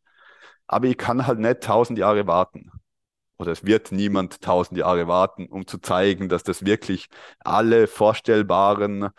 aber 0.66 0.86
ich 0.86 0.96
kann 0.96 1.26
halt 1.26 1.38
nicht 1.38 1.62
tausend 1.62 1.98
Jahre 1.98 2.26
warten. 2.26 2.70
Oder 3.36 3.50
es 3.50 3.64
wird 3.64 3.90
niemand 3.90 4.40
tausend 4.40 4.78
Jahre 4.78 5.08
warten, 5.08 5.46
um 5.46 5.66
zu 5.66 5.78
zeigen, 5.78 6.28
dass 6.28 6.44
das 6.44 6.64
wirklich 6.64 7.08
alle 7.40 7.88
vorstellbaren 7.88 9.10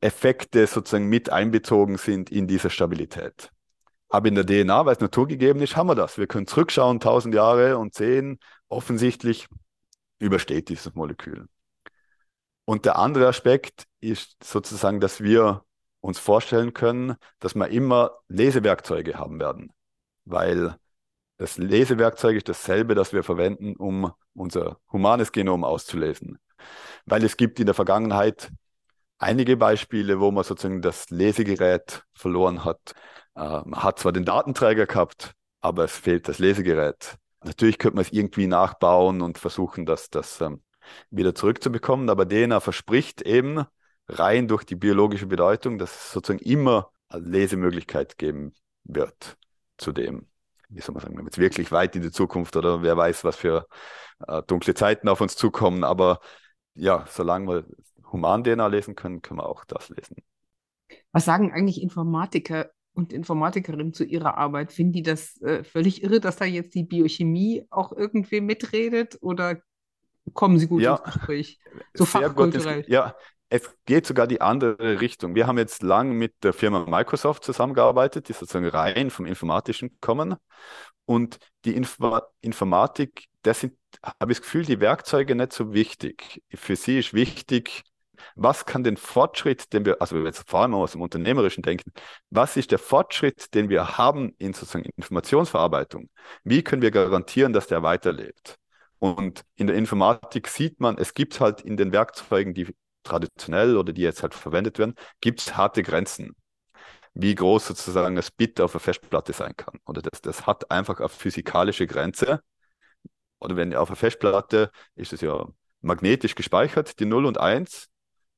Effekte 0.00 0.66
sozusagen 0.66 1.08
mit 1.08 1.30
einbezogen 1.30 1.98
sind 1.98 2.30
in 2.30 2.46
dieser 2.46 2.70
Stabilität. 2.70 3.50
Aber 4.14 4.28
in 4.28 4.36
der 4.36 4.46
DNA, 4.46 4.86
weil 4.86 4.94
es 4.94 5.00
naturgegeben 5.00 5.60
ist, 5.60 5.74
haben 5.74 5.88
wir 5.88 5.96
das. 5.96 6.18
Wir 6.18 6.28
können 6.28 6.46
zurückschauen, 6.46 7.00
tausend 7.00 7.34
Jahre 7.34 7.78
und 7.78 7.94
sehen, 7.94 8.38
offensichtlich 8.68 9.48
übersteht 10.20 10.68
dieses 10.68 10.94
Molekül. 10.94 11.48
Und 12.64 12.84
der 12.84 12.96
andere 12.96 13.26
Aspekt 13.26 13.86
ist 14.00 14.36
sozusagen, 14.40 15.00
dass 15.00 15.20
wir 15.20 15.64
uns 15.98 16.20
vorstellen 16.20 16.74
können, 16.74 17.16
dass 17.40 17.56
wir 17.56 17.66
immer 17.66 18.12
Lesewerkzeuge 18.28 19.18
haben 19.18 19.40
werden. 19.40 19.72
Weil 20.24 20.76
das 21.36 21.58
Lesewerkzeug 21.58 22.36
ist 22.36 22.48
dasselbe, 22.48 22.94
das 22.94 23.12
wir 23.12 23.24
verwenden, 23.24 23.74
um 23.74 24.12
unser 24.32 24.78
humanes 24.92 25.32
Genom 25.32 25.64
auszulesen. 25.64 26.38
Weil 27.04 27.24
es 27.24 27.36
gibt 27.36 27.58
in 27.58 27.66
der 27.66 27.74
Vergangenheit 27.74 28.52
einige 29.18 29.56
Beispiele, 29.56 30.20
wo 30.20 30.30
man 30.30 30.44
sozusagen 30.44 30.82
das 30.82 31.10
Lesegerät 31.10 32.04
verloren 32.14 32.64
hat. 32.64 32.94
Man 33.34 33.82
hat 33.82 33.98
zwar 33.98 34.12
den 34.12 34.24
Datenträger 34.24 34.86
gehabt, 34.86 35.34
aber 35.60 35.84
es 35.84 35.96
fehlt 35.96 36.28
das 36.28 36.38
Lesegerät. 36.38 37.16
Natürlich 37.42 37.78
könnte 37.78 37.96
man 37.96 38.04
es 38.04 38.12
irgendwie 38.12 38.46
nachbauen 38.46 39.20
und 39.20 39.38
versuchen, 39.38 39.86
das, 39.86 40.08
das 40.08 40.40
ähm, 40.40 40.62
wieder 41.10 41.34
zurückzubekommen, 41.34 42.08
aber 42.08 42.28
DNA 42.28 42.60
verspricht 42.60 43.22
eben 43.22 43.64
rein 44.08 44.48
durch 44.48 44.64
die 44.64 44.76
biologische 44.76 45.26
Bedeutung, 45.26 45.78
dass 45.78 45.94
es 45.94 46.12
sozusagen 46.12 46.44
immer 46.44 46.90
eine 47.08 47.26
Lesemöglichkeit 47.26 48.18
geben 48.18 48.54
wird 48.84 49.36
zu 49.76 49.92
dem, 49.92 50.28
wie 50.68 50.80
soll 50.80 50.94
man 50.94 51.02
sagen, 51.02 51.24
jetzt 51.24 51.38
wirklich 51.38 51.72
weit 51.72 51.96
in 51.96 52.02
die 52.02 52.10
Zukunft 52.10 52.56
oder 52.56 52.82
wer 52.82 52.96
weiß, 52.96 53.24
was 53.24 53.36
für 53.36 53.66
äh, 54.26 54.42
dunkle 54.46 54.74
Zeiten 54.74 55.08
auf 55.08 55.20
uns 55.20 55.36
zukommen, 55.36 55.84
aber 55.84 56.20
ja, 56.74 57.04
solange 57.08 57.48
wir 57.48 57.64
Human-DNA 58.12 58.66
lesen 58.66 58.94
können, 58.94 59.22
können 59.22 59.40
wir 59.40 59.48
auch 59.48 59.64
das 59.64 59.88
lesen. 59.88 60.16
Was 61.12 61.24
sagen 61.24 61.52
eigentlich 61.52 61.82
Informatiker 61.82 62.70
und 62.94 63.12
Informatikerinnen 63.12 63.92
zu 63.92 64.04
ihrer 64.04 64.38
Arbeit? 64.38 64.72
Finden 64.72 64.92
die 64.92 65.02
das 65.02 65.40
äh, 65.42 65.64
völlig 65.64 66.02
irre, 66.02 66.20
dass 66.20 66.36
da 66.36 66.44
jetzt 66.44 66.74
die 66.74 66.84
Biochemie 66.84 67.66
auch 67.70 67.92
irgendwie 67.92 68.40
mitredet 68.40 69.18
oder 69.20 69.58
kommen 70.32 70.58
sie 70.58 70.68
gut 70.68 70.82
ja, 70.82 70.96
ins 70.96 71.04
Gespräch? 71.04 71.58
So 71.92 72.04
fachkulturell. 72.04 72.80
Ins, 72.80 72.88
ja, 72.88 73.14
es 73.48 73.70
geht 73.84 74.06
sogar 74.06 74.26
die 74.26 74.40
andere 74.40 75.00
Richtung. 75.00 75.34
Wir 75.34 75.46
haben 75.46 75.58
jetzt 75.58 75.82
lang 75.82 76.12
mit 76.12 76.42
der 76.42 76.52
Firma 76.52 76.86
Microsoft 76.86 77.44
zusammengearbeitet, 77.44 78.28
die 78.28 78.32
sozusagen 78.32 78.66
rein 78.66 79.10
vom 79.10 79.26
Informatischen 79.26 79.98
kommen. 80.00 80.36
Und 81.04 81.38
die 81.64 81.76
Info 81.76 82.20
Informatik, 82.40 83.26
das 83.42 83.60
sind, 83.60 83.74
habe 84.02 84.32
ich 84.32 84.38
das 84.38 84.42
Gefühl, 84.42 84.64
die 84.64 84.80
Werkzeuge 84.80 85.34
nicht 85.34 85.52
so 85.52 85.72
wichtig. 85.72 86.42
Für 86.54 86.76
sie 86.76 86.98
ist 86.98 87.12
wichtig, 87.12 87.82
was 88.34 88.66
kann 88.66 88.84
den 88.84 88.96
Fortschritt, 88.96 89.72
den 89.72 89.84
wir, 89.84 90.00
also 90.00 90.16
jetzt 90.24 90.48
vor 90.48 90.60
allem 90.60 90.74
aus 90.74 90.92
dem 90.92 91.02
Unternehmerischen 91.02 91.62
denken, 91.62 91.92
was 92.30 92.56
ist 92.56 92.70
der 92.70 92.78
Fortschritt, 92.78 93.54
den 93.54 93.68
wir 93.68 93.98
haben 93.98 94.34
in 94.38 94.52
sozusagen 94.52 94.86
Informationsverarbeitung? 94.96 96.08
Wie 96.44 96.62
können 96.62 96.82
wir 96.82 96.90
garantieren, 96.90 97.52
dass 97.52 97.66
der 97.66 97.82
weiterlebt? 97.82 98.56
Und 98.98 99.42
in 99.56 99.66
der 99.66 99.76
Informatik 99.76 100.48
sieht 100.48 100.80
man, 100.80 100.96
es 100.98 101.14
gibt 101.14 101.40
halt 101.40 101.60
in 101.60 101.76
den 101.76 101.92
Werkzeugen, 101.92 102.54
die 102.54 102.74
traditionell 103.02 103.76
oder 103.76 103.92
die 103.92 104.02
jetzt 104.02 104.22
halt 104.22 104.34
verwendet 104.34 104.78
werden, 104.78 104.94
gibt 105.20 105.40
es 105.40 105.56
harte 105.56 105.82
Grenzen 105.82 106.34
wie 107.14 107.34
groß 107.34 107.66
sozusagen 107.68 108.16
das 108.16 108.30
Bit 108.30 108.60
auf 108.60 108.72
der 108.72 108.80
Festplatte 108.80 109.32
sein 109.32 109.56
kann. 109.56 109.78
Oder 109.86 110.02
das, 110.02 110.20
das 110.20 110.46
hat 110.46 110.70
einfach 110.70 110.98
eine 110.98 111.08
physikalische 111.08 111.86
Grenze. 111.86 112.40
Oder 113.38 113.56
wenn 113.56 113.74
auf 113.74 113.88
der 113.88 113.96
Festplatte 113.96 114.70
ist 114.96 115.12
es 115.12 115.20
ja 115.20 115.46
magnetisch 115.80 116.34
gespeichert, 116.34 116.98
die 116.98 117.04
0 117.06 117.26
und 117.26 117.38
1. 117.38 117.88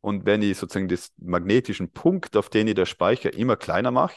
Und 0.07 0.25
wenn 0.25 0.41
ich 0.41 0.57
sozusagen 0.57 0.87
den 0.87 1.01
magnetischen 1.17 1.91
Punkt, 1.91 2.37
auf 2.37 2.49
den 2.49 2.69
ich 2.69 2.77
der 2.77 2.87
Speicher 2.87 3.35
immer 3.35 3.57
kleiner 3.57 3.91
mache, 3.91 4.15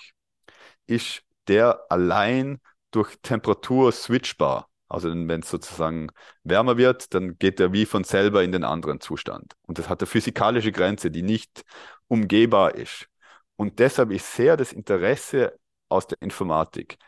ist 0.85 1.23
der 1.47 1.83
allein 1.89 2.59
durch 2.91 3.15
Temperatur 3.23 3.91
switchbar. 3.91 4.69
Also 4.87 5.09
wenn 5.09 5.39
es 5.39 5.49
sozusagen 5.49 6.11
wärmer 6.43 6.77
wird, 6.77 7.11
dann 7.15 7.39
geht 7.39 7.59
er 7.59 7.73
wie 7.73 7.87
von 7.87 8.03
selber 8.03 8.43
in 8.43 8.51
den 8.51 8.63
anderen 8.63 9.01
Zustand. 9.01 9.55
Und 9.65 9.79
das 9.79 9.89
hat 9.89 9.99
eine 9.99 10.05
physikalische 10.05 10.71
Grenze, 10.71 11.09
die 11.09 11.23
nicht 11.23 11.63
umgehbar 12.07 12.75
ist. 12.75 13.07
Und 13.55 13.79
deshalb 13.79 14.11
ist 14.11 14.35
sehr 14.35 14.57
das 14.57 14.73
Interesse 14.73 15.57
aus 15.87 16.05
der 16.05 16.21
Informatik. 16.21 16.99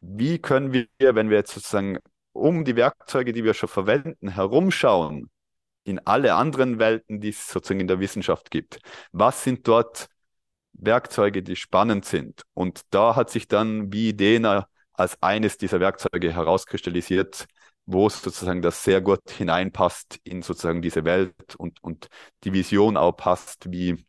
Wie 0.00 0.38
können 0.38 0.74
wir, 0.74 0.86
wenn 0.98 1.30
wir 1.30 1.38
jetzt 1.38 1.54
sozusagen 1.54 1.96
um 2.34 2.66
die 2.66 2.76
Werkzeuge, 2.76 3.32
die 3.32 3.44
wir 3.44 3.54
schon 3.54 3.70
verwenden, 3.70 4.28
herumschauen, 4.28 5.30
in 5.88 6.00
alle 6.06 6.34
anderen 6.34 6.78
Welten, 6.78 7.20
die 7.20 7.30
es 7.30 7.48
sozusagen 7.48 7.80
in 7.80 7.88
der 7.88 8.00
Wissenschaft 8.00 8.50
gibt. 8.50 8.80
Was 9.12 9.42
sind 9.44 9.66
dort 9.66 10.08
Werkzeuge, 10.72 11.42
die 11.42 11.56
spannend 11.56 12.04
sind? 12.04 12.42
Und 12.54 12.82
da 12.90 13.16
hat 13.16 13.30
sich 13.30 13.48
dann 13.48 13.92
wie 13.92 14.14
Dena 14.14 14.68
als 14.92 15.20
eines 15.22 15.58
dieser 15.58 15.80
Werkzeuge 15.80 16.32
herauskristallisiert, 16.32 17.46
wo 17.86 18.08
sozusagen 18.08 18.62
das 18.62 18.84
sehr 18.84 19.00
gut 19.00 19.30
hineinpasst 19.30 20.18
in 20.24 20.42
sozusagen 20.42 20.82
diese 20.82 21.04
Welt 21.04 21.56
und, 21.56 21.82
und 21.82 22.08
die 22.44 22.52
Vision 22.52 22.96
auch 22.96 23.12
passt, 23.12 23.70
wie 23.72 24.04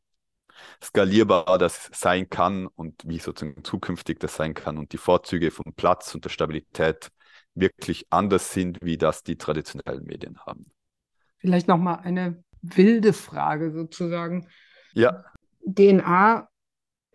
skalierbar 0.83 1.57
das 1.57 1.89
sein 1.93 2.29
kann 2.29 2.67
und 2.67 3.01
wie 3.05 3.19
sozusagen 3.19 3.63
zukünftig 3.63 4.19
das 4.19 4.35
sein 4.35 4.53
kann 4.53 4.77
und 4.77 4.91
die 4.93 4.97
Vorzüge 4.97 5.51
von 5.51 5.73
Platz 5.75 6.13
und 6.15 6.25
der 6.25 6.29
Stabilität 6.29 7.09
wirklich 7.55 8.05
anders 8.09 8.53
sind, 8.53 8.79
wie 8.81 8.97
das 8.97 9.23
die 9.23 9.37
traditionellen 9.37 10.03
Medien 10.05 10.39
haben. 10.45 10.71
Vielleicht 11.39 11.67
noch 11.67 11.77
mal 11.77 11.95
eine 11.95 12.43
wilde 12.61 13.13
Frage 13.13 13.71
sozusagen. 13.71 14.47
Ja. 14.93 15.23
DNA 15.65 16.49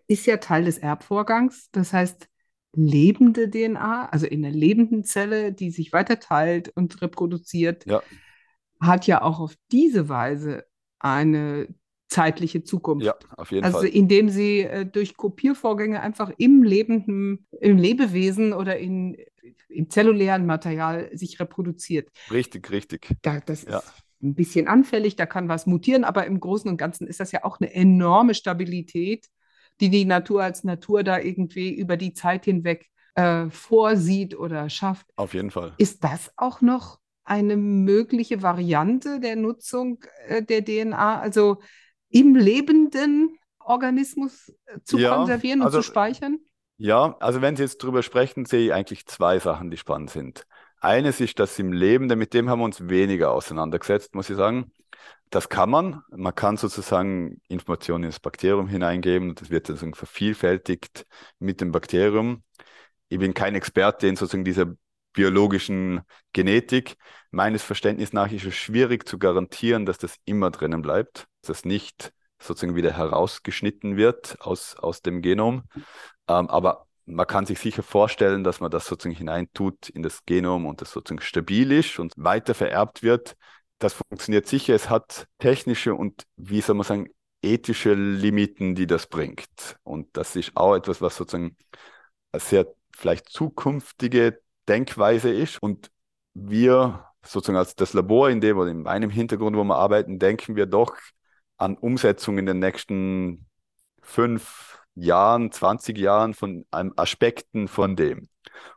ist 0.07 0.25
ja 0.25 0.37
Teil 0.37 0.65
des 0.65 0.77
Erbvorgangs, 0.77 1.69
das 1.71 1.93
heißt 1.93 2.27
lebende 2.75 3.49
DNA, 3.49 4.09
also 4.09 4.25
in 4.25 4.41
der 4.41 4.51
lebenden 4.51 5.03
Zelle, 5.03 5.53
die 5.53 5.71
sich 5.71 5.93
weiter 5.93 6.19
teilt 6.19 6.69
und 6.75 7.01
reproduziert, 7.01 7.85
ja. 7.85 8.01
hat 8.81 9.07
ja 9.07 9.21
auch 9.21 9.39
auf 9.39 9.55
diese 9.71 10.09
Weise 10.09 10.65
eine 10.99 11.67
zeitliche 12.07 12.63
Zukunft. 12.63 13.05
Ja, 13.05 13.15
auf 13.37 13.51
jeden 13.51 13.63
also 13.63 13.77
Fall. 13.77 13.85
Also 13.87 13.97
indem 13.97 14.29
sie 14.29 14.61
äh, 14.61 14.85
durch 14.85 15.17
Kopiervorgänge 15.17 16.01
einfach 16.01 16.31
im 16.37 16.63
lebenden, 16.63 17.47
im 17.59 17.77
Lebewesen 17.77 18.53
oder 18.53 18.77
in, 18.77 19.17
im 19.69 19.89
zellulären 19.89 20.45
Material 20.45 21.09
sich 21.13 21.39
reproduziert. 21.39 22.09
Richtig, 22.31 22.69
richtig. 22.71 23.07
Da, 23.21 23.39
das 23.39 23.63
ja. 23.63 23.79
ist 23.79 24.04
ein 24.25 24.35
bisschen 24.35 24.67
anfällig, 24.67 25.15
da 25.15 25.25
kann 25.25 25.49
was 25.49 25.65
mutieren, 25.65 26.03
aber 26.03 26.25
im 26.25 26.39
Großen 26.39 26.69
und 26.69 26.77
Ganzen 26.77 27.07
ist 27.07 27.19
das 27.19 27.31
ja 27.31 27.43
auch 27.43 27.59
eine 27.59 27.73
enorme 27.73 28.33
Stabilität, 28.33 29.27
die 29.79 29.89
die 29.89 30.05
Natur 30.05 30.43
als 30.43 30.63
Natur 30.63 31.03
da 31.03 31.19
irgendwie 31.19 31.73
über 31.73 31.97
die 31.97 32.13
Zeit 32.13 32.45
hinweg 32.45 32.89
äh, 33.15 33.49
vorsieht 33.49 34.37
oder 34.37 34.69
schafft. 34.69 35.07
Auf 35.15 35.33
jeden 35.33 35.51
Fall. 35.51 35.73
Ist 35.77 36.03
das 36.03 36.31
auch 36.37 36.61
noch 36.61 36.99
eine 37.23 37.57
mögliche 37.57 38.41
Variante 38.41 39.19
der 39.19 39.35
Nutzung 39.35 40.03
äh, 40.27 40.43
der 40.43 40.63
DNA? 40.63 41.19
Also 41.19 41.57
im 42.09 42.35
lebenden 42.35 43.37
Organismus 43.59 44.49
äh, 44.65 44.79
zu 44.83 44.97
ja, 44.97 45.15
konservieren 45.15 45.61
und 45.61 45.67
also, 45.67 45.79
zu 45.79 45.83
speichern? 45.83 46.39
Ja, 46.77 47.15
also 47.19 47.41
wenn 47.41 47.55
Sie 47.55 47.63
jetzt 47.63 47.77
drüber 47.77 48.03
sprechen, 48.03 48.45
sehe 48.45 48.65
ich 48.65 48.73
eigentlich 48.73 49.05
zwei 49.05 49.39
Sachen, 49.39 49.71
die 49.71 49.77
spannend 49.77 50.09
sind. 50.09 50.45
Eines 50.85 51.19
ist 51.19 51.39
das 51.39 51.57
im 51.57 51.73
Leben, 51.73 52.09
denn 52.09 52.19
mit 52.19 52.35
dem 52.35 52.47
haben 52.47 52.59
wir 52.59 52.65
uns 52.65 52.87
weniger 52.87 53.31
auseinandergesetzt, 53.31 54.13
muss 54.13 54.29
ich 54.29 54.35
sagen. 54.35 54.71
Das 55.31 55.49
kann 55.49 55.71
man. 55.71 56.03
Man 56.11 56.35
kann 56.35 56.57
sozusagen 56.57 57.41
Informationen 57.47 58.03
ins 58.03 58.19
Bakterium 58.19 58.67
hineingeben 58.67 59.33
das 59.33 59.49
wird 59.49 59.65
sozusagen 59.65 59.95
vervielfältigt 59.95 61.07
mit 61.39 61.59
dem 61.59 61.71
Bakterium. 61.71 62.43
Ich 63.09 63.17
bin 63.17 63.33
kein 63.33 63.55
Experte 63.55 64.05
in 64.05 64.15
sozusagen 64.15 64.45
dieser 64.45 64.75
biologischen 65.13 66.01
Genetik. 66.33 66.97
Meines 67.31 67.63
Verständnisses 67.63 68.13
nach 68.13 68.31
ist 68.31 68.45
es 68.45 68.53
schwierig 68.55 69.07
zu 69.07 69.17
garantieren, 69.17 69.87
dass 69.87 69.97
das 69.97 70.17
immer 70.25 70.51
drinnen 70.51 70.83
bleibt, 70.83 71.25
dass 71.41 71.57
das 71.57 71.65
nicht 71.65 72.13
sozusagen 72.37 72.75
wieder 72.75 72.91
herausgeschnitten 72.91 73.97
wird 73.97 74.37
aus, 74.39 74.75
aus 74.75 75.01
dem 75.01 75.23
Genom. 75.23 75.63
Ähm, 76.27 76.47
aber 76.47 76.85
man 77.05 77.27
kann 77.27 77.45
sich 77.45 77.59
sicher 77.59 77.83
vorstellen, 77.83 78.43
dass 78.43 78.59
man 78.59 78.71
das 78.71 78.87
sozusagen 78.87 79.15
hineintut 79.15 79.89
in 79.89 80.01
das 80.03 80.25
Genom 80.25 80.65
und 80.65 80.81
das 80.81 80.91
sozusagen 80.91 81.21
stabil 81.21 81.71
ist 81.71 81.99
und 81.99 82.13
weiter 82.17 82.53
vererbt 82.53 83.03
wird. 83.03 83.35
Das 83.79 83.93
funktioniert 83.93 84.47
sicher. 84.47 84.73
Es 84.73 84.89
hat 84.89 85.27
technische 85.37 85.93
und, 85.93 86.23
wie 86.35 86.61
soll 86.61 86.75
man 86.75 86.85
sagen, 86.85 87.09
ethische 87.41 87.93
Limiten, 87.93 88.75
die 88.75 88.87
das 88.87 89.07
bringt. 89.07 89.77
Und 89.83 90.17
das 90.17 90.35
ist 90.35 90.51
auch 90.55 90.75
etwas, 90.75 91.01
was 91.01 91.15
sozusagen 91.15 91.55
eine 92.31 92.39
sehr 92.39 92.67
vielleicht 92.95 93.29
zukünftige 93.29 94.41
Denkweise 94.67 95.29
ist. 95.31 95.61
Und 95.61 95.91
wir 96.33 97.05
sozusagen 97.23 97.57
als 97.57 97.75
das 97.75 97.93
Labor, 97.93 98.29
in 98.29 98.41
dem 98.41 98.57
oder 98.57 98.71
in 98.71 98.81
meinem 98.81 99.09
Hintergrund, 99.09 99.55
wo 99.55 99.63
wir 99.63 99.75
arbeiten, 99.75 100.19
denken 100.19 100.55
wir 100.55 100.65
doch 100.65 100.95
an 101.57 101.77
Umsetzung 101.77 102.37
in 102.37 102.45
den 102.45 102.59
nächsten 102.59 103.47
fünf 104.01 104.79
Jahren, 104.95 105.51
20 105.51 105.97
Jahren 105.97 106.33
von 106.33 106.65
Aspekten 106.71 107.67
von 107.67 107.95
dem. 107.95 108.29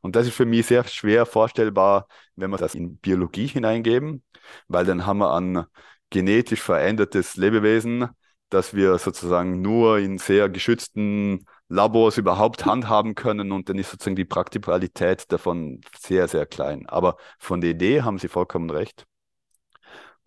Und 0.02 0.16
das 0.16 0.26
ist 0.26 0.34
für 0.34 0.46
mich 0.46 0.66
sehr 0.66 0.84
schwer 0.84 1.26
vorstellbar, 1.26 2.08
wenn 2.36 2.50
wir 2.50 2.58
das 2.58 2.74
in 2.74 2.98
Biologie 2.98 3.46
hineingeben, 3.46 4.24
weil 4.68 4.84
dann 4.84 5.06
haben 5.06 5.18
wir 5.18 5.34
ein 5.34 5.64
genetisch 6.10 6.62
verändertes 6.62 7.36
Lebewesen, 7.36 8.08
das 8.50 8.74
wir 8.74 8.98
sozusagen 8.98 9.60
nur 9.60 9.98
in 9.98 10.18
sehr 10.18 10.48
geschützten 10.48 11.46
Labors 11.68 12.16
überhaupt 12.16 12.64
handhaben 12.64 13.14
können 13.14 13.52
und 13.52 13.68
dann 13.68 13.78
ist 13.78 13.90
sozusagen 13.90 14.16
die 14.16 14.24
Praktikalität 14.24 15.30
davon 15.30 15.80
sehr, 15.98 16.26
sehr 16.28 16.46
klein. 16.46 16.86
Aber 16.86 17.16
von 17.38 17.60
der 17.60 17.70
Idee 17.70 18.02
haben 18.02 18.18
Sie 18.18 18.28
vollkommen 18.28 18.70
recht. 18.70 19.06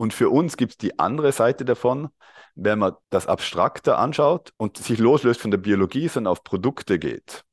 Und 0.01 0.15
für 0.15 0.31
uns 0.31 0.57
gibt 0.57 0.71
es 0.71 0.77
die 0.79 0.97
andere 0.97 1.31
Seite 1.31 1.63
davon, 1.63 2.09
wenn 2.55 2.79
man 2.79 2.95
das 3.11 3.27
abstrakter 3.27 3.99
anschaut 3.99 4.51
und 4.57 4.77
sich 4.77 4.97
loslöst 4.97 5.39
von 5.39 5.51
der 5.51 5.59
Biologie, 5.59 6.07
sondern 6.07 6.31
auf 6.31 6.43
Produkte 6.43 6.97
geht. 6.97 7.43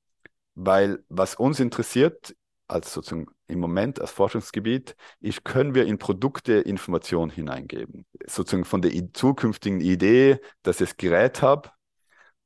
Weil 0.54 1.04
was 1.10 1.34
uns 1.34 1.60
interessiert, 1.60 2.34
als 2.66 2.94
sozusagen 2.94 3.26
im 3.48 3.60
Moment 3.60 4.00
als 4.00 4.12
Forschungsgebiet, 4.12 4.96
ist, 5.20 5.44
können 5.44 5.74
wir 5.74 5.84
in 5.84 5.98
Produkte 5.98 6.54
Informationen 6.54 7.30
hineingeben. 7.30 8.06
Sozusagen 8.26 8.64
von 8.64 8.80
der 8.80 8.92
zukünftigen 9.12 9.82
Idee, 9.82 10.40
dass 10.62 10.80
ich 10.80 10.88
das 10.88 10.96
Gerät 10.96 11.42
habe 11.42 11.68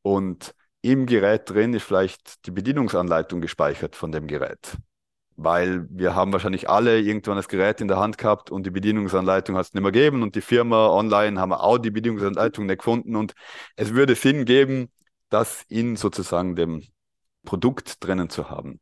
und 0.02 0.52
im 0.80 1.06
Gerät 1.06 1.48
drin 1.48 1.74
ist 1.74 1.84
vielleicht 1.84 2.44
die 2.46 2.50
Bedienungsanleitung 2.50 3.40
gespeichert 3.40 3.94
von 3.94 4.10
dem 4.10 4.26
Gerät. 4.26 4.76
Weil 5.36 5.86
wir 5.90 6.14
haben 6.14 6.32
wahrscheinlich 6.32 6.68
alle 6.68 7.00
irgendwann 7.00 7.36
das 7.36 7.48
Gerät 7.48 7.80
in 7.80 7.88
der 7.88 7.98
Hand 7.98 8.18
gehabt 8.18 8.50
und 8.50 8.64
die 8.66 8.70
Bedienungsanleitung 8.70 9.56
hat 9.56 9.66
es 9.66 9.74
nicht 9.74 9.82
mehr 9.82 9.92
gegeben 9.92 10.22
und 10.22 10.34
die 10.34 10.40
Firma 10.40 10.88
online 10.88 11.40
haben 11.40 11.52
auch 11.52 11.78
die 11.78 11.90
Bedienungsanleitung 11.90 12.66
nicht 12.66 12.78
gefunden 12.78 13.16
und 13.16 13.34
es 13.76 13.94
würde 13.94 14.14
Sinn 14.14 14.44
geben, 14.44 14.90
das 15.30 15.64
in 15.68 15.96
sozusagen 15.96 16.56
dem 16.56 16.82
Produkt 17.44 18.04
drinnen 18.04 18.28
zu 18.30 18.50
haben. 18.50 18.80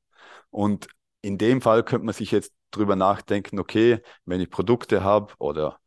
Und 0.51 0.89
in 1.23 1.39
dem 1.39 1.61
Fall 1.61 1.85
könnte 1.85 2.07
man 2.07 2.15
sich 2.15 2.31
jetzt 2.33 2.53
drüber 2.71 2.97
nachdenken, 2.97 3.59
okay, 3.59 4.01
wenn 4.25 4.41
ich 4.41 4.51
Produkte 4.51 5.05
habe 5.05 5.33
oder 5.39 5.79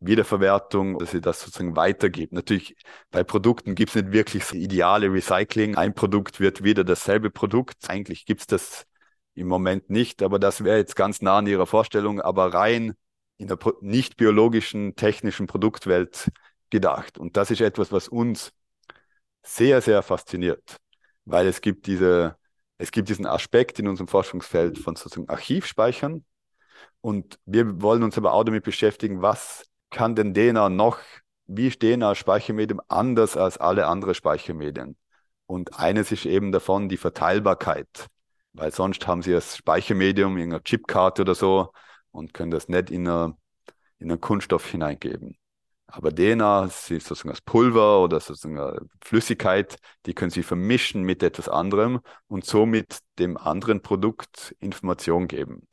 Wiederverwertung, 0.00 0.98
dass 0.98 1.10
sie 1.10 1.20
das 1.20 1.40
sozusagen 1.40 1.74
weitergibt. 1.74 2.32
Natürlich, 2.32 2.76
bei 3.10 3.24
Produkten 3.24 3.74
gibt 3.74 3.90
es 3.90 3.96
nicht 3.96 4.12
wirklich 4.12 4.44
das 4.44 4.52
ideale 4.52 5.12
Recycling. 5.12 5.76
Ein 5.76 5.94
Produkt 5.94 6.38
wird 6.40 6.62
wieder 6.62 6.84
dasselbe 6.84 7.30
Produkt. 7.30 7.88
Eigentlich 7.88 8.24
gibt 8.24 8.42
es 8.42 8.46
das 8.46 8.86
im 9.38 9.48
Moment 9.48 9.90
nicht, 9.90 10.22
aber 10.22 10.38
das 10.38 10.64
wäre 10.64 10.78
jetzt 10.78 10.96
ganz 10.96 11.22
nah 11.22 11.38
an 11.38 11.46
Ihrer 11.46 11.66
Vorstellung, 11.66 12.20
aber 12.20 12.52
rein 12.52 12.94
in 13.38 13.48
der 13.48 13.58
nicht 13.80 14.16
biologischen, 14.16 14.96
technischen 14.96 15.46
Produktwelt 15.46 16.30
gedacht. 16.70 17.18
Und 17.18 17.36
das 17.36 17.50
ist 17.50 17.60
etwas, 17.60 17.92
was 17.92 18.08
uns 18.08 18.52
sehr, 19.42 19.80
sehr 19.80 20.02
fasziniert, 20.02 20.76
weil 21.24 21.46
es 21.46 21.60
gibt 21.60 21.86
diese, 21.86 22.36
es 22.78 22.90
gibt 22.90 23.08
diesen 23.08 23.26
Aspekt 23.26 23.78
in 23.78 23.88
unserem 23.88 24.08
Forschungsfeld 24.08 24.78
von 24.78 24.96
sozusagen 24.96 25.28
Archivspeichern. 25.28 26.24
Und 27.00 27.38
wir 27.46 27.80
wollen 27.80 28.02
uns 28.02 28.18
aber 28.18 28.32
auch 28.32 28.44
damit 28.44 28.64
beschäftigen, 28.64 29.22
was 29.22 29.64
kann 29.90 30.16
denn 30.16 30.34
DNA 30.34 30.68
noch, 30.68 30.98
wie 31.46 31.68
ist 31.68 31.80
DNA 31.80 32.14
Speichermedium 32.14 32.80
anders 32.88 33.36
als 33.36 33.56
alle 33.56 33.86
anderen 33.86 34.14
Speichermedien? 34.14 34.96
Und 35.46 35.78
eines 35.78 36.12
ist 36.12 36.26
eben 36.26 36.52
davon 36.52 36.88
die 36.88 36.98
Verteilbarkeit, 36.98 38.08
weil 38.58 38.72
sonst 38.72 39.06
haben 39.06 39.22
sie 39.22 39.32
das 39.32 39.56
Speichermedium 39.56 40.36
in 40.38 40.52
einer 40.52 40.62
Chipkarte 40.62 41.22
oder 41.22 41.34
so 41.34 41.72
und 42.10 42.34
können 42.34 42.50
das 42.50 42.68
nicht 42.68 42.90
in, 42.90 43.08
eine, 43.08 43.36
in 43.98 44.10
einen 44.10 44.20
Kunststoff 44.20 44.66
hineingeben. 44.70 45.36
Aber 45.86 46.14
DNA 46.14 46.66
ist 46.66 46.86
sozusagen 46.86 47.30
das 47.30 47.40
Pulver 47.40 48.02
oder 48.02 48.20
sozusagen 48.20 48.90
Flüssigkeit, 49.02 49.78
die 50.06 50.14
können 50.14 50.30
Sie 50.30 50.42
vermischen 50.42 51.02
mit 51.02 51.22
etwas 51.22 51.48
anderem 51.48 52.00
und 52.26 52.44
somit 52.44 52.98
dem 53.18 53.38
anderen 53.38 53.80
Produkt 53.82 54.54
Information 54.60 55.28
geben 55.28 55.66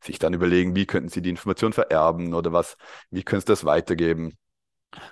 sich 0.00 0.18
dann 0.18 0.34
überlegen, 0.34 0.74
wie 0.76 0.86
könnten 0.86 1.08
sie 1.08 1.22
die 1.22 1.30
Information 1.30 1.72
vererben 1.72 2.34
oder 2.34 2.52
was, 2.52 2.76
wie 3.10 3.22
können 3.22 3.40
sie 3.40 3.46
das 3.46 3.64
weitergeben. 3.64 4.36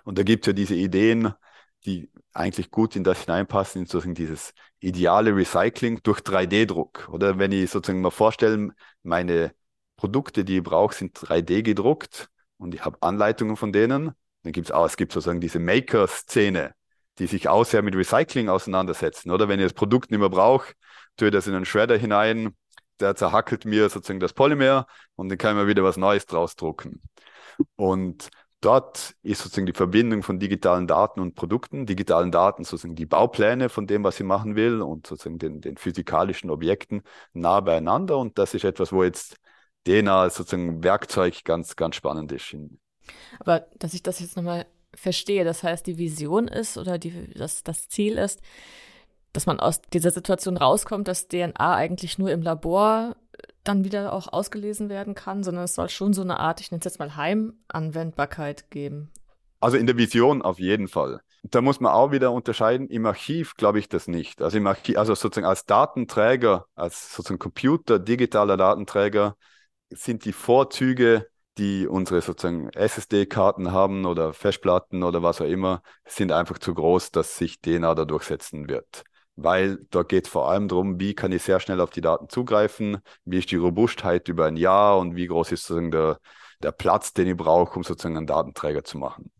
Und 0.04 0.18
da 0.18 0.22
gibt 0.22 0.44
es 0.44 0.48
ja 0.48 0.52
diese 0.52 0.74
Ideen, 0.74 1.34
die 1.86 2.10
eigentlich 2.32 2.70
gut 2.70 2.96
in 2.96 3.04
das 3.04 3.20
hineinpassen, 3.24 3.82
in 3.82 3.86
sozusagen 3.86 4.14
dieses 4.14 4.54
ideale 4.80 5.34
Recycling 5.34 6.00
durch 6.02 6.20
3D-Druck. 6.20 7.08
Oder 7.10 7.38
wenn 7.38 7.52
ich 7.52 7.70
sozusagen 7.70 8.00
mal 8.00 8.10
vorstelle, 8.10 8.70
meine 9.02 9.54
Produkte, 9.96 10.44
die 10.44 10.58
ich 10.58 10.62
brauche, 10.62 10.94
sind 10.94 11.16
3D 11.16 11.62
gedruckt 11.62 12.28
und 12.58 12.74
ich 12.74 12.84
habe 12.84 12.98
Anleitungen 13.00 13.56
von 13.56 13.72
denen. 13.72 14.12
Dann 14.42 14.52
gibt 14.52 14.68
es 14.68 14.72
auch, 14.72 14.86
es 14.86 14.96
gibt 14.96 15.12
sozusagen 15.12 15.40
diese 15.40 15.58
Maker-Szene, 15.58 16.74
die 17.18 17.26
sich 17.26 17.48
auch 17.48 17.64
sehr 17.64 17.82
mit 17.82 17.94
Recycling 17.94 18.48
auseinandersetzen. 18.48 19.30
Oder 19.30 19.48
wenn 19.48 19.60
ich 19.60 19.66
das 19.66 19.72
Produkt 19.72 20.10
nicht 20.10 20.20
mehr 20.20 20.28
brauche, 20.28 20.72
tue 21.16 21.28
ich 21.28 21.32
das 21.32 21.46
in 21.46 21.54
einen 21.54 21.64
Shredder 21.64 21.96
hinein, 21.96 22.54
der 23.00 23.14
zerhackelt 23.16 23.64
mir 23.64 23.88
sozusagen 23.88 24.20
das 24.20 24.32
Polymer 24.32 24.86
und 25.16 25.28
dann 25.28 25.38
kann 25.38 25.56
ich 25.56 25.62
mir 25.62 25.68
wieder 25.68 25.84
was 25.84 25.96
Neues 25.96 26.26
draus 26.26 26.56
drucken. 26.56 27.02
Und 27.76 28.30
dort 28.64 29.14
ist 29.22 29.42
sozusagen 29.42 29.66
die 29.66 29.72
Verbindung 29.72 30.22
von 30.22 30.38
digitalen 30.38 30.86
Daten 30.86 31.20
und 31.20 31.34
Produkten, 31.34 31.86
digitalen 31.86 32.30
Daten 32.30 32.64
sozusagen 32.64 32.94
die 32.94 33.06
Baupläne 33.06 33.68
von 33.68 33.86
dem, 33.86 34.04
was 34.04 34.16
sie 34.16 34.24
machen 34.24 34.56
will 34.56 34.80
und 34.80 35.06
sozusagen 35.06 35.38
den, 35.38 35.60
den 35.60 35.76
physikalischen 35.76 36.50
Objekten 36.50 37.02
nah 37.32 37.60
beieinander. 37.60 38.18
Und 38.18 38.38
das 38.38 38.54
ist 38.54 38.64
etwas, 38.64 38.92
wo 38.92 39.04
jetzt 39.04 39.36
DNA 39.86 40.30
sozusagen 40.30 40.82
Werkzeug 40.82 41.44
ganz, 41.44 41.76
ganz 41.76 41.96
spannend 41.96 42.32
ist. 42.32 42.56
Aber 43.38 43.66
dass 43.78 43.94
ich 43.94 44.02
das 44.02 44.20
jetzt 44.20 44.36
nochmal 44.36 44.66
verstehe, 44.94 45.44
das 45.44 45.62
heißt, 45.62 45.86
die 45.86 45.98
Vision 45.98 46.48
ist 46.48 46.78
oder 46.78 46.98
die, 46.98 47.32
das, 47.34 47.62
das 47.62 47.88
Ziel 47.88 48.16
ist, 48.16 48.40
dass 49.32 49.46
man 49.46 49.60
aus 49.60 49.82
dieser 49.82 50.12
Situation 50.12 50.56
rauskommt, 50.56 51.08
dass 51.08 51.28
DNA 51.28 51.74
eigentlich 51.74 52.18
nur 52.18 52.30
im 52.30 52.40
Labor 52.40 53.16
dann 53.64 53.84
wieder 53.84 54.12
auch 54.12 54.32
ausgelesen 54.32 54.88
werden 54.88 55.14
kann, 55.14 55.42
sondern 55.42 55.64
es 55.64 55.74
soll 55.74 55.88
schon 55.88 56.12
so 56.12 56.22
eine 56.22 56.38
Art, 56.38 56.60
ich 56.60 56.70
nenne 56.70 56.80
es 56.80 56.84
jetzt 56.84 56.98
mal 56.98 57.16
Heimanwendbarkeit 57.16 58.70
geben. 58.70 59.10
Also 59.60 59.76
in 59.76 59.86
der 59.86 59.96
Vision 59.96 60.42
auf 60.42 60.58
jeden 60.58 60.88
Fall. 60.88 61.20
Da 61.42 61.60
muss 61.60 61.80
man 61.80 61.92
auch 61.92 62.10
wieder 62.10 62.32
unterscheiden. 62.32 62.88
Im 62.88 63.06
Archiv 63.06 63.54
glaube 63.56 63.78
ich 63.78 63.88
das 63.88 64.08
nicht. 64.08 64.42
Also 64.42 64.58
im 64.58 64.66
Archiv, 64.66 64.98
also 64.98 65.14
sozusagen 65.14 65.46
als 65.46 65.64
Datenträger, 65.66 66.66
als 66.74 67.14
sozusagen 67.14 67.38
Computer, 67.38 67.98
digitaler 67.98 68.56
Datenträger, 68.56 69.36
sind 69.90 70.24
die 70.24 70.32
Vorzüge, 70.32 71.28
die 71.56 71.86
unsere 71.86 72.20
sozusagen 72.20 72.68
SSD-Karten 72.70 73.72
haben 73.72 74.06
oder 74.06 74.32
Festplatten 74.32 75.02
oder 75.02 75.22
was 75.22 75.40
auch 75.40 75.46
immer, 75.46 75.82
sind 76.04 76.32
einfach 76.32 76.58
zu 76.58 76.74
groß, 76.74 77.10
dass 77.12 77.36
sich 77.36 77.60
DNA 77.60 77.94
da 77.94 78.04
durchsetzen 78.04 78.68
wird 78.68 79.04
weil 79.36 79.78
da 79.90 80.02
geht 80.02 80.26
es 80.26 80.32
vor 80.32 80.48
allem 80.50 80.68
darum, 80.68 81.00
wie 81.00 81.14
kann 81.14 81.32
ich 81.32 81.42
sehr 81.42 81.60
schnell 81.60 81.80
auf 81.80 81.90
die 81.90 82.00
Daten 82.00 82.28
zugreifen, 82.28 82.98
wie 83.24 83.38
ist 83.38 83.50
die 83.50 83.56
Robustheit 83.56 84.28
über 84.28 84.46
ein 84.46 84.56
Jahr 84.56 84.98
und 84.98 85.16
wie 85.16 85.26
groß 85.26 85.52
ist 85.52 85.62
sozusagen 85.64 85.90
der, 85.90 86.18
der 86.62 86.72
Platz, 86.72 87.12
den 87.12 87.28
ich 87.28 87.36
brauche, 87.36 87.76
um 87.76 87.82
sozusagen 87.84 88.16
einen 88.16 88.26
Datenträger 88.26 88.84
zu 88.84 88.98
machen. 88.98 89.30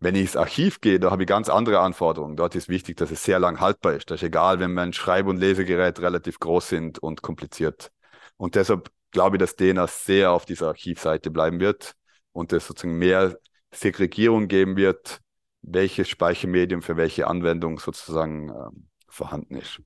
Wenn 0.00 0.14
ich 0.14 0.22
ins 0.22 0.36
Archiv 0.36 0.80
gehe, 0.80 0.98
da 1.00 1.10
habe 1.10 1.22
ich 1.22 1.28
ganz 1.28 1.48
andere 1.48 1.80
Anforderungen. 1.80 2.36
Dort 2.36 2.54
ist 2.54 2.68
wichtig, 2.68 2.96
dass 2.96 3.10
es 3.10 3.22
sehr 3.22 3.38
lang 3.38 3.60
haltbar 3.60 3.94
ist. 3.94 4.10
Das 4.10 4.22
ist 4.22 4.26
egal, 4.26 4.60
wenn 4.60 4.74
mein 4.74 4.92
Schreib- 4.92 5.26
und 5.26 5.38
Lesegerät 5.38 6.00
relativ 6.00 6.38
groß 6.40 6.68
sind 6.68 6.98
und 6.98 7.22
kompliziert. 7.22 7.90
Und 8.36 8.54
deshalb 8.54 8.90
glaube 9.10 9.36
ich, 9.36 9.40
dass 9.40 9.56
DNA 9.56 9.86
sehr 9.86 10.32
auf 10.32 10.44
dieser 10.44 10.68
Archivseite 10.68 11.30
bleiben 11.30 11.60
wird 11.60 11.94
und 12.32 12.52
es 12.52 12.66
sozusagen 12.66 12.98
mehr 12.98 13.38
Segregierung 13.72 14.48
geben 14.48 14.76
wird, 14.76 15.20
welches 15.62 16.08
Speichermedium 16.08 16.82
für 16.82 16.96
welche 16.96 17.26
Anwendung 17.26 17.78
sozusagen 17.78 18.48
ähm, 18.50 18.87
vorhanden 19.08 19.56
ist. 19.56 19.80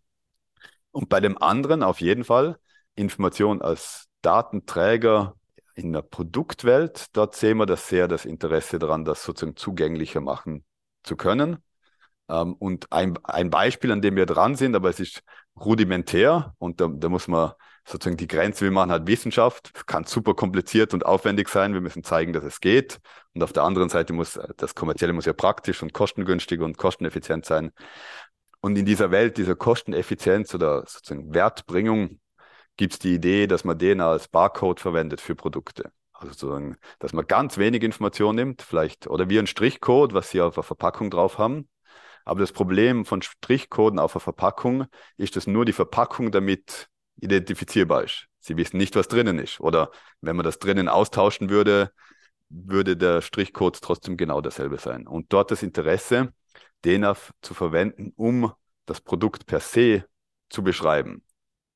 Und 0.90 1.08
bei 1.08 1.20
dem 1.20 1.40
anderen 1.40 1.82
auf 1.82 2.00
jeden 2.00 2.24
Fall 2.24 2.58
Information 2.94 3.62
als 3.62 4.08
Datenträger 4.20 5.34
in 5.74 5.92
der 5.92 6.02
Produktwelt, 6.02 7.06
dort 7.16 7.34
sehen 7.34 7.58
wir 7.58 7.66
das 7.66 7.88
sehr 7.88 8.08
das 8.08 8.24
Interesse 8.24 8.78
daran, 8.78 9.04
das 9.04 9.24
sozusagen 9.24 9.56
zugänglicher 9.56 10.20
machen 10.20 10.64
zu 11.02 11.16
können. 11.16 11.58
Ähm, 12.28 12.54
und 12.54 12.92
ein, 12.92 13.18
ein 13.24 13.50
Beispiel, 13.50 13.90
an 13.92 14.02
dem 14.02 14.16
wir 14.16 14.26
dran 14.26 14.54
sind, 14.54 14.76
aber 14.76 14.90
es 14.90 15.00
ist 15.00 15.22
rudimentär 15.56 16.54
und 16.58 16.80
da, 16.80 16.88
da 16.88 17.08
muss 17.08 17.28
man 17.28 17.52
sozusagen 17.84 18.16
die 18.16 18.28
Grenze, 18.28 18.64
wir 18.64 18.70
machen 18.70 18.92
halt 18.92 19.06
Wissenschaft, 19.06 19.86
kann 19.86 20.04
super 20.04 20.34
kompliziert 20.34 20.94
und 20.94 21.04
aufwendig 21.04 21.48
sein, 21.48 21.74
wir 21.74 21.80
müssen 21.80 22.04
zeigen, 22.04 22.32
dass 22.32 22.44
es 22.44 22.60
geht. 22.60 23.00
Und 23.34 23.42
auf 23.42 23.52
der 23.52 23.64
anderen 23.64 23.88
Seite 23.88 24.12
muss 24.12 24.38
das 24.56 24.74
Kommerzielle 24.74 25.12
muss 25.12 25.24
ja 25.24 25.32
praktisch 25.32 25.82
und 25.82 25.92
kostengünstig 25.92 26.60
und 26.60 26.76
kosteneffizient 26.76 27.44
sein. 27.44 27.72
Und 28.62 28.78
in 28.78 28.86
dieser 28.86 29.10
Welt 29.10 29.36
dieser 29.38 29.56
Kosteneffizienz 29.56 30.54
oder 30.54 30.86
sozusagen 30.86 31.34
Wertbringung 31.34 32.20
gibt 32.76 32.94
es 32.94 32.98
die 33.00 33.14
Idee, 33.14 33.48
dass 33.48 33.64
man 33.64 33.76
den 33.76 34.00
als 34.00 34.28
Barcode 34.28 34.78
verwendet 34.78 35.20
für 35.20 35.34
Produkte. 35.34 35.90
Also 36.12 36.28
sozusagen, 36.28 36.76
dass 37.00 37.12
man 37.12 37.26
ganz 37.26 37.58
wenig 37.58 37.82
Information 37.82 38.36
nimmt, 38.36 38.62
vielleicht, 38.62 39.08
oder 39.08 39.28
wie 39.28 39.40
ein 39.40 39.48
Strichcode, 39.48 40.14
was 40.14 40.30
Sie 40.30 40.40
auf 40.40 40.54
der 40.54 40.62
Verpackung 40.62 41.10
drauf 41.10 41.38
haben. 41.38 41.68
Aber 42.24 42.38
das 42.38 42.52
Problem 42.52 43.04
von 43.04 43.20
Strichcoden 43.20 43.98
auf 43.98 44.12
der 44.12 44.20
Verpackung 44.20 44.86
ist, 45.16 45.34
dass 45.34 45.48
nur 45.48 45.64
die 45.64 45.72
Verpackung 45.72 46.30
damit 46.30 46.88
identifizierbar 47.16 48.04
ist. 48.04 48.28
Sie 48.38 48.56
wissen 48.56 48.76
nicht, 48.76 48.94
was 48.94 49.08
drinnen 49.08 49.40
ist. 49.40 49.58
Oder 49.58 49.90
wenn 50.20 50.36
man 50.36 50.44
das 50.44 50.60
drinnen 50.60 50.88
austauschen 50.88 51.50
würde, 51.50 51.90
würde 52.52 52.96
der 52.96 53.22
Strichcode 53.22 53.80
trotzdem 53.80 54.16
genau 54.16 54.40
dasselbe 54.40 54.78
sein. 54.78 55.06
Und 55.06 55.32
dort 55.32 55.50
das 55.50 55.62
Interesse, 55.62 56.32
DNAV 56.84 57.32
zu 57.40 57.54
verwenden, 57.54 58.12
um 58.16 58.52
das 58.86 59.00
Produkt 59.00 59.46
per 59.46 59.60
se 59.60 60.04
zu 60.50 60.62
beschreiben. 60.62 61.22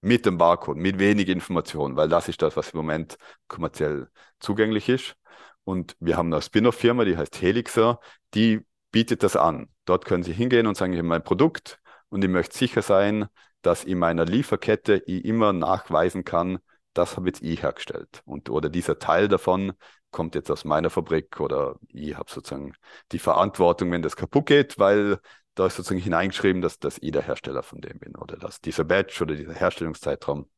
Mit 0.01 0.27
dem 0.27 0.39
Barcode, 0.39 0.77
mit 0.79 0.99
wenig 0.99 1.29
Informationen, 1.29 1.97
weil 1.97 2.09
das 2.09 2.29
ist 2.29 2.43
das, 2.43 2.57
was 2.57 2.70
im 2.70 2.79
Moment 2.79 3.16
kommerziell 3.49 4.09
zugänglich 4.39 4.89
ist. 4.89 5.16
Und 5.64 5.97
wir 5.99 6.16
haben 6.16 6.33
eine 6.33 6.43
Spin-off-Firma, 6.43 7.05
die 7.05 7.16
heißt 7.16 7.41
Helixer, 7.41 7.99
die 8.35 8.61
bietet 8.93 9.22
das 9.22 9.37
an. 9.37 9.68
Dort 9.85 10.05
können 10.05 10.22
Sie 10.22 10.33
hingehen 10.33 10.66
und 10.66 10.77
sagen, 10.77 10.93
ich 10.93 10.99
habe 10.99 11.09
mein 11.09 11.24
Produkt 11.24 11.81
und 12.09 12.22
ich 12.22 12.31
möchte 12.31 12.57
sicher 12.57 12.83
sein, 12.83 13.27
dass 13.62 13.83
in 13.85 13.99
meiner 13.99 14.24
Lieferkette 14.24 15.03
ich 15.07 15.24
immer 15.24 15.53
nachweisen 15.53 16.24
kann, 16.24 16.59
das 16.93 17.16
habe 17.16 17.27
jetzt 17.29 17.43
ich 17.43 17.62
hergestellt. 17.62 18.22
Und, 18.24 18.49
oder 18.49 18.68
dieser 18.68 18.99
Teil 18.99 19.29
davon 19.29 19.72
kommt 20.17 20.35
jetzt 20.35 20.51
aus 20.51 20.64
meiner 20.64 20.89
Fabrik 20.89 21.41
oder 21.41 21.79
ich 21.93 22.17
habe 22.17 22.31
sozusagen 22.31 22.73
die 23.12 23.19
Verantwortung, 23.19 23.93
wenn 23.93 24.01
das 24.01 24.17
kaputt 24.17 24.47
geht, 24.47 24.79
weil 24.79 25.19
da 25.55 25.67
ist 25.67 25.77
sozusagen 25.77 26.01
hineingeschrieben, 26.01 26.62
dass, 26.62 26.79
dass 26.79 26.97
ich 26.97 27.12
der 27.12 27.21
Hersteller 27.21 27.62
von 27.62 27.83
dem 27.83 27.99
bin 27.99 28.17
oder 28.17 28.39
dass 28.39 28.62
dieser 28.62 28.85
Batch 28.85 29.21
oder 29.21 29.35
dieser 29.35 29.53
Herstellungszeitraum. 29.53 30.49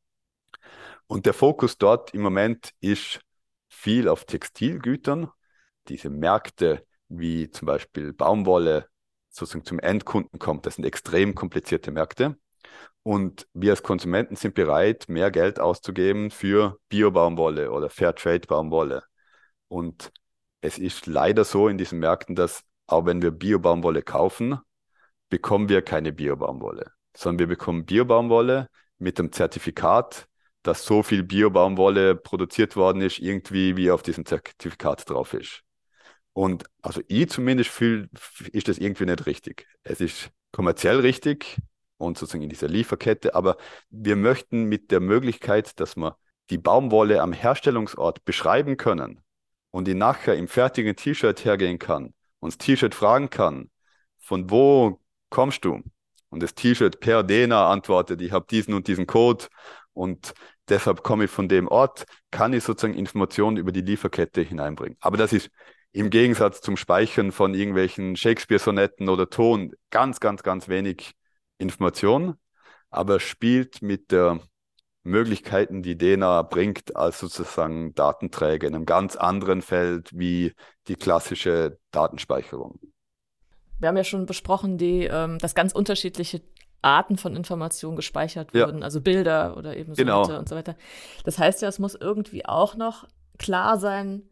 Und 1.09 1.27
der 1.27 1.35
Fokus 1.35 1.77
dort 1.77 2.15
im 2.15 2.21
Moment 2.21 2.71
ist 2.79 3.21
viel 3.67 4.09
auf 4.09 4.27
Textilgütern. 4.27 5.29
Diese 5.89 6.09
Märkte 6.09 6.87
wie 7.09 7.51
zum 7.51 7.67
Beispiel 7.67 8.13
Baumwolle 8.13 8.87
sozusagen 9.29 9.65
zum 9.65 9.81
Endkunden 9.81 10.39
kommt, 10.39 10.67
das 10.67 10.77
sind 10.77 10.85
extrem 10.85 11.35
komplizierte 11.35 11.91
Märkte. 11.91 12.37
Und 13.03 13.49
wir 13.55 13.73
als 13.73 13.83
Konsumenten 13.83 14.37
sind 14.37 14.55
bereit, 14.55 15.07
mehr 15.09 15.33
Geld 15.33 15.59
auszugeben 15.59 16.31
für 16.31 16.79
Bio-Baumwolle 16.91 17.73
oder 17.73 17.91
Fairtrade-Baumwolle. 17.91 19.03
Und 19.69 20.13
es 20.61 20.79
ist 20.79 21.07
leider 21.07 21.45
so 21.45 21.69
in 21.69 21.79
diesen 21.79 21.99
Märkten, 21.99 22.35
dass 22.35 22.65
auch 22.87 23.07
wenn 23.07 23.23
wir 23.23 23.31
Bio-Baumwolle 23.31 24.03
kaufen, 24.03 24.59
bekommen 25.29 25.69
wir 25.69 25.83
keine 25.83 26.13
Bio-Baumwolle, 26.13 26.91
sondern 27.17 27.41
wir 27.41 27.47
bekommen 27.47 27.85
Bio-Baumwolle 27.85 28.69
mit 28.99 29.19
dem 29.19 29.31
Zertifikat, 29.31 30.27
dass 30.63 30.85
so 30.85 31.03
viel 31.03 31.23
Bio-Baumwolle 31.23 32.17
produziert 32.17 32.77
worden 32.77 33.03
ist, 33.03 33.19
irgendwie 33.19 33.77
wie 33.77 33.91
auf 33.91 34.03
diesem 34.03 34.25
Zertifikat 34.27 35.09
drauf 35.09 35.35
ist. 35.35 35.63
Und 36.33 36.65
also 36.83 37.01
ich 37.09 37.29
zumindest 37.29 37.71
fühle, 37.71 38.09
ist 38.53 38.69
das 38.69 38.79
irgendwie 38.79 39.07
nicht 39.07 39.27
richtig. 39.27 39.67
Es 39.83 40.01
ist 40.01 40.31
kommerziell 40.53 41.01
richtig 41.01 41.59
und 41.97 42.17
sozusagen 42.17 42.45
in 42.45 42.49
dieser 42.49 42.69
Lieferkette, 42.69 43.35
aber 43.35 43.57
wir 43.91 44.17
möchten 44.17 44.65
mit 44.65 44.91
der 44.91 45.01
Möglichkeit, 45.01 45.79
dass 45.81 45.97
wir 45.97 46.17
die 46.51 46.59
Baumwolle 46.59 47.21
am 47.21 47.33
Herstellungsort 47.33 48.25
beschreiben 48.25 48.77
können, 48.77 49.21
und 49.79 49.87
ich 49.87 49.95
nachher 49.95 50.35
im 50.35 50.49
fertigen 50.49 50.97
T-Shirt 50.97 51.45
hergehen 51.45 51.79
kann 51.79 52.13
und 52.41 52.53
das 52.53 52.59
T-Shirt 52.59 52.97
fragen 52.97 53.31
kann, 53.31 53.71
von 54.19 54.51
wo 54.51 55.01
kommst 55.31 55.65
du? 55.65 55.85
Und 56.31 56.43
das 56.43 56.57
T-Shirt 56.57 56.99
per 56.99 57.25
DNA 57.25 57.71
antwortet, 57.71 58.21
ich 58.21 58.33
habe 58.33 58.45
diesen 58.51 58.75
und 58.75 58.89
diesen 58.89 59.07
Code 59.07 59.47
und 59.93 60.35
deshalb 60.69 61.05
komme 61.05 61.27
ich 61.27 61.31
von 61.31 61.49
dem 61.49 61.69
Ort, 61.69 62.07
kann 62.33 62.53
ich 62.55 62.65
sozusagen 62.65 62.99
Informationen 62.99 63.57
über 63.57 63.71
die 63.71 63.83
Lieferkette 63.83 64.41
hineinbringen. 64.43 64.99
Aber 65.01 65.17
das 65.17 65.33
ist 65.33 65.49
im 65.93 66.11
Gegensatz 66.11 66.61
zum 66.61 66.77
Speichern 66.77 67.31
von 67.31 67.55
irgendwelchen 67.55 68.17
Shakespeare-Sonetten 68.17 69.09
oder 69.09 69.31
Ton 69.31 69.75
ganz, 69.91 70.19
ganz, 70.19 70.43
ganz 70.43 70.67
wenig 70.67 71.13
Information, 71.59 72.35
aber 72.91 73.21
spielt 73.21 73.81
mit 73.81 74.11
der 74.11 74.41
Möglichkeiten, 75.09 75.83
die 75.83 75.97
DNA 75.97 76.43
bringt, 76.43 76.97
als 76.97 77.19
sozusagen 77.19 77.95
Datenträger 77.95 78.67
in 78.67 78.75
einem 78.75 78.87
ganz 78.87 79.17
anderen 79.17 79.63
Feld 79.63 80.11
wie 80.13 80.55
die 80.87 80.97
klassische 80.97 81.79
Datenspeicherung. 81.91 82.79
Wir 83.79 83.89
haben 83.89 83.97
ja 83.97 84.05
schon 84.05 84.27
besprochen, 84.27 84.79
die, 84.79 85.05
ähm, 85.05 85.39
dass 85.39 85.55
ganz 85.55 85.73
unterschiedliche 85.73 86.43
Arten 86.83 87.17
von 87.17 87.35
Informationen 87.35 87.97
gespeichert 87.97 88.55
ja. 88.55 88.67
wurden, 88.67 88.83
also 88.83 89.01
Bilder 89.01 89.57
oder 89.57 89.77
eben 89.77 89.95
so 89.95 90.03
genau. 90.03 90.23
und 90.39 90.49
so 90.49 90.55
weiter. 90.55 90.77
Das 91.25 91.39
heißt 91.39 91.63
ja, 91.63 91.69
es 91.69 91.79
muss 91.79 91.95
irgendwie 91.95 92.47
auch 92.47 92.77
noch 92.77 93.07
klar 93.39 93.79
sein, 93.79 94.23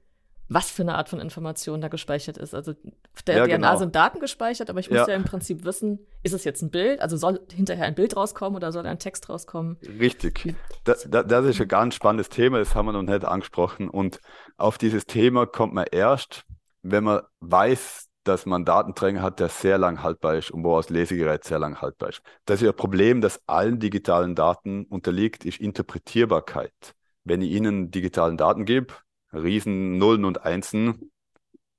was 0.49 0.71
für 0.71 0.83
eine 0.83 0.95
Art 0.95 1.09
von 1.09 1.19
Information 1.19 1.81
da 1.81 1.89
gespeichert 1.89 2.39
ist. 2.39 2.55
Also 2.55 2.73
auf 3.15 3.23
der 3.23 3.37
ja, 3.37 3.45
DNA 3.47 3.57
genau. 3.57 3.77
sind 3.77 3.95
Daten 3.95 4.21
gespeichert, 4.21 4.71
aber 4.71 4.81
ich 4.81 4.91
muss 4.91 5.01
ja. 5.01 5.09
ja. 5.09 5.15
im 5.15 5.25
Prinzip 5.25 5.65
wissen, 5.65 5.99
ist 6.23 6.33
es 6.33 6.45
jetzt 6.45 6.63
ein 6.63 6.71
Bild? 6.71 7.01
Also 7.01 7.17
soll 7.17 7.41
hinterher 7.53 7.87
ein 7.87 7.95
Bild 7.95 8.17
rauskommen 8.17 8.57
oder 8.57 8.71
soll 8.71 8.87
ein 8.87 8.99
Text 8.99 9.29
rauskommen? 9.29 9.77
Richtig. 9.99 10.55
Das, 10.85 11.09
das 11.11 11.47
ist 11.47 11.61
ein 11.61 11.69
ganz 11.69 11.95
spannendes 11.95 12.29
Thema, 12.29 12.59
das 12.59 12.75
haben 12.75 12.87
wir 12.87 12.93
noch 12.93 13.03
nicht 13.03 13.25
angesprochen. 13.25 13.89
Und 13.89 14.21
auf 14.57 14.79
dieses 14.79 15.07
Thema 15.07 15.47
kommt 15.47 15.75
man 15.75 15.87
erst, 15.91 16.45
wenn 16.83 17.05
man 17.05 17.23
weiß, 17.41 18.07
dass 18.23 18.47
man 18.47 18.65
Datenträger 18.65 19.23
hat, 19.23 19.41
der 19.41 19.49
sehr 19.49 19.79
lang 19.79 20.03
haltbar 20.03 20.35
ist 20.37 20.51
und 20.51 20.65
wo 20.65 20.77
das 20.77 20.91
Lesegerät 20.91 21.45
sehr 21.45 21.59
lang 21.59 21.81
haltbar 21.81 22.11
ist. 22.11 22.23
Das 22.45 22.61
ist 22.61 22.69
ein 22.69 22.75
Problem, 22.75 23.21
das 23.21 23.41
allen 23.47 23.79
digitalen 23.79 24.35
Daten 24.35 24.85
unterliegt, 24.85 25.45
ist 25.45 25.61
Interpretierbarkeit. 25.61 26.95
Wenn 27.25 27.43
ich 27.43 27.51
Ihnen 27.51 27.91
digitalen 27.91 28.37
Daten 28.37 28.65
gebe, 28.65 28.95
Riesen 29.33 29.99
Nullen 29.99 30.25
und 30.25 30.45
Einsen, 30.45 31.11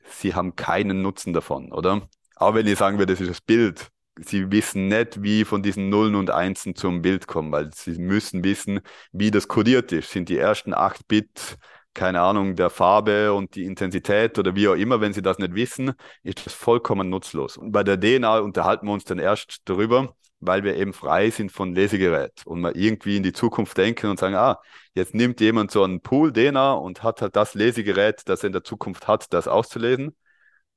sie 0.03 0.35
haben 0.35 0.55
keinen 0.55 1.01
Nutzen 1.01 1.33
davon, 1.33 1.71
oder? 1.71 2.09
Auch 2.35 2.53
wenn 2.53 2.67
ich 2.67 2.77
sagen 2.77 2.99
würde, 2.99 3.13
das 3.13 3.21
ist 3.21 3.29
das 3.29 3.41
Bild. 3.41 3.89
Sie 4.19 4.51
wissen 4.51 4.87
nicht, 4.87 5.21
wie 5.21 5.45
von 5.45 5.61
diesen 5.61 5.89
Nullen 5.89 6.15
und 6.15 6.31
Einsen 6.31 6.75
zum 6.75 7.01
Bild 7.01 7.27
kommen, 7.27 7.51
weil 7.51 7.71
sie 7.73 7.99
müssen 7.99 8.43
wissen, 8.43 8.81
wie 9.11 9.31
das 9.31 9.47
kodiert 9.47 9.91
ist. 9.91 10.11
Sind 10.11 10.29
die 10.29 10.37
ersten 10.37 10.73
acht 10.73 11.07
Bit, 11.07 11.57
keine 11.93 12.21
Ahnung, 12.21 12.55
der 12.55 12.69
Farbe 12.69 13.33
und 13.33 13.55
die 13.55 13.65
Intensität 13.65 14.37
oder 14.39 14.55
wie 14.55 14.67
auch 14.67 14.75
immer, 14.75 15.01
wenn 15.01 15.13
sie 15.13 15.21
das 15.21 15.39
nicht 15.39 15.55
wissen, 15.55 15.93
ist 16.23 16.45
das 16.45 16.53
vollkommen 16.53 17.09
nutzlos. 17.09 17.57
Und 17.57 17.71
bei 17.71 17.83
der 17.83 17.99
DNA 17.99 18.39
unterhalten 18.39 18.87
wir 18.87 18.93
uns 18.93 19.03
dann 19.03 19.19
erst 19.19 19.61
darüber, 19.65 20.15
weil 20.39 20.63
wir 20.63 20.75
eben 20.75 20.93
frei 20.93 21.29
sind 21.29 21.51
von 21.51 21.73
Lesegerät 21.73 22.45
und 22.45 22.61
mal 22.61 22.75
irgendwie 22.77 23.17
in 23.17 23.23
die 23.23 23.33
Zukunft 23.33 23.77
denken 23.77 24.09
und 24.09 24.19
sagen, 24.19 24.35
ah, 24.35 24.61
jetzt 24.93 25.15
nimmt 25.15 25.39
jemand 25.41 25.71
so 25.71 25.83
einen 25.83 26.01
Pool 26.01 26.31
DNA 26.31 26.73
und 26.73 27.03
hat 27.03 27.21
halt 27.21 27.35
das 27.35 27.53
Lesegerät, 27.55 28.21
das 28.25 28.43
er 28.43 28.47
in 28.47 28.53
der 28.53 28.63
Zukunft 28.63 29.07
hat, 29.07 29.33
das 29.33 29.47
auszulesen. 29.47 30.15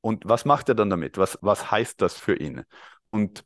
Und 0.00 0.24
was 0.26 0.44
macht 0.44 0.68
er 0.68 0.74
dann 0.74 0.90
damit? 0.90 1.18
Was, 1.18 1.38
was 1.42 1.70
heißt 1.70 2.00
das 2.00 2.14
für 2.14 2.36
ihn? 2.36 2.64
Und 3.10 3.44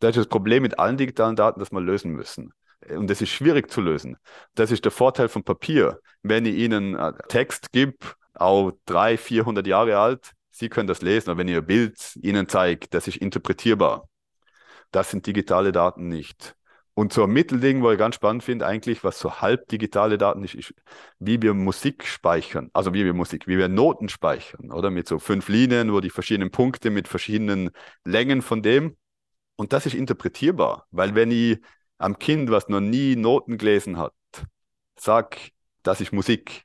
das 0.00 0.10
ist 0.10 0.18
das 0.18 0.28
Problem 0.28 0.62
mit 0.62 0.78
allen 0.78 0.96
digitalen 0.96 1.36
Daten, 1.36 1.60
das 1.60 1.72
wir 1.72 1.80
lösen 1.80 2.12
müssen. 2.12 2.52
Und 2.90 3.08
das 3.08 3.22
ist 3.22 3.30
schwierig 3.30 3.70
zu 3.70 3.80
lösen. 3.80 4.18
Das 4.54 4.70
ist 4.70 4.84
der 4.84 4.92
Vorteil 4.92 5.28
von 5.28 5.44
Papier. 5.44 6.00
Wenn 6.22 6.44
ich 6.44 6.56
Ihnen 6.56 6.98
Text 7.28 7.72
gebe, 7.72 7.96
auch 8.34 8.72
300, 8.86 9.20
400 9.20 9.66
Jahre 9.66 9.98
alt, 9.98 10.32
Sie 10.50 10.68
können 10.68 10.86
das 10.86 11.02
lesen, 11.02 11.30
aber 11.30 11.38
wenn 11.38 11.48
ich 11.48 11.56
ein 11.56 11.66
Bild 11.66 12.16
Ihnen 12.22 12.48
zeige, 12.48 12.86
das 12.88 13.08
ist 13.08 13.16
interpretierbar. 13.16 14.08
Das 14.94 15.10
sind 15.10 15.26
digitale 15.26 15.72
Daten 15.72 16.06
nicht. 16.06 16.54
Und 16.94 17.12
so 17.12 17.24
ein 17.24 17.30
Mittelding, 17.30 17.82
wo 17.82 17.90
ich 17.90 17.98
ganz 17.98 18.14
spannend 18.14 18.44
finde, 18.44 18.64
eigentlich, 18.64 19.02
was 19.02 19.18
so 19.18 19.40
halb 19.40 19.66
digitale 19.66 20.18
Daten 20.18 20.44
ist, 20.44 20.54
ist, 20.54 20.72
wie 21.18 21.42
wir 21.42 21.52
Musik 21.52 22.06
speichern. 22.06 22.70
Also 22.72 22.94
wie 22.94 23.04
wir 23.04 23.12
Musik, 23.12 23.48
wie 23.48 23.58
wir 23.58 23.66
Noten 23.66 24.08
speichern, 24.08 24.70
oder? 24.70 24.90
Mit 24.90 25.08
so 25.08 25.18
fünf 25.18 25.48
Linien, 25.48 25.92
wo 25.92 25.98
die 25.98 26.10
verschiedenen 26.10 26.52
Punkte 26.52 26.90
mit 26.90 27.08
verschiedenen 27.08 27.70
Längen 28.04 28.40
von 28.40 28.62
dem. 28.62 28.96
Und 29.56 29.72
das 29.72 29.86
ist 29.86 29.94
interpretierbar, 29.94 30.86
weil 30.92 31.16
wenn 31.16 31.32
ich 31.32 31.58
am 31.98 32.20
Kind, 32.20 32.52
was 32.52 32.68
noch 32.68 32.80
nie 32.80 33.16
Noten 33.16 33.58
gelesen 33.58 33.98
hat, 33.98 34.14
sag, 34.96 35.36
das 35.82 36.00
ist 36.00 36.12
Musik, 36.12 36.62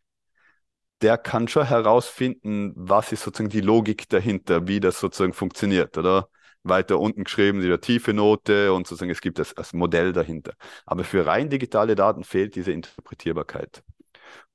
der 1.02 1.18
kann 1.18 1.48
schon 1.48 1.66
herausfinden, 1.66 2.74
was 2.76 3.12
ist 3.12 3.24
sozusagen 3.24 3.50
die 3.50 3.62
Logik 3.62 4.08
dahinter, 4.10 4.68
wie 4.68 4.80
das 4.80 5.00
sozusagen 5.00 5.34
funktioniert, 5.34 5.98
oder? 5.98 6.30
Weiter 6.70 7.00
unten 7.00 7.24
geschrieben, 7.24 7.62
die 7.62 7.78
tiefe 7.78 8.14
Note 8.14 8.74
und 8.74 8.88
sozusagen 8.88 9.12
es 9.12 9.22
gibt 9.22 9.40
das, 9.40 9.54
das 9.54 9.74
Modell 9.74 10.14
dahinter. 10.14 10.54
Aber 10.86 11.04
für 11.04 11.26
rein 11.26 11.50
digitale 11.50 11.96
Daten 11.96 12.24
fehlt 12.24 12.56
diese 12.56 12.72
Interpretierbarkeit. 12.72 13.84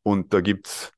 Und 0.03 0.33
da 0.33 0.41
gibt 0.41 0.67
es 0.69 0.93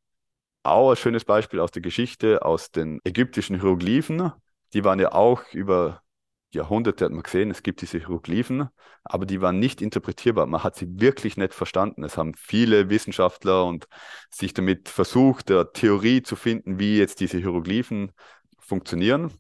auch 0.63 0.91
ein 0.91 0.97
schönes 0.97 1.25
Beispiel 1.25 1.61
aus 1.61 1.71
der 1.71 1.83
Geschichte, 1.83 2.45
aus 2.45 2.71
den 2.71 3.01
ägyptischen 3.05 3.61
Hieroglyphen. 3.61 4.33
Die 4.75 4.85
waren 4.85 4.99
ja 4.99 5.13
auch 5.13 5.43
über 5.53 6.03
Jahrhunderte, 6.51 7.05
hat 7.05 7.13
man 7.13 7.23
gesehen, 7.23 7.51
es 7.51 7.63
gibt 7.63 7.83
diese 7.83 7.99
Hieroglyphen, 7.99 8.69
aber 9.05 9.27
die 9.27 9.41
waren 9.41 9.59
nicht 9.59 9.81
interpretierbar. 9.81 10.47
Man 10.47 10.65
hat 10.65 10.77
sie 10.77 10.87
wirklich 11.01 11.37
nicht 11.37 11.55
verstanden. 11.55 12.03
Es 12.03 12.17
haben 12.17 12.35
viele 12.35 12.91
Wissenschaftler 12.91 13.65
und 13.65 13.87
sich 14.31 14.55
damit 14.55 14.89
versucht, 14.89 15.51
eine 15.51 15.71
Theorie 15.73 16.23
zu 16.23 16.37
finden, 16.37 16.79
wie 16.79 16.99
jetzt 16.99 17.21
diese 17.21 17.39
Hieroglyphen 17.39 18.13
funktionieren. 18.59 19.33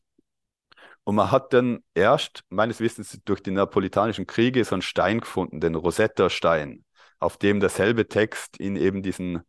Und 1.07 1.15
man 1.15 1.31
hat 1.31 1.53
dann 1.53 1.85
erst, 1.95 2.43
meines 2.49 2.81
Wissens, 2.81 3.17
durch 3.25 3.41
die 3.41 3.53
Napolitanischen 3.53 4.27
Kriege 4.27 4.65
so 4.65 4.75
einen 4.75 4.83
Stein 4.83 5.21
gefunden, 5.21 5.61
den 5.61 5.77
Rosetta-Stein, 5.77 6.85
auf 7.21 7.37
dem 7.37 7.61
derselbe 7.61 8.09
Text 8.09 8.57
in 8.57 8.75
eben 8.75 9.05
diesen 9.05 9.43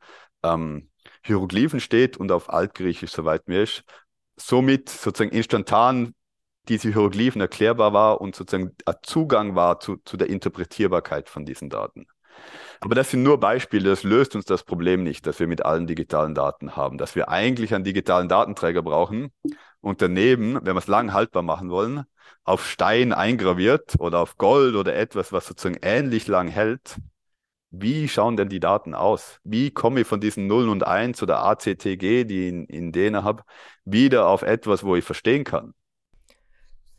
ähm, 0.43 0.91
Hieroglyphen 1.24 1.80
steht 1.80 2.16
und 2.16 2.32
auf 2.32 2.53
Altgriechisch, 2.53 3.12
soweit 3.12 3.47
mir 3.47 3.64
ist. 3.64 3.84
Somit 4.36 4.89
sozusagen 4.89 5.36
instantan 5.36 6.14
diese 6.70 6.89
Hieroglyphen 6.89 7.41
erklärbar 7.41 7.91
war 7.91 8.22
und 8.22 8.36
sozusagen 8.36 8.76
ein 8.86 8.95
Zugang 9.01 9.55
war 9.55 9.80
zu, 9.80 9.97
zu 10.05 10.16
der 10.16 10.30
Interpretierbarkeit 10.30 11.28
von 11.28 11.43
diesen 11.43 11.72
Daten. 11.72 12.05
Aber 12.82 12.93
das 12.93 13.10
sind 13.10 13.24
nur 13.24 13.39
Beispiele, 13.39 13.89
das 13.89 14.03
löst 14.03 14.36
uns 14.36 14.45
das 14.45 14.64
Problem 14.64 15.01
nicht, 15.01 15.26
dass 15.26 15.39
wir 15.39 15.47
mit 15.47 15.66
allen 15.66 15.88
digitalen 15.88 16.36
Daten 16.36 16.76
haben, 16.76 16.99
dass 16.99 17.16
wir 17.16 17.30
eigentlich 17.30 17.74
einen 17.74 17.84
digitalen 17.84 18.30
Datenträger 18.30 18.84
brauchen 18.84 19.32
und 19.88 20.01
daneben, 20.01 20.55
wenn 20.55 20.75
wir 20.75 20.79
es 20.79 20.88
lang 20.88 21.13
haltbar 21.13 21.43
machen 21.43 21.69
wollen, 21.69 22.03
auf 22.43 22.65
Stein 22.65 23.13
eingraviert 23.13 23.95
oder 23.99 24.19
auf 24.19 24.38
Gold 24.38 24.75
oder 24.75 24.95
etwas, 24.95 25.31
was 25.31 25.47
sozusagen 25.47 25.79
ähnlich 25.81 26.27
lang 26.27 26.47
hält. 26.47 26.97
Wie 27.69 28.07
schauen 28.07 28.38
denn 28.38 28.49
die 28.49 28.61
Daten 28.61 28.93
aus? 28.93 29.39
Wie 29.43 29.71
komme 29.71 30.01
ich 30.01 30.07
von 30.07 30.21
diesen 30.21 30.47
0 30.47 30.69
und 30.69 30.88
1 30.88 31.21
oder 31.21 31.43
ACTG, 31.43 32.23
die 32.23 32.47
ich 32.47 32.49
in, 32.49 32.65
in 32.65 32.91
denen 32.91 33.23
habe, 33.23 33.43
wieder 33.83 34.27
auf 34.27 34.41
etwas, 34.41 34.83
wo 34.83 34.95
ich 34.95 35.03
verstehen 35.03 35.43
kann? 35.43 35.73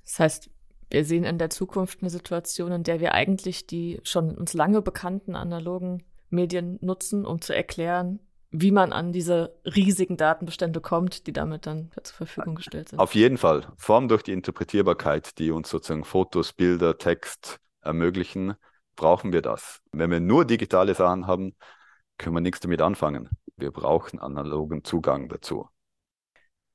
Das 0.04 0.18
heißt, 0.18 0.50
wir 0.90 1.04
sehen 1.04 1.24
in 1.24 1.38
der 1.38 1.50
Zukunft 1.50 2.00
eine 2.00 2.10
Situation, 2.10 2.72
in 2.72 2.82
der 2.82 3.00
wir 3.00 3.12
eigentlich 3.14 3.66
die 3.66 4.00
schon 4.02 4.36
uns 4.36 4.52
lange 4.52 4.82
bekannten 4.82 5.34
analogen 5.34 6.04
Medien 6.30 6.78
nutzen, 6.82 7.24
um 7.24 7.40
zu 7.40 7.54
erklären, 7.54 8.20
wie 8.50 8.70
man 8.70 8.92
an 8.92 9.12
diese 9.12 9.54
riesigen 9.64 10.16
Datenbestände 10.16 10.80
kommt, 10.80 11.26
die 11.26 11.32
damit 11.32 11.66
dann 11.66 11.90
zur 12.02 12.16
Verfügung 12.16 12.54
gestellt 12.54 12.88
sind. 12.88 12.98
Auf 12.98 13.14
jeden 13.14 13.36
Fall. 13.36 13.66
Vor 13.76 13.96
allem 13.96 14.08
durch 14.08 14.22
die 14.22 14.32
Interpretierbarkeit, 14.32 15.38
die 15.38 15.50
uns 15.50 15.68
sozusagen 15.68 16.04
Fotos, 16.04 16.52
Bilder, 16.52 16.96
Text 16.96 17.60
ermöglichen, 17.82 18.54
brauchen 18.96 19.32
wir 19.32 19.42
das. 19.42 19.80
Wenn 19.92 20.10
wir 20.10 20.20
nur 20.20 20.44
digitale 20.44 20.94
Sachen 20.94 21.26
haben, 21.26 21.54
können 22.16 22.36
wir 22.36 22.40
nichts 22.40 22.60
damit 22.60 22.80
anfangen. 22.80 23.28
Wir 23.56 23.70
brauchen 23.70 24.18
analogen 24.18 24.82
Zugang 24.84 25.28
dazu. 25.28 25.68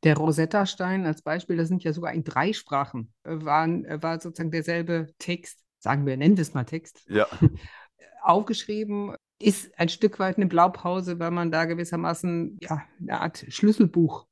Der 0.03 0.17
Rosetta-Stein 0.17 1.05
als 1.05 1.21
Beispiel, 1.21 1.57
das 1.57 1.69
sind 1.69 1.83
ja 1.83 1.93
sogar 1.93 2.13
in 2.13 2.23
drei 2.23 2.53
Sprachen, 2.53 3.13
äh, 3.23 3.37
waren, 3.41 3.85
äh, 3.85 4.01
war 4.01 4.19
sozusagen 4.19 4.51
derselbe 4.51 5.13
Text, 5.17 5.59
sagen 5.79 6.05
wir, 6.05 6.17
nennen 6.17 6.35
wir 6.37 6.41
es 6.41 6.53
mal 6.53 6.65
Text, 6.65 7.05
ja. 7.07 7.25
aufgeschrieben, 8.21 9.15
ist 9.43 9.77
ein 9.77 9.89
Stück 9.89 10.19
weit 10.19 10.37
eine 10.37 10.47
Blaupause, 10.47 11.19
weil 11.19 11.31
man 11.31 11.51
da 11.51 11.65
gewissermaßen 11.65 12.59
ja, 12.61 12.81
eine 12.99 13.21
Art 13.21 13.45
Schlüsselbuch 13.49 14.27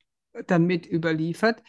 dann 0.46 0.66
mit 0.66 0.90
überliefert. 0.90 1.62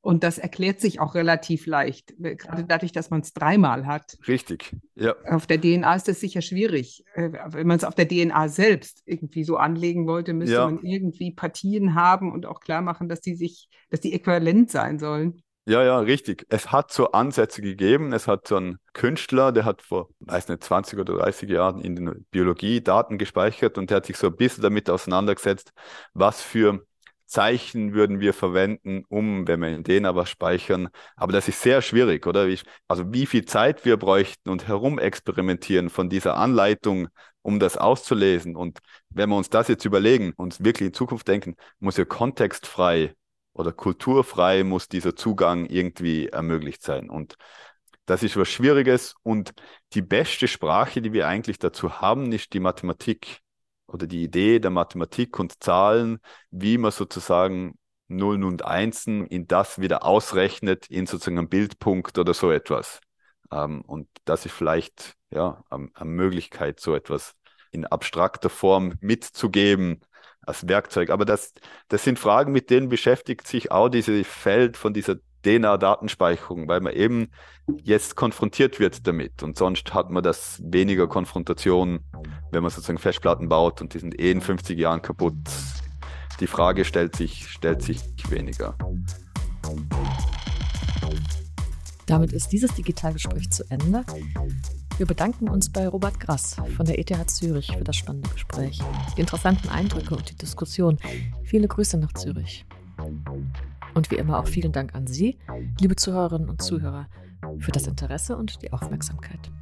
Und 0.00 0.22
das 0.22 0.38
erklärt 0.38 0.80
sich 0.80 1.00
auch 1.00 1.16
relativ 1.16 1.66
leicht, 1.66 2.14
gerade 2.18 2.64
dadurch, 2.64 2.92
dass 2.92 3.10
man 3.10 3.20
es 3.20 3.32
dreimal 3.32 3.84
hat. 3.84 4.16
Richtig, 4.28 4.76
ja. 4.94 5.16
Auf 5.24 5.46
der 5.48 5.60
DNA 5.60 5.92
ist 5.96 6.06
das 6.06 6.20
sicher 6.20 6.40
schwierig. 6.40 7.04
Äh, 7.14 7.30
wenn 7.48 7.66
man 7.66 7.76
es 7.76 7.84
auf 7.84 7.96
der 7.96 8.06
DNA 8.06 8.48
selbst 8.48 9.02
irgendwie 9.06 9.42
so 9.42 9.56
anlegen 9.56 10.06
wollte, 10.06 10.34
müsste 10.34 10.54
ja. 10.54 10.64
man 10.66 10.84
irgendwie 10.84 11.32
Partien 11.32 11.96
haben 11.96 12.32
und 12.32 12.46
auch 12.46 12.60
klar 12.60 12.80
machen, 12.80 13.08
dass 13.08 13.20
die 13.20 13.34
sich, 13.34 13.68
dass 13.90 14.00
die 14.00 14.12
äquivalent 14.12 14.70
sein 14.70 15.00
sollen. 15.00 15.42
Ja, 15.68 15.82
ja, 15.82 15.98
richtig. 15.98 16.46
Es 16.48 16.72
hat 16.72 16.90
so 16.92 17.12
Ansätze 17.12 17.60
gegeben. 17.60 18.14
Es 18.14 18.26
hat 18.26 18.48
so 18.48 18.56
einen 18.56 18.78
Künstler, 18.94 19.52
der 19.52 19.66
hat 19.66 19.82
vor, 19.82 20.08
weiß 20.20 20.48
nicht, 20.48 20.64
20 20.64 20.98
oder 20.98 21.14
30 21.18 21.50
Jahren 21.50 21.82
in 21.82 21.94
der 22.06 22.14
Biologie 22.30 22.80
Daten 22.80 23.18
gespeichert 23.18 23.76
und 23.76 23.90
der 23.90 23.98
hat 23.98 24.06
sich 24.06 24.16
so 24.16 24.28
ein 24.28 24.36
bisschen 24.36 24.62
damit 24.62 24.88
auseinandergesetzt, 24.88 25.72
was 26.14 26.40
für 26.40 26.86
Zeichen 27.26 27.92
würden 27.92 28.20
wir 28.20 28.32
verwenden, 28.32 29.04
um, 29.10 29.46
wenn 29.46 29.60
wir 29.60 29.68
in 29.68 29.84
denen 29.84 30.06
aber 30.06 30.24
speichern. 30.24 30.88
Aber 31.16 31.32
das 31.34 31.48
ist 31.48 31.60
sehr 31.60 31.82
schwierig, 31.82 32.26
oder? 32.26 32.48
Also 32.88 33.12
wie 33.12 33.26
viel 33.26 33.44
Zeit 33.44 33.84
wir 33.84 33.98
bräuchten 33.98 34.48
und 34.48 34.66
herumexperimentieren 34.68 35.90
von 35.90 36.08
dieser 36.08 36.38
Anleitung, 36.38 37.08
um 37.42 37.60
das 37.60 37.76
auszulesen. 37.76 38.56
Und 38.56 38.78
wenn 39.10 39.28
wir 39.28 39.36
uns 39.36 39.50
das 39.50 39.68
jetzt 39.68 39.84
überlegen, 39.84 40.32
uns 40.38 40.64
wirklich 40.64 40.86
in 40.88 40.94
Zukunft 40.94 41.28
denken, 41.28 41.56
muss 41.78 41.98
ja 41.98 42.06
kontextfrei 42.06 43.14
oder 43.58 43.72
kulturfrei 43.72 44.62
muss 44.62 44.88
dieser 44.88 45.16
Zugang 45.16 45.66
irgendwie 45.66 46.28
ermöglicht 46.28 46.82
sein. 46.82 47.10
Und 47.10 47.36
das 48.06 48.22
ist 48.22 48.36
was 48.36 48.48
Schwieriges. 48.48 49.16
Und 49.24 49.52
die 49.94 50.02
beste 50.02 50.46
Sprache, 50.46 51.02
die 51.02 51.12
wir 51.12 51.26
eigentlich 51.26 51.58
dazu 51.58 52.00
haben, 52.00 52.30
ist 52.30 52.52
die 52.52 52.60
Mathematik 52.60 53.40
oder 53.88 54.06
die 54.06 54.22
Idee 54.22 54.60
der 54.60 54.70
Mathematik 54.70 55.38
und 55.40 55.62
Zahlen, 55.62 56.20
wie 56.50 56.78
man 56.78 56.92
sozusagen 56.92 57.76
Nullen 58.06 58.44
und 58.44 58.64
Einsen 58.64 59.26
in 59.26 59.48
das 59.48 59.80
wieder 59.80 60.04
ausrechnet, 60.04 60.86
in 60.88 61.06
sozusagen 61.06 61.38
einen 61.38 61.48
Bildpunkt 61.48 62.16
oder 62.16 62.34
so 62.34 62.52
etwas. 62.52 63.00
Ähm, 63.50 63.82
und 63.82 64.08
das 64.24 64.46
ist 64.46 64.52
vielleicht 64.52 65.14
ja 65.30 65.64
eine 65.68 65.90
Möglichkeit, 66.04 66.78
so 66.78 66.94
etwas 66.94 67.34
in 67.72 67.86
abstrakter 67.86 68.50
Form 68.50 68.94
mitzugeben 69.00 70.00
als 70.48 70.66
Werkzeug. 70.66 71.10
Aber 71.10 71.24
das, 71.24 71.52
das 71.88 72.04
sind 72.04 72.18
Fragen, 72.18 72.52
mit 72.52 72.70
denen 72.70 72.88
beschäftigt 72.88 73.46
sich 73.46 73.70
auch 73.70 73.88
dieses 73.88 74.26
Feld 74.26 74.76
von 74.76 74.92
dieser 74.92 75.16
DNA-Datenspeicherung, 75.44 76.68
weil 76.68 76.80
man 76.80 76.92
eben 76.92 77.28
jetzt 77.82 78.16
konfrontiert 78.16 78.80
wird 78.80 79.06
damit. 79.06 79.42
Und 79.42 79.56
sonst 79.56 79.94
hat 79.94 80.10
man 80.10 80.22
das 80.22 80.60
weniger 80.64 81.06
Konfrontation, 81.06 82.00
wenn 82.50 82.62
man 82.62 82.70
sozusagen 82.70 82.98
Festplatten 82.98 83.48
baut 83.48 83.80
und 83.80 83.94
die 83.94 83.98
sind 83.98 84.18
eh 84.18 84.30
in 84.30 84.40
50 84.40 84.78
Jahren 84.78 85.02
kaputt. 85.02 85.34
Die 86.40 86.46
Frage 86.46 86.84
stellt 86.84 87.16
sich, 87.16 87.48
stellt 87.48 87.82
sich 87.82 88.00
weniger. 88.30 88.76
Damit 92.06 92.32
ist 92.32 92.48
dieses 92.52 92.74
Digitalgespräch 92.74 93.50
zu 93.50 93.64
Ende. 93.70 94.04
Wir 94.98 95.06
bedanken 95.06 95.48
uns 95.48 95.70
bei 95.70 95.86
Robert 95.86 96.18
Grass 96.18 96.56
von 96.76 96.84
der 96.84 96.98
ETH 96.98 97.30
Zürich 97.30 97.70
für 97.76 97.84
das 97.84 97.94
spannende 97.94 98.30
Gespräch, 98.30 98.80
die 99.16 99.20
interessanten 99.20 99.68
Eindrücke 99.68 100.16
und 100.16 100.28
die 100.28 100.34
Diskussion. 100.34 100.98
Viele 101.44 101.68
Grüße 101.68 101.96
nach 101.98 102.12
Zürich. 102.14 102.66
Und 103.94 104.10
wie 104.10 104.16
immer 104.16 104.40
auch 104.40 104.48
vielen 104.48 104.72
Dank 104.72 104.96
an 104.96 105.06
Sie, 105.06 105.38
liebe 105.78 105.94
Zuhörerinnen 105.94 106.48
und 106.48 106.62
Zuhörer, 106.62 107.06
für 107.60 107.70
das 107.70 107.86
Interesse 107.86 108.36
und 108.36 108.60
die 108.62 108.72
Aufmerksamkeit. 108.72 109.52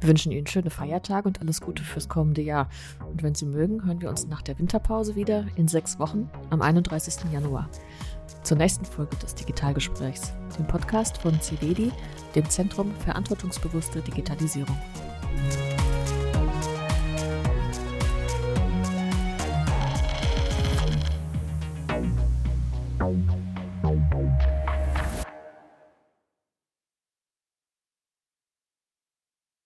Wir 0.00 0.08
wünschen 0.08 0.32
Ihnen 0.32 0.46
schöne 0.46 0.70
Feiertage 0.70 1.28
und 1.28 1.42
alles 1.42 1.60
Gute 1.60 1.84
fürs 1.84 2.08
kommende 2.08 2.40
Jahr. 2.40 2.70
Und 3.10 3.22
wenn 3.22 3.34
Sie 3.34 3.44
mögen, 3.44 3.84
hören 3.84 4.00
wir 4.00 4.08
uns 4.08 4.26
nach 4.26 4.40
der 4.40 4.58
Winterpause 4.58 5.16
wieder 5.16 5.44
in 5.56 5.68
sechs 5.68 5.98
Wochen 5.98 6.30
am 6.48 6.62
31. 6.62 7.30
Januar 7.30 7.68
zur 8.42 8.56
nächsten 8.56 8.84
Folge 8.84 9.16
des 9.16 9.34
Digitalgesprächs, 9.34 10.32
dem 10.58 10.66
Podcast 10.66 11.18
von 11.18 11.40
CDEDI, 11.40 11.92
dem 12.34 12.48
Zentrum 12.48 12.94
Verantwortungsbewusste 12.96 14.00
Digitalisierung. 14.00 14.76
Thank 22.98 23.41